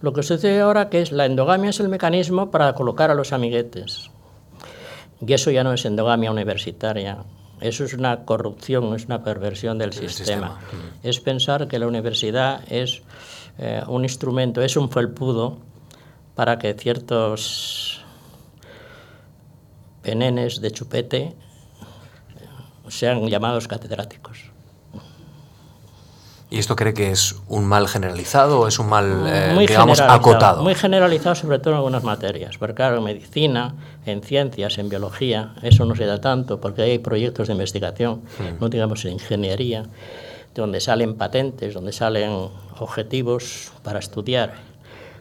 Lo 0.00 0.12
que 0.12 0.22
sucede 0.22 0.60
ahora 0.60 0.90
que 0.90 1.00
es 1.00 1.12
la 1.12 1.26
endogamia 1.26 1.70
es 1.70 1.80
el 1.80 1.88
mecanismo 1.88 2.50
para 2.50 2.74
colocar 2.74 3.10
a 3.10 3.14
los 3.14 3.32
amiguetes. 3.32 4.10
Y 5.26 5.32
eso 5.32 5.50
ya 5.50 5.64
no 5.64 5.72
es 5.72 5.84
endogamia 5.84 6.30
universitaria. 6.30 7.18
Eso 7.60 7.84
es 7.84 7.94
una 7.94 8.24
corrupción, 8.24 8.94
es 8.94 9.06
una 9.06 9.24
perversión 9.24 9.78
del 9.78 9.94
sistema. 9.94 10.60
Es 11.02 11.20
pensar 11.20 11.68
que 11.68 11.78
la 11.78 11.86
universidad 11.86 12.60
es 12.70 13.02
eh, 13.58 13.82
un 13.88 14.02
instrumento, 14.02 14.60
es 14.60 14.76
un 14.76 14.90
felpudo 14.90 15.56
para 16.34 16.58
que 16.58 16.74
ciertos 16.74 18.04
penenes 20.02 20.60
de 20.60 20.70
chupete 20.70 21.34
sean 22.88 23.26
llamados 23.28 23.66
catedráticos. 23.66 24.55
¿Y 26.48 26.58
esto 26.58 26.76
cree 26.76 26.94
que 26.94 27.10
es 27.10 27.34
un 27.48 27.64
mal 27.64 27.88
generalizado 27.88 28.60
o 28.60 28.68
es 28.68 28.78
un 28.78 28.88
mal, 28.88 29.24
eh, 29.26 29.56
digamos, 29.66 30.00
acotado? 30.00 30.62
Muy 30.62 30.76
generalizado, 30.76 31.34
sobre 31.34 31.58
todo 31.58 31.72
en 31.72 31.78
algunas 31.78 32.04
materias. 32.04 32.56
Porque, 32.56 32.74
claro, 32.74 32.98
en 32.98 33.04
medicina, 33.04 33.74
en 34.04 34.22
ciencias, 34.22 34.78
en 34.78 34.88
biología, 34.88 35.54
eso 35.62 35.84
no 35.84 35.96
se 35.96 36.06
da 36.06 36.20
tanto, 36.20 36.60
porque 36.60 36.82
hay 36.82 36.98
proyectos 37.00 37.48
de 37.48 37.54
investigación, 37.54 38.22
hmm. 38.38 38.60
no 38.60 38.68
digamos 38.68 39.04
en 39.04 39.14
ingeniería, 39.14 39.86
donde 40.54 40.80
salen 40.80 41.16
patentes, 41.16 41.74
donde 41.74 41.92
salen 41.92 42.48
objetivos 42.78 43.72
para 43.82 43.98
estudiar. 43.98 44.54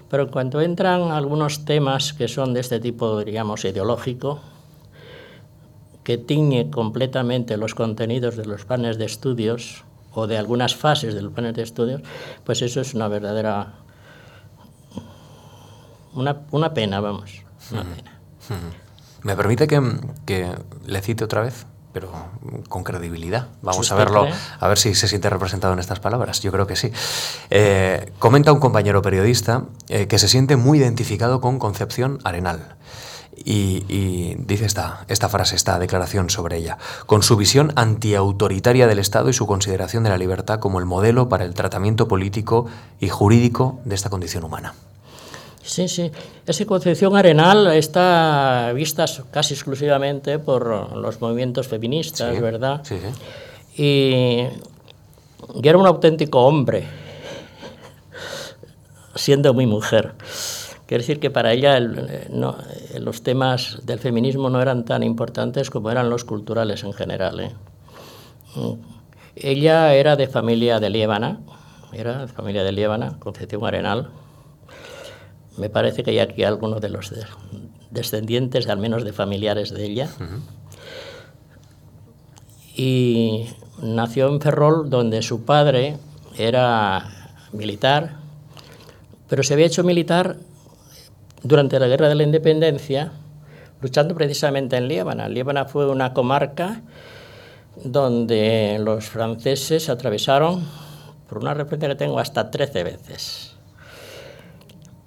Pero 0.10 0.24
en 0.24 0.30
cuanto 0.30 0.62
entran 0.62 1.12
algunos 1.12 1.66
temas 1.66 2.14
que 2.14 2.28
son 2.28 2.54
de 2.54 2.60
este 2.60 2.80
tipo, 2.80 3.24
digamos, 3.24 3.66
ideológico, 3.66 4.42
que 6.04 6.20
tiñe 6.20 6.70
completamente 6.70 7.58
los 7.58 7.74
contenidos 7.74 8.38
de 8.38 8.46
los 8.46 8.64
planes 8.64 9.00
de 9.00 9.06
estudios, 9.06 9.85
o 10.16 10.28
de 10.28 10.38
algunas 10.38 10.76
fases 10.76 11.14
del 11.14 11.30
plan 11.30 11.54
de 11.54 11.62
estudios, 11.62 12.02
pues 12.44 12.62
eso 12.62 12.82
es 12.82 12.94
una 12.94 13.08
verdadera... 13.08 13.74
Una, 16.14 16.44
una 16.52 16.74
pena, 16.74 17.02
vamos, 17.02 17.44
una 17.72 17.84
pena. 17.84 18.18
¿Me 19.24 19.36
permite 19.36 19.68
que, 19.68 19.82
que, 20.26 20.50
le 20.86 21.02
cite 21.02 21.26
otra 21.26 21.42
vez? 21.42 21.66
Pero 21.92 22.12
con 22.70 22.84
credibilidad. 22.84 23.48
Vamos 23.62 23.92
a 23.92 23.96
verlo, 23.96 24.28
a 24.60 24.68
ver 24.68 24.78
si 24.78 24.96
se 24.96 25.08
siente 25.08 25.30
representado 25.30 25.74
en 25.74 25.80
estas 25.80 26.00
palabras. 26.00 26.42
Yo 26.42 26.52
creo 26.52 26.68
que 26.68 26.76
sí. 26.78 26.92
Eh, 27.50 28.14
comenta 28.20 28.54
un 28.54 28.60
compañero 28.60 29.02
periodista 29.02 29.64
eh, 29.90 30.08
que 30.08 30.20
se 30.20 30.30
siente 30.30 30.56
muy 30.56 30.78
identificado 30.78 31.42
con 31.42 31.60
Concepción 31.60 32.20
Arenal. 32.24 32.76
Y, 33.48 34.36
dice 34.40 34.66
esta, 34.66 35.06
esta 35.08 35.30
frase, 35.30 35.56
esta 35.56 35.78
declaración 35.78 36.32
sobre 36.32 36.58
ella, 36.58 36.80
con 37.06 37.22
su 37.22 37.38
visión 37.38 37.72
antiautoritaria 37.76 38.88
del 38.88 38.98
Estado 38.98 39.30
y 39.30 39.34
su 39.34 39.46
consideración 39.46 40.04
de 40.04 40.10
la 40.10 40.18
libertad 40.18 40.60
como 40.60 40.80
el 40.80 40.86
modelo 40.86 41.30
para 41.30 41.46
el 41.46 41.54
tratamiento 41.54 42.08
político 42.08 42.66
y 43.00 43.10
jurídico 43.10 43.80
de 43.86 43.94
esta 43.94 44.10
condición 44.10 44.46
humana. 44.46 44.74
Sí, 45.62 45.88
sí. 45.88 46.12
Esa 46.46 46.66
concepción 46.66 47.16
arenal 47.16 47.68
está 47.68 48.72
vista 48.74 49.06
casi 49.32 49.54
exclusivamente 49.54 50.40
por 50.40 50.96
los 50.96 51.22
movimientos 51.22 51.68
feministas, 51.68 52.40
¿verdad? 52.42 52.82
Sí, 52.84 52.96
sí. 53.00 53.82
Y, 53.84 54.48
y 55.62 55.68
era 55.68 55.78
un 55.78 55.86
auténtico 55.86 56.46
hombre, 56.46 56.88
siendo 59.16 59.54
muy 59.54 59.66
mujer. 59.68 60.14
Quiere 60.86 61.02
decir 61.02 61.20
que 61.20 61.32
para 61.32 61.52
ella 61.52 61.78
eh, 61.78 62.28
eh, 62.30 63.00
los 63.00 63.24
temas 63.24 63.80
del 63.84 64.00
feminismo 64.00 64.50
no 64.50 64.62
eran 64.62 64.86
tan 64.86 65.02
importantes 65.02 65.72
como 65.72 65.90
eran 65.90 66.10
los 66.10 66.26
culturales 66.26 66.84
en 66.84 66.94
general. 66.94 67.40
¿eh? 67.40 67.52
Mm. 68.56 68.74
Ella 69.36 69.94
era 69.96 70.16
de 70.16 70.28
familia 70.28 70.80
de 70.80 70.90
Liébana, 70.92 71.40
era 71.92 72.26
de 72.26 72.28
familia 72.32 72.64
de 72.64 72.72
Liébana, 72.72 73.18
Concepción 73.20 73.66
Arenal. 73.66 74.10
Me 75.58 75.70
parece 75.70 76.04
que 76.04 76.12
hay 76.12 76.20
aquí 76.20 76.44
algunos 76.44 76.82
de 76.82 76.90
los 76.90 77.14
descendientes, 77.90 78.68
al 78.68 78.78
menos 78.78 79.04
de 79.04 79.14
familiares 79.14 79.74
de 79.74 79.86
ella. 79.86 80.10
Y 82.76 83.48
nació 83.82 84.28
en 84.28 84.40
Ferrol, 84.40 84.90
donde 84.90 85.22
su 85.22 85.44
padre 85.46 85.98
era 86.38 87.34
militar, 87.54 88.18
pero 89.30 89.44
se 89.44 89.54
había 89.54 89.66
hecho 89.66 89.84
militar 89.84 90.38
durante 91.46 91.80
la 91.80 91.88
Guerra 91.88 92.10
de 92.10 92.16
la 92.16 92.24
Independencia, 92.24 93.12
luchando 93.80 94.16
precisamente 94.16 94.78
en 94.78 94.88
Líbana. 94.88 95.30
Líbana 95.30 95.66
fue 95.66 95.88
una 95.88 96.12
comarca 96.12 96.82
donde 97.84 98.78
los 98.82 99.06
franceses 99.06 99.88
atravesaron, 99.90 100.68
por 101.30 101.38
una 101.38 101.54
referencia 101.54 101.90
que 101.90 101.96
tengo, 101.96 102.18
hasta 102.18 102.50
13 102.50 102.84
veces. 102.84 103.56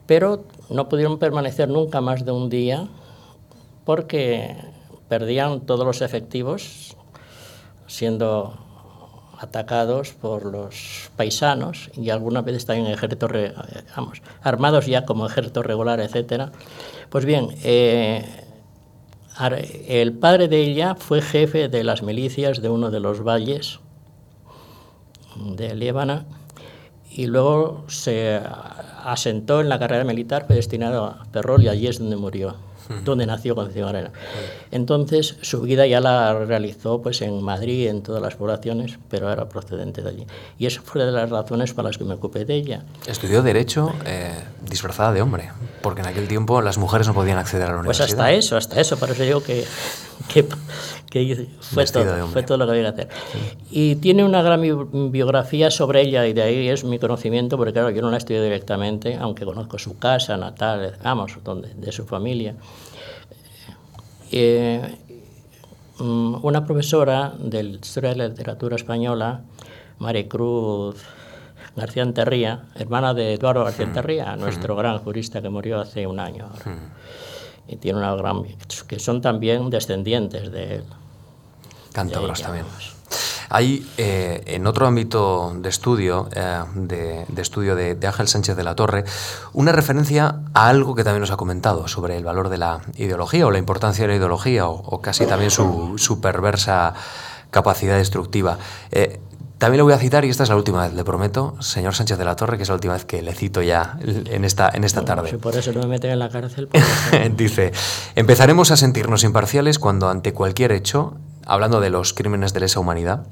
Pero 0.06 0.44
no 0.70 0.88
pudieron 0.88 1.18
permanecer 1.18 1.68
nunca 1.68 2.00
más 2.00 2.24
de 2.24 2.30
un 2.30 2.48
día 2.48 2.86
porque 3.84 4.54
perdían 5.08 5.62
todos 5.62 5.84
los 5.84 6.02
efectivos, 6.02 6.96
siendo 7.88 8.56
atacados 9.38 10.12
por 10.12 10.44
los 10.44 11.10
paisanos 11.16 11.90
y 11.94 12.10
algunas 12.10 12.44
veces 12.44 12.66
también 12.66 12.88
ejércitos, 12.88 13.30
vamos, 13.96 14.22
armados 14.42 14.86
ya 14.86 15.04
como 15.04 15.26
ejército 15.26 15.62
regular, 15.62 16.00
etc. 16.00 16.50
Pues 17.08 17.24
bien, 17.24 17.48
eh, 17.62 18.24
el 19.86 20.12
padre 20.14 20.48
de 20.48 20.60
ella 20.60 20.96
fue 20.96 21.22
jefe 21.22 21.68
de 21.68 21.84
las 21.84 22.02
milicias 22.02 22.60
de 22.60 22.68
uno 22.68 22.90
de 22.90 23.00
los 23.00 23.22
valles 23.22 23.78
de 25.36 25.74
Líbana 25.74 26.26
y 27.10 27.26
luego 27.26 27.84
se 27.86 28.40
asentó 29.04 29.60
en 29.60 29.68
la 29.68 29.78
carrera 29.78 30.04
militar, 30.04 30.46
fue 30.46 30.56
destinado 30.56 31.04
a 31.04 31.24
Ferrol 31.32 31.62
y 31.62 31.68
allí 31.68 31.86
es 31.86 31.98
donde 31.98 32.16
murió. 32.16 32.67
Donde 33.04 33.26
nació 33.26 33.54
Concepción 33.54 33.88
Arena. 33.88 34.10
Entonces, 34.70 35.36
su 35.42 35.60
vida 35.62 35.86
ya 35.86 36.00
la 36.00 36.32
realizó 36.44 37.00
pues, 37.02 37.20
en 37.22 37.42
Madrid, 37.42 37.88
en 37.88 38.02
todas 38.02 38.22
las 38.22 38.34
poblaciones, 38.36 38.98
pero 39.08 39.30
era 39.32 39.48
procedente 39.48 40.02
de 40.02 40.08
allí. 40.10 40.26
Y 40.58 40.66
esa 40.66 40.82
fue 40.82 41.04
de 41.04 41.12
las 41.12 41.28
razones 41.30 41.72
para 41.74 41.88
las 41.88 41.98
que 41.98 42.04
me 42.04 42.14
ocupé 42.14 42.44
de 42.44 42.54
ella. 42.54 42.84
Estudió 43.06 43.42
Derecho 43.42 43.92
eh, 44.04 44.32
disfrazada 44.68 45.12
de 45.12 45.22
hombre, 45.22 45.50
porque 45.82 46.00
en 46.00 46.06
aquel 46.08 46.28
tiempo 46.28 46.60
las 46.62 46.78
mujeres 46.78 47.06
no 47.06 47.14
podían 47.14 47.38
acceder 47.38 47.68
a 47.68 47.72
la 47.72 47.82
Pues 47.82 47.98
universidad. 48.00 48.26
hasta 48.26 48.32
eso, 48.32 48.56
hasta 48.56 48.80
eso, 48.80 48.96
por 48.96 49.10
eso 49.10 49.22
digo 49.22 49.42
que, 49.42 49.64
que, 50.32 50.46
que 51.10 51.46
fue, 51.60 51.84
todo, 52.04 52.04
fue 52.32 52.42
todo 52.42 52.58
lo 52.58 52.66
que 52.66 52.72
había 52.72 52.82
que 52.94 53.02
hacer. 53.02 53.08
Y 53.70 53.96
tiene 53.96 54.24
una 54.24 54.42
gran 54.42 54.60
bi- 54.60 55.08
biografía 55.10 55.70
sobre 55.70 56.02
ella 56.02 56.26
y 56.26 56.32
de 56.34 56.42
ahí 56.42 56.68
es 56.68 56.84
mi 56.84 56.98
conocimiento, 56.98 57.56
porque 57.56 57.72
claro, 57.72 57.90
yo 57.90 58.02
no 58.02 58.10
la 58.10 58.18
estudié 58.18 58.42
directamente, 58.42 59.16
aunque 59.18 59.44
conozco 59.44 59.78
su 59.78 59.98
casa 59.98 60.36
natal, 60.36 60.96
vamos, 61.02 61.32
donde, 61.42 61.72
de 61.74 61.92
su 61.92 62.04
familia. 62.04 62.54
Eh, 64.30 64.82
mm, 65.98 66.36
una 66.44 66.64
profesora 66.66 67.32
de 67.38 67.62
Historia 67.62 68.10
de 68.10 68.16
la 68.16 68.28
Literatura 68.28 68.76
Española, 68.76 69.40
Maricruz 69.98 70.96
García 71.76 72.02
Enterría, 72.02 72.64
hermana 72.74 73.14
de 73.14 73.34
Eduardo 73.34 73.64
García 73.64 73.84
Enterría, 73.86 74.36
nuestro 74.36 74.76
gran 74.76 74.98
jurista 74.98 75.40
que 75.40 75.48
murió 75.48 75.80
hace 75.80 76.06
un 76.06 76.18
año 76.20 76.44
ahora. 76.50 76.78
Y 77.68 77.76
tiene 77.76 77.98
una 77.98 78.14
gran... 78.14 78.42
que 78.86 78.98
son 78.98 79.20
también 79.20 79.70
descendientes 79.70 80.50
de 80.50 80.76
él. 80.76 80.84
Cántabros 81.92 82.42
también. 82.42 82.64
Hay 83.50 83.86
eh, 83.96 84.42
en 84.46 84.66
otro 84.66 84.86
ámbito 84.86 85.54
de 85.56 85.70
estudio, 85.70 86.28
eh, 86.34 86.62
de, 86.74 87.24
de 87.28 87.42
estudio 87.42 87.74
de, 87.76 87.94
de 87.94 88.06
Ángel 88.06 88.28
Sánchez 88.28 88.56
de 88.56 88.62
la 88.62 88.74
Torre, 88.74 89.04
una 89.54 89.72
referencia 89.72 90.40
a 90.52 90.68
algo 90.68 90.94
que 90.94 91.02
también 91.02 91.22
nos 91.22 91.30
ha 91.30 91.38
comentado 91.38 91.88
sobre 91.88 92.16
el 92.18 92.24
valor 92.24 92.50
de 92.50 92.58
la 92.58 92.80
ideología 92.96 93.46
o 93.46 93.50
la 93.50 93.58
importancia 93.58 94.04
de 94.04 94.08
la 94.08 94.16
ideología 94.16 94.68
o, 94.68 94.74
o 94.74 95.00
casi 95.00 95.24
también 95.24 95.50
su, 95.50 95.96
su 95.96 96.20
perversa 96.20 96.92
capacidad 97.50 97.96
destructiva. 97.96 98.58
Eh, 98.90 99.18
también 99.58 99.78
le 99.78 99.82
voy 99.82 99.92
a 99.92 99.98
citar, 99.98 100.24
y 100.24 100.30
esta 100.30 100.44
es 100.44 100.48
la 100.48 100.56
última 100.56 100.82
vez, 100.82 100.94
le 100.94 101.02
prometo, 101.04 101.60
señor 101.60 101.92
Sánchez 101.92 102.16
de 102.16 102.24
la 102.24 102.36
Torre, 102.36 102.56
que 102.56 102.62
es 102.62 102.68
la 102.68 102.76
última 102.76 102.94
vez 102.94 103.04
que 103.04 103.22
le 103.22 103.34
cito 103.34 103.60
ya 103.60 103.98
en 104.00 104.44
esta, 104.44 104.70
en 104.72 104.84
esta 104.84 105.04
tarde. 105.04 105.30
Si 105.30 105.36
por 105.36 105.56
eso 105.56 105.72
no 105.72 105.80
me 105.80 105.88
meten 105.88 106.12
en 106.12 106.20
la 106.20 106.28
cárcel, 106.28 106.68
pues, 106.68 106.84
Dice, 107.36 107.72
empezaremos 108.14 108.70
a 108.70 108.76
sentirnos 108.76 109.24
imparciales 109.24 109.80
cuando 109.80 110.08
ante 110.08 110.32
cualquier 110.32 110.70
hecho, 110.70 111.16
hablando 111.44 111.80
de 111.80 111.90
los 111.90 112.14
crímenes 112.14 112.52
de 112.52 112.60
lesa 112.60 112.78
humanidad, 112.78 113.26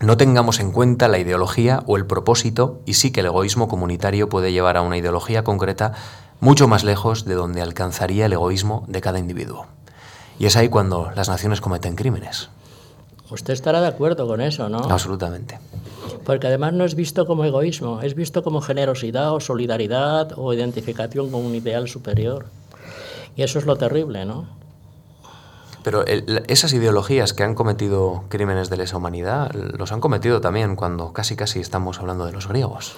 no 0.00 0.16
tengamos 0.16 0.60
en 0.60 0.70
cuenta 0.70 1.08
la 1.08 1.18
ideología 1.18 1.82
o 1.86 1.96
el 1.96 2.06
propósito 2.06 2.80
y 2.86 2.94
sí 2.94 3.10
que 3.10 3.20
el 3.20 3.26
egoísmo 3.26 3.66
comunitario 3.66 4.28
puede 4.28 4.52
llevar 4.52 4.76
a 4.76 4.82
una 4.82 4.98
ideología 4.98 5.42
concreta 5.42 5.92
mucho 6.38 6.68
más 6.68 6.84
lejos 6.84 7.24
de 7.24 7.34
donde 7.34 7.62
alcanzaría 7.62 8.26
el 8.26 8.32
egoísmo 8.32 8.84
de 8.86 9.00
cada 9.00 9.18
individuo. 9.18 9.66
Y 10.38 10.46
es 10.46 10.56
ahí 10.56 10.68
cuando 10.68 11.10
las 11.14 11.28
naciones 11.28 11.60
cometen 11.60 11.96
crímenes. 11.96 12.50
Usted 13.30 13.52
estará 13.54 13.80
de 13.80 13.88
acuerdo 13.88 14.26
con 14.26 14.40
eso, 14.40 14.68
¿no? 14.68 14.78
Absolutamente. 14.78 15.58
Porque 16.24 16.46
además 16.46 16.72
no 16.72 16.84
es 16.84 16.94
visto 16.94 17.26
como 17.26 17.44
egoísmo, 17.44 18.00
es 18.02 18.14
visto 18.14 18.42
como 18.42 18.60
generosidad 18.60 19.32
o 19.34 19.40
solidaridad 19.40 20.32
o 20.36 20.52
identificación 20.54 21.30
con 21.30 21.44
un 21.44 21.54
ideal 21.54 21.88
superior. 21.88 22.46
Y 23.36 23.42
eso 23.42 23.58
es 23.58 23.66
lo 23.66 23.76
terrible, 23.76 24.24
¿no? 24.24 24.46
Pero 25.82 26.06
el- 26.06 26.42
esas 26.48 26.72
ideologías 26.72 27.34
que 27.34 27.42
han 27.42 27.54
cometido 27.54 28.24
crímenes 28.30 28.70
de 28.70 28.78
lesa 28.78 28.96
humanidad 28.96 29.52
los 29.52 29.92
han 29.92 30.00
cometido 30.00 30.40
también 30.40 30.76
cuando 30.76 31.12
casi 31.12 31.36
casi 31.36 31.60
estamos 31.60 31.98
hablando 32.00 32.24
de 32.24 32.32
los 32.32 32.48
griegos. 32.48 32.94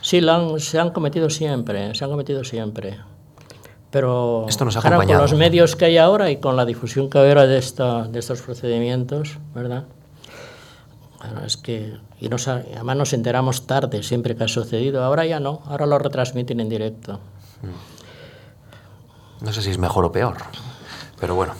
Sí, 0.00 0.22
lo 0.22 0.32
han- 0.32 0.60
se 0.60 0.78
han 0.78 0.90
cometido 0.90 1.28
siempre, 1.28 1.94
se 1.94 2.04
han 2.04 2.10
cometido 2.10 2.42
siempre. 2.44 2.98
Pero 3.90 4.46
Esto 4.48 4.64
nos 4.64 4.76
ha 4.76 4.80
claro, 4.80 4.98
con 5.04 5.16
los 5.18 5.34
medios 5.34 5.74
que 5.74 5.86
hay 5.86 5.98
ahora 5.98 6.30
y 6.30 6.36
con 6.36 6.56
la 6.56 6.64
difusión 6.64 7.10
que 7.10 7.18
hay 7.18 7.28
ahora 7.28 7.46
de, 7.46 7.58
esta, 7.58 8.04
de 8.04 8.18
estos 8.20 8.40
procedimientos, 8.42 9.38
¿verdad? 9.54 9.84
Es 11.44 11.56
que, 11.56 11.96
y 12.20 12.28
nos 12.28 12.46
además 12.48 12.96
nos 12.96 13.12
enteramos 13.12 13.66
tarde 13.66 14.02
siempre 14.02 14.36
que 14.36 14.44
ha 14.44 14.48
sucedido. 14.48 15.02
Ahora 15.04 15.26
ya 15.26 15.40
no, 15.40 15.62
ahora 15.66 15.86
lo 15.86 15.98
retransmiten 15.98 16.60
en 16.60 16.68
directo. 16.68 17.18
No 19.40 19.52
sé 19.52 19.62
si 19.62 19.70
es 19.70 19.78
mejor 19.78 20.04
o 20.04 20.12
peor, 20.12 20.36
pero 21.18 21.34
bueno, 21.34 21.54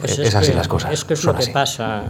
Pues 0.00 0.18
eh, 0.18 0.24
es, 0.24 0.34
así 0.34 0.50
que- 0.50 0.56
las 0.56 0.68
cosas. 0.68 0.92
Es 0.92 1.04
que 1.04 1.14
es 1.14 1.20
son 1.20 1.32
lo 1.32 1.38
que 1.38 1.44
así. 1.44 1.52
pasa. 1.52 2.02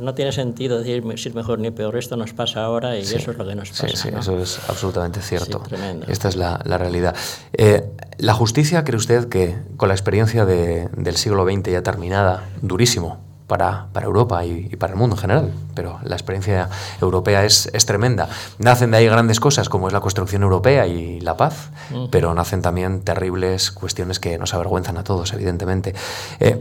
No 0.00 0.14
tiene 0.14 0.32
sentido 0.32 0.78
decir 0.78 1.02
si 1.16 1.28
es 1.28 1.34
mejor 1.34 1.58
ni 1.58 1.70
peor. 1.70 1.96
Esto 1.96 2.16
nos 2.16 2.32
pasa 2.32 2.64
ahora 2.64 2.96
y 2.96 3.02
eso 3.02 3.16
es 3.30 3.38
lo 3.38 3.46
que 3.46 3.54
nos 3.54 3.68
Sí, 3.70 3.82
pasa. 3.82 3.96
sí, 3.96 4.10
¿no? 4.10 4.20
eso 4.20 4.38
es 4.38 4.58
absolutamente 4.68 5.20
cierto. 5.20 5.60
Sí, 5.64 5.68
tremendo. 5.70 6.06
Esta 6.08 6.28
es 6.28 6.36
la, 6.36 6.60
la 6.64 6.78
realidad. 6.78 7.14
Eh, 7.52 7.84
¿La 8.18 8.34
justicia 8.34 8.84
cree 8.84 8.96
usted 8.96 9.28
que 9.28 9.56
con 9.76 9.88
la 9.88 9.94
experiencia 9.94 10.44
de- 10.44 10.88
del 10.96 11.16
siglo 11.16 11.44
XX 11.44 11.70
ya 11.72 11.82
terminada, 11.82 12.44
durísimo 12.62 13.18
para, 13.46 13.88
para 13.92 14.06
Europa 14.06 14.44
y, 14.46 14.68
y 14.72 14.76
para 14.76 14.94
el 14.94 14.98
mundo 14.98 15.16
en 15.16 15.20
general, 15.20 15.52
pero 15.74 15.98
la 16.02 16.14
experiencia 16.16 16.70
europea 17.02 17.44
es, 17.44 17.68
es 17.74 17.84
tremenda. 17.84 18.28
Nacen 18.58 18.90
de 18.90 18.96
ahí 18.96 19.06
grandes 19.06 19.38
cosas 19.38 19.68
como 19.68 19.86
es 19.86 19.92
la 19.92 20.00
construcción 20.00 20.42
europea 20.42 20.86
y 20.86 21.20
la 21.20 21.36
paz, 21.36 21.70
pero 22.10 22.32
nacen 22.32 22.62
también 22.62 23.02
terribles 23.02 23.70
cuestiones 23.70 24.18
que 24.18 24.38
nos 24.38 24.54
avergüenzan 24.54 24.96
a 24.96 25.04
todos, 25.04 25.32
evidentemente. 25.34 25.94
Eh, 26.40 26.58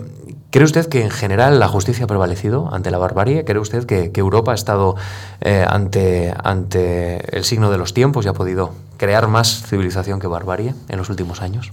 ¿Cree 0.53 0.65
usted 0.65 0.85
que 0.85 1.01
en 1.01 1.09
general 1.09 1.59
la 1.59 1.67
justicia 1.67 2.03
ha 2.05 2.07
prevalecido 2.07 2.69
ante 2.71 2.91
la 2.91 2.99
barbarie? 2.99 3.43
¿Cree 3.43 3.57
usted 3.57 3.87
que, 3.87 4.11
que 4.11 4.19
Europa 4.19 4.51
ha 4.51 4.53
estado 4.53 4.95
eh, 5.41 5.65
ante, 5.67 6.31
ante 6.43 7.35
el 7.35 7.43
signo 7.43 7.71
de 7.71 7.79
los 7.79 7.95
tiempos 7.95 8.23
y 8.23 8.27
ha 8.27 8.33
podido 8.33 8.69
crear 8.97 9.27
más 9.27 9.63
civilización 9.65 10.19
que 10.19 10.27
barbarie 10.27 10.75
en 10.89 10.97
los 10.97 11.09
últimos 11.09 11.41
años? 11.41 11.71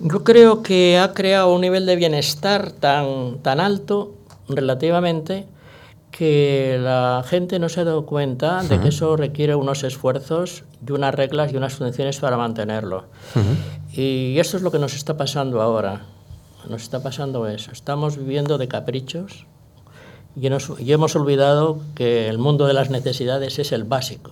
Yo 0.00 0.24
creo 0.24 0.64
que 0.64 0.98
ha 0.98 1.14
creado 1.14 1.54
un 1.54 1.60
nivel 1.60 1.86
de 1.86 1.94
bienestar 1.94 2.72
tan, 2.72 3.38
tan 3.38 3.60
alto 3.60 4.14
relativamente 4.48 5.46
que 6.10 6.78
la 6.80 7.22
gente 7.24 7.60
no 7.60 7.68
se 7.68 7.82
ha 7.82 7.84
dado 7.84 8.04
cuenta 8.04 8.64
de 8.64 8.80
que 8.80 8.88
eso 8.88 9.16
requiere 9.16 9.54
unos 9.54 9.84
esfuerzos 9.84 10.64
y 10.84 10.90
unas 10.90 11.14
reglas 11.14 11.52
y 11.52 11.56
unas 11.56 11.74
funciones 11.74 12.18
para 12.18 12.36
mantenerlo. 12.36 13.04
Y 13.92 14.40
esto 14.40 14.56
es 14.56 14.64
lo 14.64 14.72
que 14.72 14.80
nos 14.80 14.94
está 14.94 15.16
pasando 15.16 15.62
ahora. 15.62 16.00
Nos 16.68 16.82
está 16.82 17.02
pasando 17.02 17.46
eso. 17.46 17.72
Estamos 17.72 18.16
viviendo 18.16 18.58
de 18.58 18.68
caprichos 18.68 19.46
y, 20.36 20.48
nos- 20.48 20.72
y 20.78 20.92
hemos 20.92 21.14
olvidado 21.16 21.78
que 21.94 22.28
el 22.28 22.38
mundo 22.38 22.66
de 22.66 22.72
las 22.74 22.90
necesidades 22.90 23.58
es 23.58 23.72
el 23.72 23.84
básico. 23.84 24.30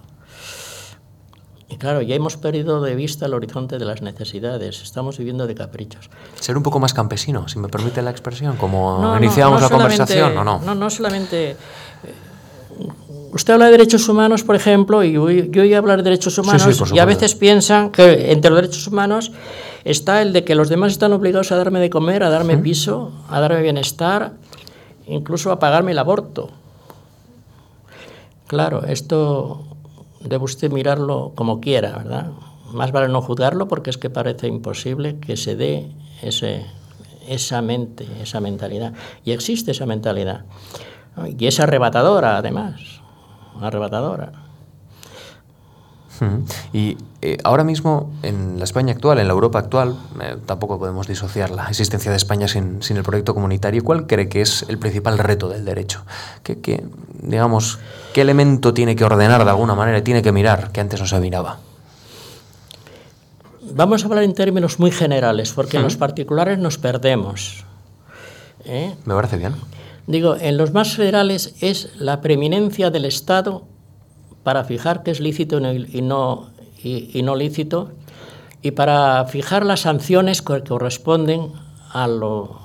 Y 1.68 1.76
claro, 1.76 2.02
ya 2.02 2.16
hemos 2.16 2.36
perdido 2.36 2.80
de 2.82 2.96
vista 2.96 3.26
el 3.26 3.34
horizonte 3.34 3.78
de 3.78 3.84
las 3.84 4.02
necesidades. 4.02 4.82
Estamos 4.82 5.18
viviendo 5.18 5.46
de 5.46 5.54
caprichos. 5.54 6.10
Ser 6.40 6.56
un 6.56 6.64
poco 6.64 6.80
más 6.80 6.92
campesino, 6.94 7.46
si 7.48 7.58
me 7.60 7.68
permite 7.68 8.02
la 8.02 8.10
expresión, 8.10 8.56
como 8.56 8.98
No, 9.00 9.12
no, 9.12 9.16
iniciábamos 9.22 9.60
no 9.60 9.68
la 9.68 9.70
conversación, 9.76 10.36
¿o 10.36 10.42
no? 10.44 10.58
No, 10.60 10.74
no 10.74 10.90
solamente... 10.90 11.56
Usted 13.32 13.54
habla 13.54 13.66
de 13.66 13.72
derechos 13.72 14.08
humanos, 14.08 14.42
por 14.42 14.56
ejemplo, 14.56 15.04
y 15.04 15.12
yo, 15.12 15.30
yo 15.30 15.62
oí 15.62 15.74
hablar 15.74 15.98
de 15.98 16.04
derechos 16.04 16.36
humanos 16.38 16.92
y 16.92 16.98
a 16.98 17.04
veces 17.04 17.34
piensan 17.34 17.90
que 17.90 18.32
entre 18.32 18.50
los 18.50 18.60
derechos 18.60 18.86
humanos 18.88 19.32
está 19.84 20.20
el 20.22 20.32
de 20.32 20.44
que 20.44 20.54
los 20.54 20.68
demás 20.68 20.92
están 20.92 21.12
obligados 21.12 21.52
a 21.52 21.56
darme 21.56 21.78
de 21.78 21.90
comer, 21.90 22.22
a 22.24 22.30
darme 22.30 22.58
piso, 22.58 23.12
a 23.28 23.40
darme 23.40 23.62
bienestar, 23.62 24.32
incluso 25.06 25.52
a 25.52 25.58
pagarme 25.58 25.92
el 25.92 25.98
aborto. 25.98 26.50
Claro, 28.48 28.84
esto 28.84 29.64
debe 30.20 30.44
usted 30.44 30.72
mirarlo 30.72 31.32
como 31.36 31.60
quiera, 31.60 31.96
¿verdad? 31.96 32.32
Más 32.72 32.90
vale 32.90 33.08
no 33.08 33.22
juzgarlo 33.22 33.68
porque 33.68 33.90
es 33.90 33.98
que 33.98 34.10
parece 34.10 34.48
imposible 34.48 35.18
que 35.20 35.36
se 35.36 35.54
dé 35.54 35.88
ese, 36.22 36.66
esa 37.28 37.62
mente, 37.62 38.06
esa 38.20 38.40
mentalidad. 38.40 38.92
Y 39.24 39.30
existe 39.30 39.70
esa 39.70 39.86
mentalidad. 39.86 40.44
Y 41.38 41.46
es 41.46 41.60
arrebatadora, 41.60 42.36
además. 42.36 42.99
Arrebatadora. 43.60 44.32
Y 46.74 46.98
eh, 47.22 47.38
ahora 47.44 47.64
mismo, 47.64 48.10
en 48.22 48.58
la 48.58 48.64
España 48.64 48.92
actual, 48.92 49.20
en 49.20 49.26
la 49.26 49.32
Europa 49.32 49.58
actual, 49.58 49.96
eh, 50.20 50.36
tampoco 50.44 50.78
podemos 50.78 51.06
disociar 51.06 51.50
la 51.50 51.66
existencia 51.66 52.10
de 52.10 52.18
España 52.18 52.46
sin, 52.46 52.82
sin 52.82 52.98
el 52.98 53.02
proyecto 53.02 53.32
comunitario. 53.32 53.82
¿Cuál 53.82 54.06
cree 54.06 54.28
que 54.28 54.42
es 54.42 54.66
el 54.68 54.78
principal 54.78 55.18
reto 55.18 55.48
del 55.48 55.64
derecho? 55.64 56.02
¿Qué, 56.42 56.60
qué, 56.60 56.84
digamos, 57.22 57.78
¿Qué 58.12 58.22
elemento 58.22 58.74
tiene 58.74 58.96
que 58.96 59.04
ordenar 59.04 59.44
de 59.44 59.50
alguna 59.50 59.74
manera, 59.74 60.02
tiene 60.02 60.22
que 60.22 60.32
mirar, 60.32 60.72
que 60.72 60.80
antes 60.80 61.00
no 61.00 61.06
se 61.06 61.20
miraba? 61.20 61.58
Vamos 63.72 64.02
a 64.02 64.06
hablar 64.06 64.24
en 64.24 64.34
términos 64.34 64.80
muy 64.80 64.90
generales, 64.90 65.52
porque 65.52 65.76
en 65.76 65.84
los 65.84 65.96
particulares 65.96 66.58
nos 66.58 66.76
perdemos. 66.76 67.64
¿eh? 68.64 68.94
Me 69.04 69.14
parece 69.14 69.36
bien. 69.36 69.54
Digo, 70.06 70.36
en 70.36 70.56
los 70.56 70.72
más 70.72 70.94
federales 70.94 71.54
es 71.60 71.90
la 71.96 72.20
preeminencia 72.20 72.90
del 72.90 73.04
Estado 73.04 73.64
para 74.42 74.64
fijar 74.64 75.02
qué 75.02 75.10
es 75.10 75.20
lícito 75.20 75.60
y 75.60 76.02
no, 76.02 77.36
lícito 77.36 77.92
y 78.62 78.72
para 78.72 79.24
fijar 79.26 79.64
las 79.64 79.80
sanciones 79.80 80.42
que 80.42 80.62
corresponden 80.62 81.52
a 81.92 82.08
lo, 82.08 82.58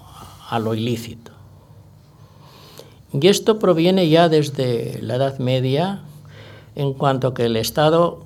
a 0.50 0.60
lo 0.60 0.74
ilícito. 0.74 1.32
Y 3.14 3.28
esto 3.28 3.60
proviene 3.60 4.10
ya 4.10 4.28
desde 4.28 5.00
la 5.02 5.16
Edad 5.16 5.40
Media, 5.40 6.02
en 6.76 6.94
cuanto 6.94 7.34
que 7.34 7.46
el 7.46 7.56
Estado 7.56 8.25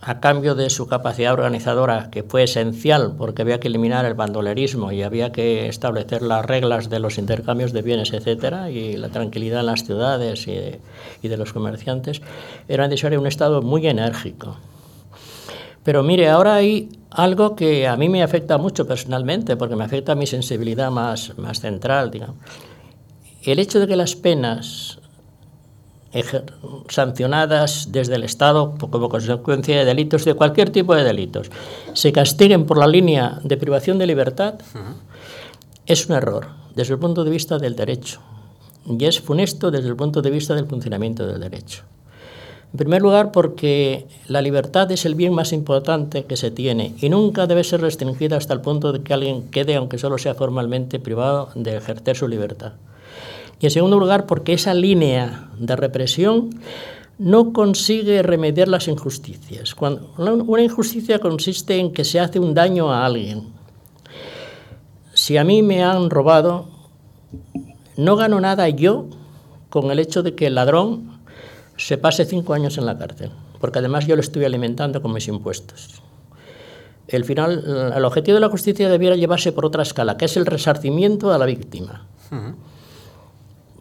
a 0.00 0.20
cambio 0.20 0.54
de 0.54 0.70
su 0.70 0.86
capacidad 0.86 1.32
organizadora, 1.32 2.08
que 2.10 2.22
fue 2.22 2.44
esencial 2.44 3.14
porque 3.18 3.42
había 3.42 3.58
que 3.58 3.68
eliminar 3.68 4.04
el 4.04 4.14
bandolerismo 4.14 4.92
y 4.92 5.02
había 5.02 5.32
que 5.32 5.68
establecer 5.68 6.22
las 6.22 6.46
reglas 6.46 6.88
de 6.88 7.00
los 7.00 7.18
intercambios 7.18 7.72
de 7.72 7.82
bienes, 7.82 8.12
etcétera, 8.12 8.70
y 8.70 8.96
la 8.96 9.08
tranquilidad 9.08 9.60
en 9.60 9.66
las 9.66 9.84
ciudades 9.84 10.46
y 10.46 10.52
de, 10.52 10.80
y 11.22 11.28
de 11.28 11.36
los 11.36 11.52
comerciantes, 11.52 12.22
era 12.68 12.86
necesario 12.86 13.20
un 13.20 13.26
Estado 13.26 13.60
muy 13.60 13.86
enérgico. 13.88 14.56
Pero 15.82 16.02
mire, 16.02 16.28
ahora 16.28 16.56
hay 16.56 16.88
algo 17.10 17.56
que 17.56 17.88
a 17.88 17.96
mí 17.96 18.08
me 18.08 18.22
afecta 18.22 18.58
mucho 18.58 18.86
personalmente, 18.86 19.56
porque 19.56 19.74
me 19.74 19.84
afecta 19.84 20.12
a 20.12 20.14
mi 20.14 20.26
sensibilidad 20.26 20.90
más, 20.90 21.36
más 21.38 21.60
central, 21.60 22.10
digamos. 22.10 22.36
El 23.42 23.58
hecho 23.58 23.80
de 23.80 23.86
que 23.86 23.96
las 23.96 24.14
penas 24.14 24.98
sancionadas 26.88 27.88
desde 27.92 28.14
el 28.14 28.24
Estado 28.24 28.74
como 28.78 29.08
consecuencia 29.08 29.78
de 29.78 29.84
delitos, 29.84 30.24
de 30.24 30.34
cualquier 30.34 30.70
tipo 30.70 30.94
de 30.94 31.04
delitos, 31.04 31.50
se 31.92 32.12
castiguen 32.12 32.64
por 32.66 32.78
la 32.78 32.86
línea 32.86 33.38
de 33.42 33.56
privación 33.56 33.98
de 33.98 34.06
libertad, 34.06 34.54
es 35.86 36.08
un 36.08 36.16
error 36.16 36.48
desde 36.74 36.94
el 36.94 37.00
punto 37.00 37.24
de 37.24 37.30
vista 37.30 37.58
del 37.58 37.76
derecho 37.76 38.20
y 38.86 39.04
es 39.04 39.20
funesto 39.20 39.70
desde 39.70 39.88
el 39.88 39.96
punto 39.96 40.22
de 40.22 40.30
vista 40.30 40.54
del 40.54 40.66
funcionamiento 40.66 41.26
del 41.26 41.40
derecho. 41.40 41.82
En 42.72 42.78
primer 42.78 43.00
lugar, 43.00 43.32
porque 43.32 44.06
la 44.26 44.42
libertad 44.42 44.90
es 44.92 45.06
el 45.06 45.14
bien 45.14 45.32
más 45.32 45.52
importante 45.52 46.24
que 46.24 46.36
se 46.36 46.50
tiene 46.50 46.94
y 47.00 47.08
nunca 47.08 47.46
debe 47.46 47.64
ser 47.64 47.80
restringida 47.80 48.36
hasta 48.36 48.52
el 48.52 48.60
punto 48.60 48.92
de 48.92 49.02
que 49.02 49.14
alguien 49.14 49.48
quede, 49.50 49.74
aunque 49.74 49.96
solo 49.96 50.18
sea 50.18 50.34
formalmente 50.34 50.98
privado, 50.98 51.48
de 51.54 51.76
ejercer 51.76 52.16
su 52.16 52.28
libertad. 52.28 52.74
Y 53.60 53.66
en 53.66 53.70
segundo 53.70 53.98
lugar, 53.98 54.26
porque 54.26 54.52
esa 54.52 54.74
línea 54.74 55.50
de 55.58 55.76
represión 55.76 56.50
no 57.18 57.52
consigue 57.52 58.22
remediar 58.22 58.68
las 58.68 58.86
injusticias. 58.86 59.74
Cuando 59.74 60.12
una 60.16 60.62
injusticia 60.62 61.18
consiste 61.18 61.76
en 61.76 61.92
que 61.92 62.04
se 62.04 62.20
hace 62.20 62.38
un 62.38 62.54
daño 62.54 62.92
a 62.92 63.04
alguien. 63.04 63.48
Si 65.12 65.36
a 65.36 65.42
mí 65.42 65.62
me 65.62 65.82
han 65.82 66.10
robado, 66.10 66.68
no 67.96 68.14
gano 68.14 68.40
nada 68.40 68.68
yo 68.68 69.06
con 69.68 69.90
el 69.90 69.98
hecho 69.98 70.22
de 70.22 70.36
que 70.36 70.46
el 70.46 70.54
ladrón 70.54 71.18
se 71.76 71.98
pase 71.98 72.24
cinco 72.24 72.54
años 72.54 72.78
en 72.78 72.86
la 72.86 72.96
cárcel, 72.96 73.30
porque 73.60 73.80
además 73.80 74.06
yo 74.06 74.14
lo 74.14 74.20
estoy 74.20 74.44
alimentando 74.44 75.02
con 75.02 75.12
mis 75.12 75.26
impuestos. 75.26 76.02
El, 77.08 77.24
final, 77.24 77.92
el 77.96 78.04
objetivo 78.04 78.36
de 78.36 78.40
la 78.40 78.48
justicia 78.48 78.88
debiera 78.88 79.16
llevarse 79.16 79.50
por 79.50 79.66
otra 79.66 79.82
escala, 79.82 80.16
que 80.16 80.26
es 80.26 80.36
el 80.36 80.46
resarcimiento 80.46 81.32
a 81.32 81.38
la 81.38 81.46
víctima. 81.46 82.06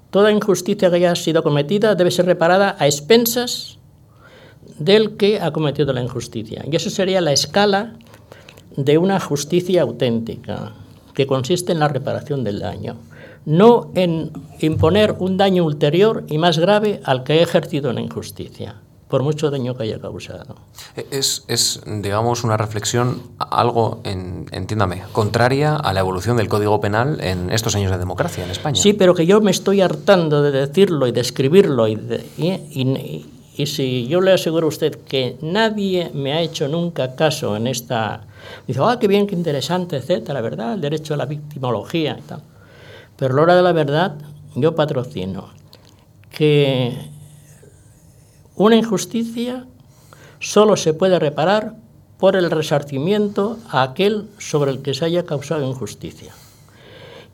Toda 0.10 0.32
injusticia 0.32 0.90
que 0.90 0.96
haya 0.98 1.16
sido 1.16 1.44
cometida 1.44 1.96
debe 1.96 2.12
ser 2.12 2.26
reparada 2.26 2.76
a 2.80 2.86
expensas 2.86 3.78
del 4.80 5.18
que 5.18 5.40
ha 5.40 5.52
cometido 5.52 5.94
la 5.94 6.02
injusticia. 6.02 6.64
Y 6.70 6.76
eso 6.76 6.90
sería 6.90 7.22
la 7.22 7.34
escala 7.34 7.94
de 8.76 8.98
una 8.98 9.20
justicia 9.20 9.82
auténtica, 9.82 10.74
que 11.14 11.26
consiste 11.26 11.72
en 11.72 11.80
la 11.80 11.88
reparación 11.88 12.44
del 12.44 12.60
daño, 12.60 12.96
no 13.46 13.92
en 13.96 14.32
imponer 14.60 15.16
un 15.18 15.36
daño 15.38 15.66
ulterior 15.66 16.26
y 16.28 16.38
más 16.38 16.60
grave 16.60 17.02
al 17.04 17.24
que 17.24 17.34
ha 17.34 17.42
ejercido 17.42 17.92
la 17.92 18.02
injusticia 18.02 18.76
por 19.08 19.24
mucho 19.24 19.50
daño 19.50 19.76
que 19.76 19.84
haya 19.84 20.00
causado. 20.00 20.56
Es, 21.12 21.46
es 21.48 21.82
digamos, 21.86 22.44
una 22.44 22.58
reflexión 22.58 23.22
algo, 23.40 24.02
en, 24.04 24.48
entiéndame, 24.52 25.04
contraria 25.12 25.76
a 25.76 25.94
la 25.94 26.02
evolución 26.02 26.38
del 26.38 26.50
Código 26.50 26.80
Penal 26.82 27.20
en 27.22 27.52
estos 27.52 27.76
años 27.76 27.92
de 27.92 27.98
democracia 27.98 28.44
en 28.44 28.52
España. 28.52 28.82
Sí, 28.82 28.94
pero 28.94 29.16
que 29.16 29.26
yo 29.26 29.40
me 29.42 29.52
estoy 29.52 29.82
hartando 29.82 30.42
de 30.42 30.52
decirlo 30.52 31.08
y 31.08 31.12
de 31.12 31.22
escribirlo 31.22 31.88
y, 31.88 31.94
y, 32.38 33.26
y, 33.56 33.66
si 33.66 34.08
yo 34.08 34.22
le 34.22 34.34
aseguro 34.34 34.68
a 34.68 34.70
usted 34.70 35.00
que 35.06 35.38
nadie 35.42 36.12
me 36.14 36.34
ha 36.34 36.42
hecho 36.42 36.68
nunca 36.68 37.16
caso 37.16 37.56
en 37.56 37.68
esta... 37.68 38.22
Dice, 38.68 38.80
ah, 38.84 38.98
qué 39.00 39.08
bien, 39.08 39.26
qué 39.26 39.36
interesante, 39.36 39.98
etcétera, 39.98 40.42
¿verdad? 40.42 40.74
El 40.74 40.82
derecho 40.82 41.14
a 41.14 41.18
la 41.18 41.26
victimología 41.26 42.18
y 42.20 42.22
tal. 42.22 42.42
Pero 43.16 43.34
a 43.34 43.38
la 43.38 43.42
hora 43.44 43.56
de 43.56 43.64
la 43.64 43.72
verdad, 43.72 44.16
yo 44.56 44.76
patrocino 44.76 45.50
que 46.30 47.17
una 48.58 48.76
injusticia 48.76 49.66
solo 50.40 50.76
se 50.76 50.94
puede 50.94 51.20
reparar 51.20 51.76
por 52.18 52.36
el 52.36 52.50
resarcimiento 52.50 53.58
a 53.70 53.84
aquel 53.84 54.28
sobre 54.40 54.72
el 54.72 54.82
que 54.82 54.94
se 54.94 55.06
haya 55.06 55.26
causado 55.26 55.68
injusticia. 55.68 56.34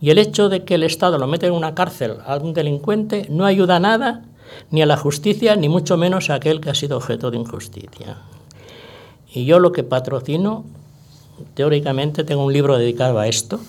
Y 0.01 0.09
el 0.09 0.17
hecho 0.17 0.49
de 0.49 0.65
que 0.65 0.76
el 0.76 0.84
Estado 0.84 1.17
lo 1.17 1.28
meta 1.28 1.47
en 1.47 1.53
una 1.53 1.74
cárcel 1.74 2.17
a 2.26 2.36
un 2.36 2.53
delincuente 2.53 3.26
no 3.30 3.45
ayuda 3.45 3.80
nada 3.80 4.26
ni 4.69 4.82
a 4.82 4.86
la 4.86 4.97
justicia, 4.97 5.55
ni 5.55 5.69
mucho 5.69 5.95
menos 5.95 6.30
a 6.30 6.36
aquel 6.36 6.59
que 6.59 6.69
ha 6.69 6.76
sido 6.76 6.97
objeto 6.97 7.32
de 7.32 7.38
injusticia. 7.38 8.17
Y 9.34 9.45
yo 9.45 9.59
lo 9.59 9.71
que 9.71 9.84
patrocino, 9.84 10.65
teóricamente 11.53 12.26
tengo 12.26 12.43
un 12.43 12.51
libro 12.51 12.78
dedicado 12.78 13.17
a 13.19 13.28
esto, 13.28 13.61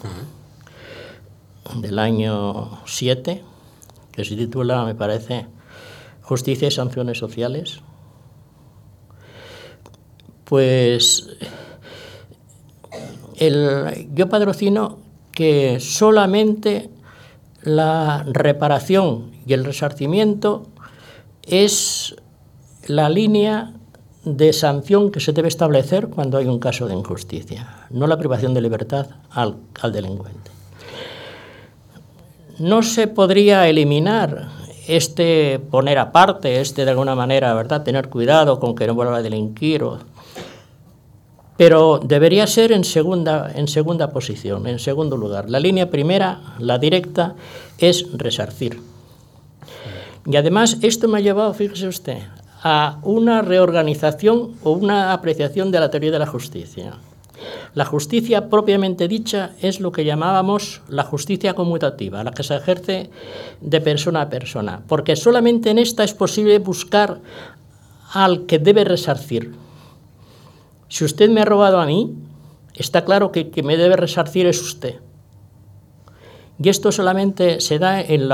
del 1.76 2.00
año 2.00 2.80
7, 2.84 3.42
que 4.10 4.24
se 4.24 4.36
titula, 4.36 4.84
me 4.84 4.96
parece, 4.96 5.46
justicia 6.24 6.68
y 6.68 6.70
sanciones 6.70 7.18
sociales, 7.18 7.80
pues 10.44 11.28
el, 13.36 14.08
yo 14.14 14.28
patrocino 14.28 14.98
que 15.32 15.80
solamente 15.80 16.90
la 17.62 18.24
reparación 18.26 19.32
y 19.46 19.52
el 19.52 19.64
resarcimiento 19.64 20.66
es 21.42 22.16
la 22.86 23.08
línea 23.08 23.74
de 24.24 24.52
sanción 24.54 25.10
que 25.10 25.20
se 25.20 25.32
debe 25.32 25.48
establecer 25.48 26.08
cuando 26.08 26.38
hay 26.38 26.46
un 26.46 26.58
caso 26.58 26.86
de 26.86 26.94
injusticia, 26.94 27.86
no 27.90 28.06
la 28.06 28.18
privación 28.18 28.54
de 28.54 28.62
libertad 28.62 29.08
al, 29.30 29.56
al 29.82 29.92
delincuente. 29.92 30.50
No 32.58 32.82
se 32.82 33.08
podría 33.08 33.68
eliminar 33.68 34.48
este 34.88 35.58
poner 35.58 35.98
aparte, 35.98 36.60
este 36.60 36.84
de 36.84 36.90
alguna 36.90 37.14
manera, 37.14 37.54
¿verdad? 37.54 37.82
Tener 37.82 38.08
cuidado 38.08 38.60
con 38.60 38.74
que 38.74 38.86
no 38.86 38.94
vuelva 38.94 39.18
a 39.18 39.22
delinquir. 39.22 39.82
Pero 41.56 42.00
debería 42.02 42.46
ser 42.46 42.72
en 42.72 42.84
segunda, 42.84 43.50
en 43.54 43.68
segunda 43.68 44.10
posición, 44.10 44.66
en 44.66 44.78
segundo 44.78 45.16
lugar. 45.16 45.48
La 45.48 45.60
línea 45.60 45.90
primera, 45.90 46.40
la 46.58 46.78
directa, 46.78 47.34
es 47.78 48.06
resarcir. 48.12 48.80
Y 50.26 50.36
además 50.36 50.78
esto 50.82 51.06
me 51.06 51.18
ha 51.18 51.20
llevado, 51.20 51.54
fíjese 51.54 51.86
usted, 51.86 52.18
a 52.62 52.98
una 53.02 53.42
reorganización 53.42 54.52
o 54.62 54.72
una 54.72 55.12
apreciación 55.12 55.70
de 55.70 55.80
la 55.80 55.90
teoría 55.90 56.10
de 56.10 56.18
la 56.18 56.26
justicia. 56.26 56.94
La 57.74 57.84
justicia 57.84 58.48
propiamente 58.50 59.08
dicha 59.08 59.56
es 59.60 59.80
lo 59.80 59.90
que 59.90 60.04
llamábamos 60.04 60.82
la 60.88 61.02
justicia 61.02 61.54
conmutativa, 61.54 62.22
la 62.22 62.30
que 62.30 62.44
se 62.44 62.54
ejerce 62.54 63.10
de 63.60 63.80
persona 63.80 64.22
a 64.22 64.28
persona, 64.28 64.84
porque 64.86 65.16
solamente 65.16 65.70
en 65.70 65.78
esta 65.78 66.04
es 66.04 66.14
posible 66.14 66.60
buscar 66.60 67.20
al 68.12 68.46
que 68.46 68.60
debe 68.60 68.84
resarcir. 68.84 69.56
Si 70.88 71.04
usted 71.04 71.28
me 71.30 71.40
ha 71.40 71.44
robado 71.44 71.80
a 71.80 71.86
mí, 71.86 72.14
está 72.74 73.04
claro 73.04 73.32
que 73.32 73.50
quien 73.50 73.66
me 73.66 73.76
debe 73.76 73.96
resarcir 73.96 74.46
es 74.46 74.62
usted. 74.62 75.00
Y 76.62 76.68
esto 76.68 76.92
solamente 76.92 77.60
se 77.60 77.80
da 77.80 78.00
en 78.00 78.28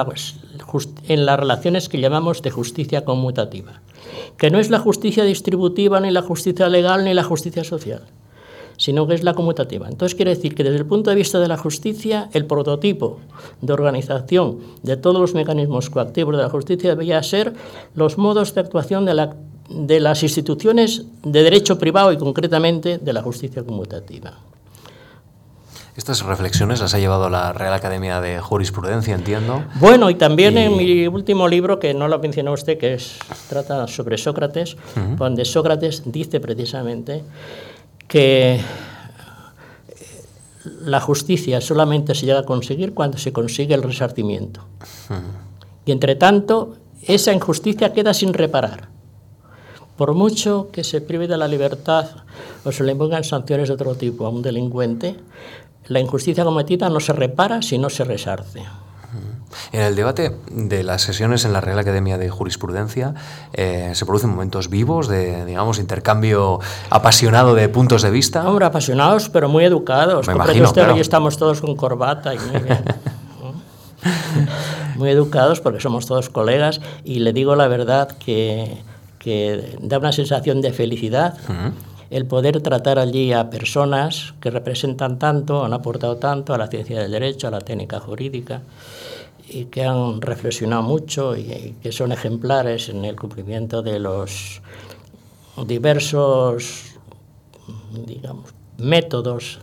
en 1.08 1.26
las 1.26 1.40
relaciones 1.40 1.88
que 1.88 1.98
llamamos 1.98 2.42
de 2.42 2.50
justicia 2.50 3.06
conmutativa, 3.06 3.80
que 4.36 4.50
no 4.50 4.58
es 4.58 4.68
la 4.68 4.78
justicia 4.78 5.24
distributiva, 5.24 5.98
ni 6.00 6.10
la 6.10 6.20
justicia 6.20 6.68
legal, 6.68 7.04
ni 7.04 7.14
la 7.14 7.24
justicia 7.24 7.64
social 7.64 8.02
sino 8.80 9.06
que 9.06 9.14
es 9.14 9.22
la 9.22 9.34
conmutativa. 9.34 9.88
Entonces 9.88 10.16
quiere 10.16 10.34
decir 10.34 10.54
que 10.54 10.64
desde 10.64 10.78
el 10.78 10.86
punto 10.86 11.10
de 11.10 11.16
vista 11.16 11.38
de 11.38 11.48
la 11.48 11.58
justicia, 11.58 12.30
el 12.32 12.46
prototipo 12.46 13.20
de 13.60 13.74
organización 13.74 14.58
de 14.82 14.96
todos 14.96 15.20
los 15.20 15.34
mecanismos 15.34 15.90
coactivos 15.90 16.34
de 16.34 16.42
la 16.42 16.48
justicia 16.48 16.88
debería 16.88 17.22
ser 17.22 17.52
los 17.94 18.16
modos 18.16 18.54
de 18.54 18.62
actuación 18.62 19.04
de, 19.04 19.12
la, 19.12 19.36
de 19.68 20.00
las 20.00 20.22
instituciones 20.22 21.04
de 21.22 21.42
derecho 21.42 21.78
privado 21.78 22.10
y 22.10 22.16
concretamente 22.16 22.96
de 22.96 23.12
la 23.12 23.20
justicia 23.20 23.62
conmutativa. 23.62 24.38
Estas 25.94 26.24
reflexiones 26.24 26.80
las 26.80 26.94
ha 26.94 26.98
llevado 26.98 27.28
la 27.28 27.52
Real 27.52 27.74
Academia 27.74 28.22
de 28.22 28.40
Jurisprudencia, 28.40 29.14
entiendo. 29.14 29.64
Bueno, 29.74 30.08
y 30.08 30.14
también 30.14 30.56
en 30.56 30.74
mi 30.74 31.06
último 31.06 31.46
libro, 31.46 31.78
que 31.78 31.92
no 31.92 32.08
lo 32.08 32.18
mencionó 32.18 32.52
usted, 32.52 32.78
que 32.78 32.94
es, 32.94 33.18
trata 33.50 33.86
sobre 33.88 34.16
Sócrates, 34.16 34.78
donde 35.18 35.44
Sócrates 35.44 36.04
dice 36.06 36.40
precisamente 36.40 37.22
que 38.10 38.60
la 40.82 41.00
justicia 41.00 41.60
solamente 41.60 42.14
se 42.16 42.26
llega 42.26 42.40
a 42.40 42.44
conseguir 42.44 42.92
cuando 42.92 43.16
se 43.18 43.32
consigue 43.32 43.74
el 43.74 43.84
resarcimiento. 43.84 44.66
Y 45.86 45.92
entre 45.92 46.16
tanto, 46.16 46.76
esa 47.02 47.32
injusticia 47.32 47.92
queda 47.92 48.12
sin 48.12 48.34
reparar. 48.34 48.88
Por 49.96 50.14
mucho 50.14 50.70
que 50.72 50.82
se 50.82 51.00
prive 51.00 51.28
de 51.28 51.36
la 51.36 51.46
libertad 51.46 52.08
o 52.64 52.72
se 52.72 52.82
le 52.82 52.92
impongan 52.92 53.22
sanciones 53.22 53.68
de 53.68 53.74
otro 53.74 53.94
tipo 53.94 54.26
a 54.26 54.30
un 54.30 54.42
delincuente, 54.42 55.14
la 55.86 56.00
injusticia 56.00 56.44
cometida 56.44 56.90
no 56.90 56.98
se 56.98 57.12
repara 57.12 57.62
si 57.62 57.78
no 57.78 57.90
se 57.90 58.02
resarce. 58.02 58.62
En 59.72 59.80
el 59.80 59.96
debate 59.96 60.36
de 60.50 60.82
las 60.82 61.02
sesiones 61.02 61.44
en 61.44 61.52
la 61.52 61.60
Real 61.60 61.78
Academia 61.78 62.18
de 62.18 62.28
Jurisprudencia 62.28 63.14
eh, 63.52 63.92
se 63.94 64.06
producen 64.06 64.30
momentos 64.30 64.68
vivos 64.68 65.08
de, 65.08 65.44
digamos, 65.44 65.78
intercambio 65.78 66.60
apasionado 66.90 67.54
de 67.54 67.68
puntos 67.68 68.02
de 68.02 68.10
vista. 68.10 68.48
Hombre, 68.48 68.66
apasionados, 68.66 69.28
pero 69.28 69.48
muy 69.48 69.64
educados. 69.64 70.26
Me 70.26 70.34
imagino, 70.34 70.72
claro. 70.72 70.94
hoy 70.94 71.00
estamos 71.00 71.36
todos 71.36 71.60
con 71.60 71.76
corbata 71.76 72.34
y 72.34 72.38
muy 72.38 72.60
bien. 72.60 72.84
muy 74.96 75.10
educados 75.10 75.60
porque 75.60 75.80
somos 75.80 76.06
todos 76.06 76.30
colegas 76.30 76.80
y 77.04 77.20
le 77.20 77.32
digo 77.32 77.56
la 77.56 77.68
verdad 77.68 78.08
que, 78.18 78.82
que 79.18 79.76
da 79.80 79.98
una 79.98 80.12
sensación 80.12 80.60
de 80.60 80.72
felicidad 80.72 81.34
el 82.10 82.26
poder 82.26 82.60
tratar 82.60 82.98
allí 82.98 83.32
a 83.32 83.50
personas 83.50 84.34
que 84.40 84.50
representan 84.50 85.18
tanto, 85.18 85.64
han 85.64 85.72
aportado 85.72 86.16
tanto 86.16 86.52
a 86.52 86.58
la 86.58 86.66
ciencia 86.66 87.00
del 87.00 87.12
derecho, 87.12 87.46
a 87.46 87.52
la 87.52 87.60
técnica 87.60 88.00
jurídica 88.00 88.62
y 89.50 89.66
que 89.66 89.84
han 89.84 90.20
reflexionado 90.20 90.82
mucho 90.82 91.36
y, 91.36 91.76
que 91.82 91.92
son 91.92 92.12
ejemplares 92.12 92.88
en 92.88 93.04
el 93.04 93.16
cumplimiento 93.16 93.82
de 93.82 93.98
los 93.98 94.62
diversos 95.66 96.96
digamos, 98.06 98.54
métodos 98.78 99.58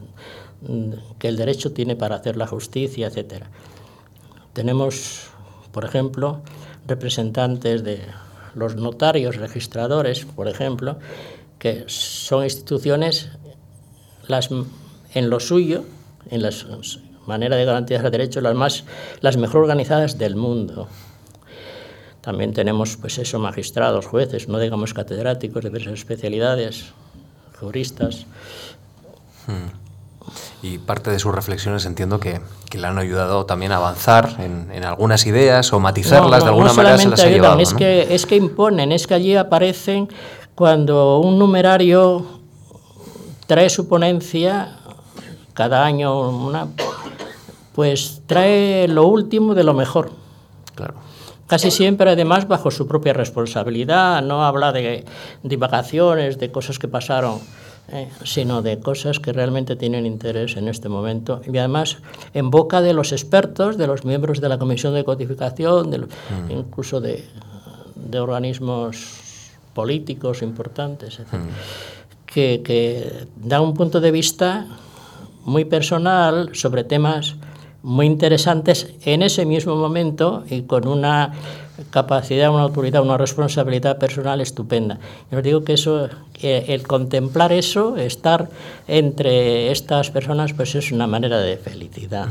que 1.20 1.28
el 1.28 1.38
derecho 1.38 1.72
tiene 1.72 1.96
para 1.96 2.16
hacer 2.16 2.36
la 2.36 2.48
justicia, 2.48 3.08
etc. 3.08 3.46
Tenemos, 4.54 5.30
por 5.72 5.86
ejemplo, 5.86 6.42
representantes 6.88 7.84
de 7.84 8.02
los 8.56 8.76
notarios, 8.76 9.36
registradores, 9.38 10.26
por 10.26 10.48
ejemplo, 10.48 10.98
que 11.60 11.86
son 11.88 12.44
instituciones 12.44 13.30
las, 14.28 14.50
en 15.14 15.30
lo 15.30 15.40
suyo, 15.40 15.84
en 16.30 16.42
la 16.42 16.52
manera 17.28 17.56
de 17.56 17.66
garantizar 17.66 18.06
el 18.06 18.12
derecho, 18.12 18.42
las, 18.42 18.56
más, 18.56 18.84
las 19.22 19.38
mejor 19.38 19.62
organizadas 19.62 20.18
del 20.18 20.36
mundo. 20.36 20.88
También 22.22 22.54
tenemos, 22.54 22.98
pues 22.98 23.18
eso, 23.20 23.40
magistrados, 23.40 24.06
jueces, 24.06 24.48
no 24.50 24.60
digamos 24.60 24.94
catedráticos 24.94 25.64
de 25.64 25.70
diversas 25.70 25.94
especialidades, 25.94 26.86
juristas. 27.60 28.26
Y 30.62 30.78
parte 30.80 31.10
de 31.10 31.20
sus 31.20 31.34
reflexiones 31.34 31.86
entiendo 31.86 32.20
que, 32.20 32.42
que 32.70 32.78
le 32.78 32.88
han 32.88 32.98
ayudado 32.98 33.46
también 33.46 33.72
a 33.72 33.78
avanzar 33.78 34.36
en, 34.40 34.70
en 34.72 34.84
algunas 34.84 35.26
ideas 35.26 35.72
o 35.72 35.80
matizarlas 35.80 36.44
de 36.44 36.50
alguna 36.50 36.74
manera 36.74 36.98
se 36.98 37.08
las 37.08 37.20
ha 37.22 37.24
ayudan, 37.24 37.42
llevado. 37.42 37.62
es, 37.62 37.72
¿no? 37.72 37.80
que, 37.80 38.14
es 38.14 38.26
que 38.26 38.36
imponen, 38.36 38.92
es 38.92 39.08
que 39.08 39.14
allí 39.14 39.36
aparecen 39.38 40.10
cuando 40.54 41.20
un 41.20 41.40
numerario 41.40 42.26
trae 43.46 43.70
su 43.70 43.88
ponencia, 43.88 44.77
cada 45.58 45.84
año 45.84 46.30
una, 46.30 46.68
pues 47.74 48.22
trae 48.28 48.88
lo 48.88 49.08
último 49.08 49.56
de 49.56 49.64
lo 49.64 49.74
mejor. 49.74 50.12
Claro. 50.76 50.94
Casi 51.48 51.72
siempre, 51.72 52.12
además, 52.12 52.48
bajo 52.48 52.70
su 52.70 52.88
propia 52.88 53.14
responsabilidad, 53.14 54.22
no 54.22 54.46
habla 54.46 54.72
de 54.72 55.04
divagaciones, 55.42 56.38
de 56.38 56.52
cosas 56.52 56.78
que 56.78 56.88
pasaron, 56.88 57.40
eh, 57.92 58.08
sino 58.24 58.62
de 58.62 58.80
cosas 58.80 59.20
que 59.20 59.34
realmente 59.34 59.76
tienen 59.76 60.06
interés 60.06 60.58
en 60.58 60.68
este 60.68 60.90
momento. 60.90 61.42
Y 61.52 61.58
además, 61.58 61.98
en 62.36 62.52
boca 62.52 62.82
de 62.82 62.94
los 62.94 63.12
expertos, 63.12 63.78
de 63.78 63.88
los 63.88 64.06
miembros 64.06 64.40
de 64.42 64.50
la 64.50 64.60
Comisión 64.60 64.94
de 64.94 65.04
Codificación, 65.04 65.90
de, 65.90 65.98
mm. 65.98 66.52
incluso 66.52 67.02
de, 67.02 67.26
de, 67.96 68.20
organismos 68.20 69.50
políticos 69.74 70.44
importantes, 70.44 71.20
etc. 71.20 71.34
Mm. 71.34 71.48
que, 72.28 72.62
que 72.64 73.28
dan 73.38 73.62
un 73.62 73.74
punto 73.74 74.00
de 74.00 74.12
vista 74.12 74.68
muy 75.48 75.64
personal 75.66 76.50
sobre 76.54 76.84
temas 76.84 77.38
muy 77.82 78.06
interesantes 78.06 78.94
en 79.06 79.22
ese 79.24 79.46
mismo 79.46 79.78
momento 79.78 80.44
y 80.50 80.64
con 80.64 80.88
una 80.88 81.32
capacidad, 81.90 82.50
una 82.50 82.64
autoridad, 82.64 83.02
una 83.02 83.18
responsabilidad 83.18 83.98
personal 83.98 84.42
estupenda. 84.42 85.00
Yo 85.32 85.42
digo 85.42 85.64
que 85.64 85.74
eso, 85.74 86.10
el 86.42 86.86
contemplar 86.86 87.54
eso, 87.54 87.96
estar 87.96 88.50
entre 88.90 89.72
estas 89.72 90.12
personas, 90.12 90.52
pues 90.52 90.76
es 90.76 90.92
una 90.92 91.08
manera 91.08 91.38
de 91.38 91.56
felicidad. 91.56 92.28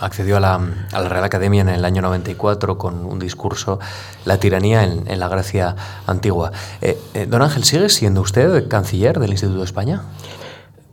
Accedió 0.00 0.38
a 0.38 0.40
la, 0.40 0.54
a 0.54 1.00
la, 1.00 1.08
Real 1.08 1.24
Academia 1.24 1.60
en 1.60 1.68
el 1.68 1.84
año 1.84 2.02
94 2.02 2.76
con 2.76 3.04
un 3.04 3.20
discurso, 3.20 3.78
La 4.24 4.38
tiranía 4.38 4.82
en, 4.82 5.20
la 5.20 5.28
Grecia 5.28 5.76
antigua. 6.08 6.50
Eh, 6.80 6.98
eh, 7.14 7.26
don 7.26 7.42
Ángel, 7.42 7.62
¿sigue 7.62 7.88
siendo 7.88 8.20
usted 8.20 8.66
canciller 8.66 9.20
del 9.20 9.30
Instituto 9.30 9.58
de 9.58 9.64
España? 9.64 10.02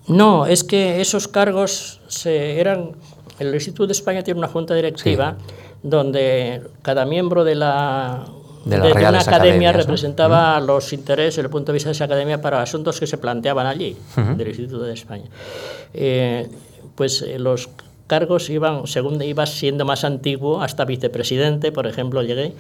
No, 0.08 0.46
es 0.46 0.64
que 0.64 1.02
esos 1.02 1.28
cargos 1.28 2.00
se 2.08 2.60
eran 2.60 2.92
el 3.40 3.54
Instituto 3.54 3.88
de 3.88 3.94
España 3.94 4.24
tiene 4.24 4.40
una 4.40 4.48
junta 4.48 4.74
directiva 4.76 5.36
sí. 5.38 5.54
donde 5.84 6.62
cada 6.82 7.06
miembro 7.06 7.44
de 7.44 7.56
la 7.56 8.26
de, 8.64 8.80
de, 8.80 8.94
de 8.94 9.08
una 9.08 9.20
academia 9.20 9.72
representaba 9.72 10.60
¿no? 10.60 10.66
los 10.66 10.92
intereses 10.94 11.38
el 11.38 11.50
punto 11.50 11.72
de 11.72 11.76
vista 11.76 11.90
de 11.90 11.94
esa 11.94 12.06
academia 12.06 12.42
para 12.42 12.62
asuntos 12.62 13.00
que 13.00 13.06
se 13.06 13.18
planteaban 13.18 13.68
allí, 13.68 13.96
uh 14.18 14.20
-huh. 14.20 14.36
del 14.36 14.48
Instituto 14.48 14.84
de 14.84 14.94
España. 14.94 15.26
Eh, 15.94 16.48
pues 16.96 17.22
eh, 17.22 17.38
los 17.38 17.70
cargos 18.08 18.50
iban, 18.50 18.88
según 18.88 19.22
iba 19.22 19.46
siendo 19.46 19.86
más 19.86 20.04
antiguo, 20.04 20.62
hasta 20.62 20.86
vicepresidente, 20.86 21.72
por 21.72 21.86
ejemplo, 21.86 22.24
llegué, 22.24 22.54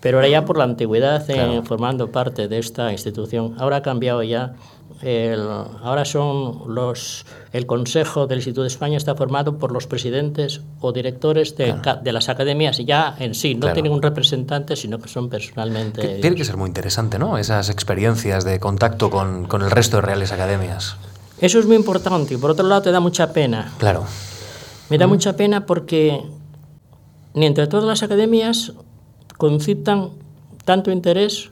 pero 0.00 0.20
era 0.20 0.28
ya 0.28 0.44
por 0.44 0.56
la 0.56 0.64
antigüedad 0.64 1.26
claro. 1.26 1.52
en, 1.52 1.64
formando 1.64 2.10
parte 2.10 2.48
de 2.48 2.58
esta 2.58 2.92
institución. 2.92 3.54
Ahora 3.58 3.76
ha 3.76 3.82
cambiado 3.82 4.22
ya 4.22 4.54
el, 5.02 5.40
ahora 5.82 6.04
son 6.04 6.74
los 6.74 7.26
el 7.52 7.66
Consejo 7.66 8.26
del 8.26 8.38
Instituto 8.38 8.62
de 8.62 8.68
España 8.68 8.96
está 8.96 9.14
formado 9.14 9.58
por 9.58 9.72
los 9.72 9.86
presidentes 9.86 10.60
o 10.80 10.92
directores 10.92 11.56
de, 11.56 11.74
claro. 11.80 12.00
de 12.02 12.12
las 12.12 12.28
academias 12.28 12.78
ya 12.78 13.14
en 13.18 13.34
sí, 13.34 13.54
no 13.54 13.62
claro. 13.62 13.74
tienen 13.74 13.92
un 13.92 14.02
representante, 14.02 14.76
sino 14.76 14.98
que 14.98 15.08
son 15.08 15.28
personalmente. 15.28 16.00
Que, 16.00 16.14
tiene 16.20 16.36
que 16.36 16.44
ser 16.44 16.56
muy 16.56 16.68
interesante, 16.68 17.18
¿no? 17.18 17.38
Esas 17.38 17.70
experiencias 17.70 18.44
de 18.44 18.58
contacto 18.60 19.10
con, 19.10 19.46
con, 19.46 19.62
el 19.62 19.70
resto 19.70 19.96
de 19.96 20.02
reales 20.02 20.32
academias. 20.32 20.96
Eso 21.40 21.58
es 21.58 21.66
muy 21.66 21.76
importante 21.76 22.34
y 22.34 22.36
por 22.36 22.50
otro 22.50 22.66
lado 22.66 22.82
te 22.82 22.90
da 22.90 23.00
mucha 23.00 23.32
pena. 23.32 23.72
Claro. 23.78 24.04
Me 24.88 24.98
da 24.98 25.06
mm. 25.06 25.10
mucha 25.10 25.36
pena 25.36 25.66
porque 25.66 26.22
ni 27.34 27.46
entre 27.46 27.66
todas 27.66 27.84
las 27.84 28.02
academias 28.02 28.72
concitan 29.36 30.10
tanto 30.64 30.90
interés 30.90 31.50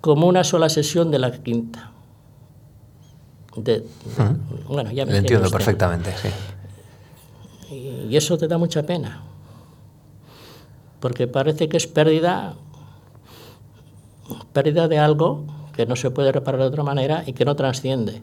como 0.00 0.26
una 0.26 0.44
sola 0.44 0.68
sesión 0.68 1.10
de 1.10 1.18
la 1.18 1.32
quinta. 1.32 1.93
De, 3.56 3.84
bueno, 4.68 4.90
ya 4.90 5.06
me 5.06 5.12
Lo 5.12 5.18
entiendo 5.18 5.46
usted. 5.46 5.56
perfectamente, 5.56 6.12
sí. 6.20 6.28
Y, 7.70 8.06
y 8.10 8.16
eso 8.16 8.36
te 8.36 8.48
da 8.48 8.58
mucha 8.58 8.82
pena. 8.82 9.22
Porque 11.00 11.26
parece 11.28 11.68
que 11.68 11.76
es 11.76 11.86
pérdida, 11.86 12.54
pérdida 14.52 14.88
de 14.88 14.98
algo 14.98 15.44
que 15.76 15.86
no 15.86 15.96
se 15.96 16.10
puede 16.10 16.32
reparar 16.32 16.60
de 16.60 16.66
otra 16.66 16.82
manera 16.82 17.24
y 17.26 17.32
que 17.32 17.44
no 17.44 17.54
trasciende. 17.54 18.22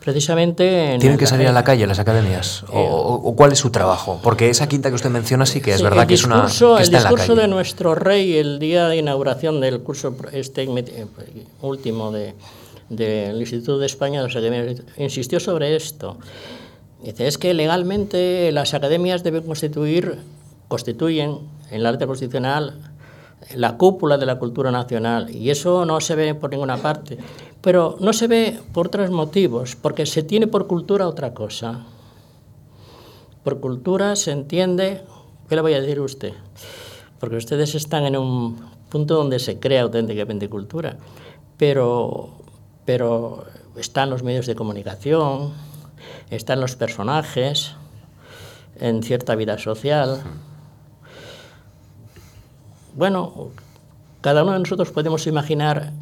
Precisamente. 0.00 0.94
En 0.94 1.00
¿Tienen 1.00 1.18
que 1.18 1.26
salir 1.26 1.46
a 1.48 1.52
la 1.52 1.64
calle 1.64 1.86
las 1.86 1.98
academias? 1.98 2.64
¿O, 2.72 2.80
o, 2.80 3.36
cuál 3.36 3.52
es 3.52 3.58
su 3.58 3.70
trabajo? 3.70 4.20
Porque 4.22 4.48
esa 4.48 4.68
quinta 4.68 4.88
que 4.88 4.94
usted 4.94 5.10
menciona 5.10 5.44
sí 5.44 5.60
que 5.60 5.72
es 5.72 5.78
sí, 5.78 5.82
verdad 5.82 6.06
que 6.06 6.14
discurso, 6.14 6.46
es 6.46 6.60
una. 6.62 6.76
Que 6.76 6.82
el 6.82 6.94
está 6.94 6.98
discurso 6.98 7.32
en 7.32 7.36
la 7.36 7.42
de 7.42 7.48
nuestro 7.48 7.94
rey 7.94 8.36
el 8.38 8.58
día 8.58 8.88
de 8.88 8.96
inauguración 8.96 9.60
del 9.60 9.80
curso 9.80 10.14
este 10.32 10.68
último 11.60 12.10
de, 12.10 12.34
del 12.88 13.38
Instituto 13.40 13.78
de 13.78 13.86
España, 13.86 14.20
de 14.20 14.28
las 14.28 14.36
academias, 14.36 14.82
insistió 14.96 15.40
sobre 15.40 15.76
esto. 15.76 16.16
Dice, 17.02 17.26
es 17.26 17.38
que 17.38 17.54
legalmente 17.54 18.50
las 18.52 18.74
academias 18.74 19.22
deben 19.22 19.44
constituir, 19.44 20.18
constituyen 20.68 21.38
en 21.70 21.82
la 21.82 21.90
arte 21.90 22.06
constitucional 22.06 22.74
la 23.54 23.76
cúpula 23.76 24.18
de 24.18 24.26
la 24.26 24.38
cultura 24.38 24.70
nacional 24.70 25.34
y 25.34 25.50
eso 25.50 25.84
no 25.84 26.00
se 26.00 26.14
ve 26.14 26.34
por 26.34 26.50
ninguna 26.50 26.76
parte. 26.76 27.18
Pero 27.60 27.96
no 28.00 28.12
se 28.12 28.28
ve 28.28 28.60
por 28.72 28.88
otros 28.88 29.10
motivos, 29.10 29.76
porque 29.76 30.06
se 30.06 30.22
tiene 30.22 30.46
por 30.46 30.66
cultura 30.66 31.08
otra 31.08 31.34
cosa. 31.34 31.86
Por 33.42 33.60
cultura 33.60 34.14
se 34.16 34.32
entiende, 34.32 35.02
¿qué 35.48 35.56
le 35.56 35.62
voy 35.62 35.74
a 35.74 35.80
decir 35.80 35.98
a 35.98 36.02
usted? 36.02 36.32
Porque 37.18 37.36
ustedes 37.36 37.74
están 37.74 38.04
en 38.04 38.16
un 38.16 38.56
punto 38.88 39.14
donde 39.14 39.38
se 39.38 39.58
crea 39.58 39.82
auténticamente 39.82 40.48
cultura, 40.48 40.96
pero, 41.56 42.30
pero 42.88 43.44
están 43.76 44.08
los 44.08 44.22
medios 44.22 44.46
de 44.46 44.54
comunicación, 44.54 45.52
están 46.30 46.58
los 46.58 46.74
personajes 46.74 47.74
en 48.80 49.02
cierta 49.02 49.34
vida 49.34 49.58
social. 49.58 50.22
Bueno, 52.94 53.50
cada 54.22 54.42
uno 54.42 54.54
de 54.54 54.60
nosotros 54.60 54.90
podemos 54.90 55.26
imaginar 55.26 55.92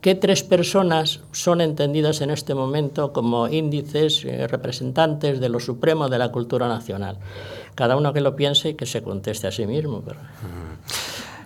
qué 0.00 0.14
tres 0.14 0.44
personas 0.44 1.22
son 1.32 1.60
entendidas 1.60 2.20
en 2.20 2.30
este 2.30 2.54
momento 2.54 3.12
como 3.12 3.48
índices, 3.48 4.24
eh, 4.24 4.46
representantes 4.46 5.40
de 5.40 5.48
lo 5.48 5.58
supremo 5.58 6.08
de 6.08 6.18
la 6.18 6.30
cultura 6.30 6.68
nacional. 6.68 7.18
Cada 7.74 7.96
uno 7.96 8.12
que 8.12 8.20
lo 8.20 8.36
piense 8.36 8.68
y 8.68 8.74
que 8.74 8.86
se 8.86 9.02
conteste 9.02 9.48
a 9.48 9.50
sí 9.50 9.66
mismo. 9.66 10.04
Pero... 10.06 10.20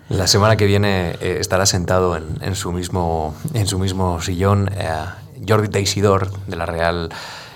La 0.08 0.26
semana 0.26 0.56
que 0.56 0.66
viene 0.66 1.16
eh, 1.20 1.38
estará 1.40 1.66
sentado 1.66 2.16
en, 2.16 2.38
en, 2.42 2.54
su 2.54 2.72
mismo, 2.72 3.34
en 3.54 3.66
su 3.66 3.78
mismo 3.78 4.20
sillón 4.20 4.70
eh, 4.76 4.88
Jordi 5.46 5.68
Teixidor, 5.68 6.30
de 6.46 6.56
la 6.56 6.66
Real 6.66 7.10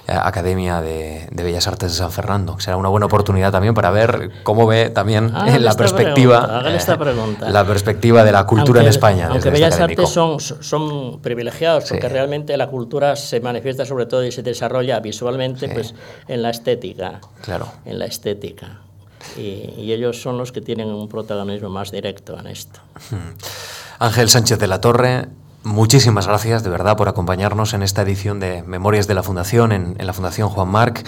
Academia 0.09 0.81
de, 0.81 1.29
Bellas 1.33 1.69
Artes 1.69 1.93
de 1.93 1.99
San 1.99 2.11
Fernando. 2.11 2.59
Será 2.61 2.79
una 2.79 2.89
buena 2.89 3.07
oportunidad 3.07 3.53
también 3.53 3.75
para 3.75 3.91
ver 3.91 4.31
cómo 4.43 4.67
ve 4.67 4.89
también 4.89 5.33
la 5.33 5.75
perspectiva, 5.75 6.63
la 7.41 7.65
perspectiva 7.67 8.25
de 8.25 8.33
la 8.33 8.47
cultura 8.47 8.81
en 8.81 8.89
España. 8.89 9.25
Aunque 9.27 9.49
este 9.49 9.51
Bellas 9.51 9.79
Artes 9.79 10.09
son, 10.09 10.41
son 10.41 11.21
privilegiados, 11.21 11.85
porque 11.91 12.09
realmente 12.09 12.57
la 12.57 12.69
cultura 12.69 13.17
se 13.17 13.41
manifiesta 13.41 13.85
sobre 13.85 14.07
todo 14.07 14.25
y 14.25 14.33
se 14.33 14.43
desarrolla 14.43 14.99
visualmente 15.01 15.69
pues, 15.69 15.95
en 16.27 16.43
la 16.43 16.51
estética. 16.51 17.21
Claro. 17.43 17.69
En 17.85 17.99
la 17.99 18.07
estética. 18.07 18.81
Y, 19.37 19.93
ellos 19.93 20.21
son 20.21 20.39
los 20.39 20.53
que 20.53 20.61
tienen 20.61 20.89
un 20.89 21.09
protagonismo 21.09 21.69
más 21.69 21.91
directo 21.91 22.39
en 22.39 22.47
esto. 22.47 22.81
Ángel 23.99 24.29
Sánchez 24.29 24.59
de 24.59 24.67
la 24.67 24.81
Torre, 24.81 25.29
muchísimas 25.65 26.27
gracias 26.27 26.63
de 26.63 26.71
verdad 26.71 26.97
por 26.97 27.09
acompañarnos 27.09 27.75
en 27.75 27.83
esta 27.83 28.03
edición 28.03 28.41
de 28.41 28.63
Memorias 28.63 29.07
de 29.07 29.15
la 29.15 29.23
Fundación, 29.23 29.73
en, 29.73 29.97
en 29.99 30.07
la 30.07 30.13
Fundación 30.13 30.49
Juan 30.49 30.69
Marc. 30.69 31.05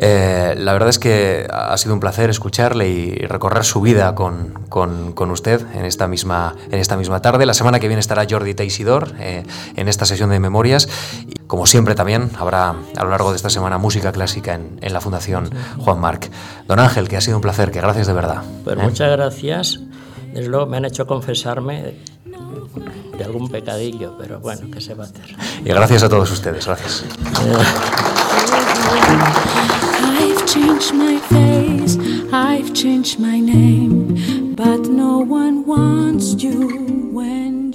Eh, 0.00 0.54
la 0.56 0.72
verdad 0.72 0.88
es 0.88 0.98
que 0.98 1.46
ha 1.50 1.76
sido 1.76 1.92
un 1.92 2.00
placer 2.00 2.30
escucharle 2.30 2.88
y 2.88 3.14
recorrer 3.26 3.64
su 3.64 3.80
vida 3.80 4.14
con, 4.14 4.54
con, 4.68 5.30
usted 5.30 5.60
en 5.74 5.84
esta, 5.84 6.06
misma, 6.06 6.54
en 6.70 6.78
esta 6.78 6.96
misma 6.96 7.20
tarde. 7.20 7.46
La 7.46 7.54
semana 7.54 7.80
que 7.80 7.88
viene 7.88 8.00
estará 8.00 8.24
Jordi 8.28 8.54
Teisidor 8.54 9.14
eh, 9.18 9.44
en 9.74 9.88
esta 9.88 10.06
sesión 10.06 10.30
de 10.30 10.38
memorias. 10.38 10.88
Y 11.26 11.34
como 11.46 11.66
siempre 11.66 11.96
también 11.96 12.30
habrá 12.38 12.76
a 12.96 13.04
lo 13.04 13.10
largo 13.10 13.30
de 13.30 13.36
esta 13.36 13.50
semana 13.50 13.76
música 13.78 14.12
clásica 14.12 14.54
en, 14.54 14.78
en 14.80 14.92
la 14.92 15.00
Fundación 15.00 15.50
Juan 15.78 16.00
Marc. 16.00 16.30
Don 16.68 16.78
Ángel, 16.78 17.08
que 17.08 17.16
ha 17.16 17.20
sido 17.20 17.36
un 17.36 17.42
placer, 17.42 17.72
que 17.72 17.80
gracias 17.80 18.06
de 18.06 18.12
verdad. 18.12 18.42
Pues 18.62 18.76
muchas 18.76 19.10
gracias. 19.10 19.80
Desde 20.32 20.48
luego 20.48 20.66
me 20.66 20.76
han 20.76 20.84
hecho 20.84 21.06
confesarme 21.06 21.94
de 23.16 23.24
algún 23.24 23.48
pecadillo, 23.48 24.16
pero 24.18 24.38
bueno, 24.38 24.68
¿qué 24.72 24.80
se 24.80 24.94
va 24.94 25.04
a 25.04 25.06
hacer? 25.08 25.34
Y 25.64 25.68
gracias 25.68 26.04
a 26.04 26.08
todos 26.08 26.30
ustedes, 26.30 26.66
gracias. 26.66 27.04
changed 30.52 30.94
my 30.94 31.18
face, 31.18 31.98
I've 32.32 32.72
changed 32.72 33.20
my 33.20 33.38
name, 33.38 34.54
but 34.54 34.80
no 34.88 35.18
one 35.18 35.66
wants 35.66 36.42
you 36.42 37.10
when. 37.12 37.67